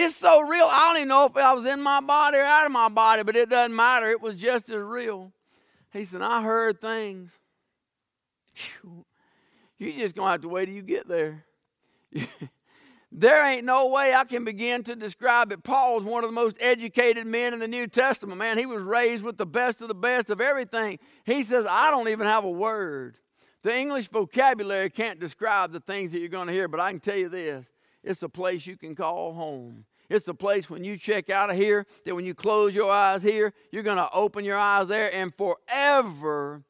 It's 0.00 0.14
so 0.14 0.42
real. 0.42 0.68
I 0.70 0.86
don't 0.86 0.98
even 0.98 1.08
know 1.08 1.24
if 1.24 1.36
I 1.36 1.52
was 1.54 1.66
in 1.66 1.82
my 1.82 2.00
body 2.00 2.38
or 2.38 2.42
out 2.42 2.66
of 2.66 2.70
my 2.70 2.88
body, 2.88 3.24
but 3.24 3.34
it 3.34 3.50
doesn't 3.50 3.74
matter. 3.74 4.08
It 4.08 4.20
was 4.20 4.36
just 4.36 4.70
as 4.70 4.80
real. 4.80 5.32
He 5.92 6.04
said, 6.04 6.22
I 6.22 6.40
heard 6.40 6.80
things. 6.80 7.32
You 9.76 9.92
just 9.92 10.14
gonna 10.14 10.30
have 10.30 10.42
to 10.42 10.48
wait 10.48 10.66
till 10.66 10.74
you 10.76 10.82
get 10.82 11.08
there. 11.08 11.44
there 13.12 13.44
ain't 13.44 13.64
no 13.64 13.88
way 13.88 14.14
I 14.14 14.22
can 14.22 14.44
begin 14.44 14.84
to 14.84 14.94
describe 14.94 15.50
it. 15.50 15.64
Paul's 15.64 16.04
one 16.04 16.22
of 16.22 16.30
the 16.30 16.34
most 16.34 16.56
educated 16.60 17.26
men 17.26 17.52
in 17.52 17.58
the 17.58 17.66
New 17.66 17.88
Testament. 17.88 18.38
Man, 18.38 18.56
he 18.56 18.66
was 18.66 18.82
raised 18.82 19.24
with 19.24 19.36
the 19.36 19.46
best 19.46 19.82
of 19.82 19.88
the 19.88 19.94
best 19.94 20.30
of 20.30 20.40
everything. 20.40 21.00
He 21.24 21.42
says, 21.42 21.66
I 21.68 21.90
don't 21.90 22.08
even 22.08 22.28
have 22.28 22.44
a 22.44 22.50
word. 22.50 23.16
The 23.64 23.76
English 23.76 24.08
vocabulary 24.10 24.90
can't 24.90 25.18
describe 25.18 25.72
the 25.72 25.80
things 25.80 26.12
that 26.12 26.20
you're 26.20 26.28
going 26.28 26.46
to 26.46 26.52
hear, 26.52 26.68
but 26.68 26.78
I 26.78 26.90
can 26.92 27.00
tell 27.00 27.16
you 27.16 27.28
this 27.28 27.66
it's 28.04 28.22
a 28.22 28.28
place 28.28 28.66
you 28.66 28.76
can 28.76 28.94
call 28.94 29.34
home. 29.34 29.84
It's 30.08 30.24
the 30.24 30.34
place 30.34 30.70
when 30.70 30.84
you 30.84 30.96
check 30.96 31.28
out 31.28 31.50
of 31.50 31.56
here 31.56 31.86
that 32.04 32.14
when 32.14 32.24
you 32.24 32.34
close 32.34 32.74
your 32.74 32.90
eyes 32.90 33.22
here, 33.22 33.52
you're 33.70 33.82
going 33.82 33.98
to 33.98 34.10
open 34.12 34.44
your 34.44 34.56
eyes 34.56 34.88
there, 34.88 35.12
and 35.14 35.34
forever 35.34 36.62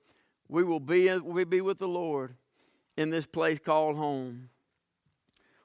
we 0.49 0.65
will 0.65 0.81
be, 0.81 1.17
we 1.19 1.45
be 1.45 1.61
with 1.61 1.79
the 1.79 1.89
Lord 1.89 2.35
in 2.97 3.11
this 3.11 3.27
place 3.27 3.59
called 3.59 3.97
home. 3.97 4.49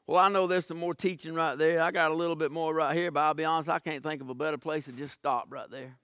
Well, 0.05 0.19
I 0.19 0.27
know 0.27 0.47
there's 0.47 0.67
some 0.67 0.77
more 0.77 0.93
teaching 0.93 1.33
right 1.33 1.57
there. 1.57 1.81
I 1.81 1.91
got 1.91 2.11
a 2.11 2.13
little 2.13 2.35
bit 2.35 2.51
more 2.51 2.73
right 2.73 2.95
here, 2.95 3.09
but 3.09 3.21
I'll 3.21 3.33
be 3.33 3.45
honest, 3.45 3.69
I 3.69 3.79
can't 3.79 4.03
think 4.03 4.21
of 4.21 4.29
a 4.29 4.35
better 4.35 4.57
place 4.57 4.85
to 4.85 4.91
just 4.91 5.13
stop 5.13 5.47
right 5.49 5.69
there. 5.71 5.97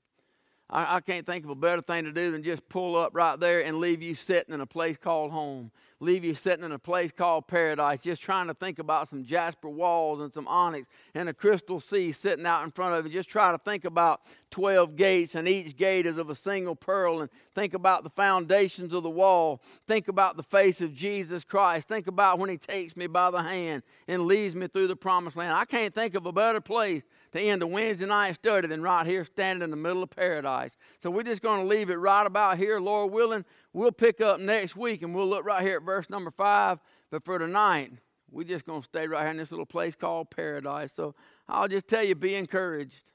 I, 0.69 0.97
I, 0.97 1.01
can't 1.01 1.25
think 1.25 1.45
of 1.45 1.49
a 1.49 1.55
better 1.55 1.81
thing 1.81 2.03
to 2.03 2.11
do 2.11 2.31
than 2.31 2.43
just 2.43 2.67
pull 2.69 2.95
up 2.95 3.11
right 3.13 3.39
there 3.39 3.61
and 3.61 3.79
leave 3.79 4.03
you 4.03 4.13
sitting 4.13 4.53
in 4.53 4.61
a 4.61 4.67
place 4.67 4.97
called 4.97 5.31
home. 5.31 5.71
Leave 6.01 6.23
you 6.23 6.33
sitting 6.33 6.63
in 6.63 6.71
a 6.71 6.79
place 6.79 7.11
called 7.11 7.47
paradise, 7.47 7.99
just 7.99 8.21
trying 8.21 8.47
to 8.47 8.53
think 8.53 8.79
about 8.79 9.09
some 9.09 9.25
jasper 9.25 9.67
walls 9.67 10.21
and 10.21 10.31
some 10.31 10.47
onyx 10.47 10.87
and 11.13 11.27
a 11.27 11.33
crystal 11.33 11.81
sea 11.81 12.13
sitting 12.13 12.45
out 12.45 12.63
in 12.63 12.71
front 12.71 12.95
of 12.95 13.05
you. 13.05 13.11
Just 13.11 13.27
try 13.27 13.51
to 13.51 13.57
think 13.57 13.83
about 13.83 14.21
12 14.51 14.95
gates, 14.95 15.35
and 15.35 15.45
each 15.45 15.75
gate 15.75 16.05
is 16.05 16.17
of 16.17 16.29
a 16.29 16.35
single 16.35 16.75
pearl. 16.75 17.19
And 17.19 17.29
think 17.53 17.73
about 17.73 18.03
the 18.03 18.09
foundations 18.11 18.93
of 18.93 19.03
the 19.03 19.09
wall. 19.09 19.61
Think 19.87 20.07
about 20.07 20.37
the 20.37 20.43
face 20.43 20.79
of 20.79 20.93
Jesus 20.93 21.43
Christ. 21.43 21.89
Think 21.89 22.07
about 22.07 22.39
when 22.39 22.49
He 22.49 22.57
takes 22.57 22.95
me 22.95 23.07
by 23.07 23.29
the 23.29 23.41
hand 23.41 23.83
and 24.07 24.25
leads 24.25 24.55
me 24.55 24.67
through 24.67 24.87
the 24.87 24.95
promised 24.95 25.35
land. 25.35 25.51
I 25.51 25.65
can't 25.65 25.93
think 25.93 26.15
of 26.15 26.25
a 26.25 26.31
better 26.31 26.61
place 26.61 27.03
to 27.31 27.39
end 27.39 27.61
a 27.61 27.67
Wednesday 27.67 28.05
night 28.05 28.35
study 28.35 28.67
than 28.67 28.81
right 28.81 29.05
here 29.05 29.25
standing 29.25 29.63
in 29.63 29.69
the 29.69 29.75
middle 29.75 30.03
of 30.03 30.09
paradise. 30.09 30.77
So 30.99 31.11
we're 31.11 31.23
just 31.23 31.41
going 31.41 31.61
to 31.61 31.67
leave 31.67 31.89
it 31.89 31.95
right 31.95 32.25
about 32.25 32.57
here, 32.57 32.79
Lord 32.79 33.11
willing. 33.11 33.45
We'll 33.73 33.91
pick 33.91 34.21
up 34.21 34.39
next 34.39 34.75
week 34.75 35.01
and 35.01 35.13
we'll 35.13 35.27
look 35.27 35.45
right 35.45 35.61
here 35.61 35.77
at 35.77 35.83
verse 35.83 36.09
number 36.09 36.31
five. 36.31 36.79
But 37.11 37.23
for 37.23 37.37
tonight, 37.37 37.91
we're 38.31 38.43
just 38.43 38.65
going 38.65 38.81
to 38.81 38.85
stay 38.85 39.07
right 39.07 39.21
here 39.21 39.31
in 39.31 39.37
this 39.37 39.51
little 39.51 39.65
place 39.65 39.95
called 39.95 40.29
paradise. 40.31 40.91
So 40.95 41.15
I'll 41.47 41.67
just 41.67 41.87
tell 41.87 42.03
you 42.03 42.15
be 42.15 42.35
encouraged. 42.35 43.11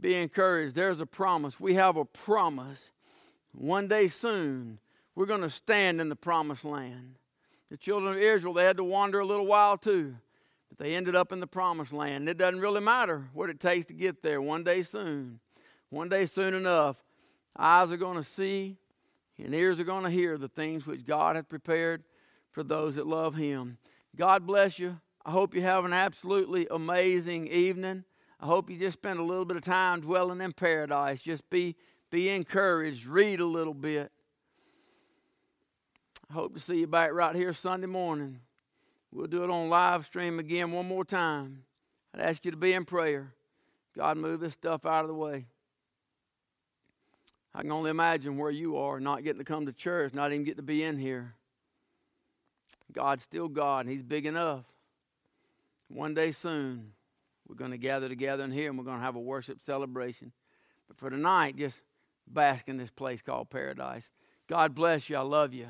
Be 0.00 0.14
encouraged. 0.14 0.74
There's 0.74 1.00
a 1.00 1.06
promise. 1.06 1.58
We 1.58 1.74
have 1.74 1.96
a 1.96 2.04
promise. 2.04 2.90
One 3.52 3.88
day 3.88 4.08
soon, 4.08 4.78
we're 5.14 5.26
going 5.26 5.40
to 5.40 5.50
stand 5.50 6.00
in 6.00 6.08
the 6.08 6.16
promised 6.16 6.64
land. 6.64 7.16
The 7.70 7.76
children 7.76 8.14
of 8.14 8.20
Israel, 8.20 8.54
they 8.54 8.64
had 8.64 8.76
to 8.76 8.84
wander 8.84 9.20
a 9.20 9.26
little 9.26 9.46
while 9.46 9.78
too. 9.78 10.16
They 10.78 10.94
ended 10.94 11.16
up 11.16 11.32
in 11.32 11.40
the 11.40 11.46
promised 11.46 11.92
land. 11.92 12.28
It 12.28 12.36
doesn't 12.36 12.60
really 12.60 12.80
matter 12.80 13.28
what 13.32 13.50
it 13.50 13.60
takes 13.60 13.86
to 13.86 13.94
get 13.94 14.22
there. 14.22 14.42
One 14.42 14.62
day 14.62 14.82
soon, 14.82 15.40
one 15.88 16.08
day 16.08 16.26
soon 16.26 16.54
enough, 16.54 16.96
eyes 17.56 17.90
are 17.90 17.96
going 17.96 18.18
to 18.18 18.24
see 18.24 18.76
and 19.38 19.54
ears 19.54 19.80
are 19.80 19.84
going 19.84 20.04
to 20.04 20.10
hear 20.10 20.38
the 20.38 20.48
things 20.48 20.86
which 20.86 21.06
God 21.06 21.36
hath 21.36 21.48
prepared 21.48 22.04
for 22.50 22.62
those 22.62 22.96
that 22.96 23.06
love 23.06 23.34
Him. 23.34 23.78
God 24.16 24.46
bless 24.46 24.78
you. 24.78 24.98
I 25.24 25.30
hope 25.30 25.54
you 25.54 25.62
have 25.62 25.84
an 25.84 25.92
absolutely 25.92 26.66
amazing 26.70 27.48
evening. 27.48 28.04
I 28.40 28.46
hope 28.46 28.70
you 28.70 28.78
just 28.78 28.98
spend 28.98 29.18
a 29.18 29.24
little 29.24 29.44
bit 29.44 29.56
of 29.56 29.64
time 29.64 30.00
dwelling 30.00 30.40
in 30.40 30.52
paradise. 30.52 31.22
Just 31.22 31.48
be, 31.50 31.74
be 32.10 32.28
encouraged. 32.28 33.06
Read 33.06 33.40
a 33.40 33.46
little 33.46 33.74
bit. 33.74 34.12
I 36.30 36.34
hope 36.34 36.54
to 36.54 36.60
see 36.60 36.80
you 36.80 36.86
back 36.86 37.12
right 37.12 37.34
here 37.34 37.52
Sunday 37.52 37.86
morning. 37.86 38.40
We'll 39.16 39.28
do 39.28 39.44
it 39.44 39.48
on 39.48 39.70
live 39.70 40.04
stream 40.04 40.38
again 40.38 40.72
one 40.72 40.86
more 40.86 41.02
time. 41.02 41.62
I'd 42.12 42.20
ask 42.20 42.44
you 42.44 42.50
to 42.50 42.56
be 42.58 42.74
in 42.74 42.84
prayer. 42.84 43.32
God, 43.96 44.18
move 44.18 44.40
this 44.40 44.52
stuff 44.52 44.84
out 44.84 45.04
of 45.04 45.08
the 45.08 45.14
way. 45.14 45.46
I 47.54 47.62
can 47.62 47.72
only 47.72 47.88
imagine 47.88 48.36
where 48.36 48.50
you 48.50 48.76
are, 48.76 49.00
not 49.00 49.24
getting 49.24 49.38
to 49.38 49.44
come 49.44 49.64
to 49.64 49.72
church, 49.72 50.12
not 50.12 50.32
even 50.32 50.44
get 50.44 50.58
to 50.58 50.62
be 50.62 50.82
in 50.82 50.98
here. 50.98 51.32
God's 52.92 53.22
still 53.22 53.48
God, 53.48 53.86
and 53.86 53.90
He's 53.90 54.02
big 54.02 54.26
enough. 54.26 54.66
One 55.88 56.12
day 56.12 56.30
soon, 56.30 56.92
we're 57.48 57.54
going 57.54 57.70
to 57.70 57.78
gather 57.78 58.10
together 58.10 58.44
in 58.44 58.52
here 58.52 58.68
and 58.68 58.78
we're 58.78 58.84
going 58.84 58.98
to 58.98 59.04
have 59.04 59.16
a 59.16 59.20
worship 59.20 59.60
celebration. 59.64 60.30
But 60.88 60.98
for 60.98 61.08
tonight, 61.08 61.56
just 61.56 61.80
bask 62.26 62.68
in 62.68 62.76
this 62.76 62.90
place 62.90 63.22
called 63.22 63.48
paradise. 63.48 64.10
God 64.46 64.74
bless 64.74 65.08
you. 65.08 65.16
I 65.16 65.22
love 65.22 65.54
you. 65.54 65.68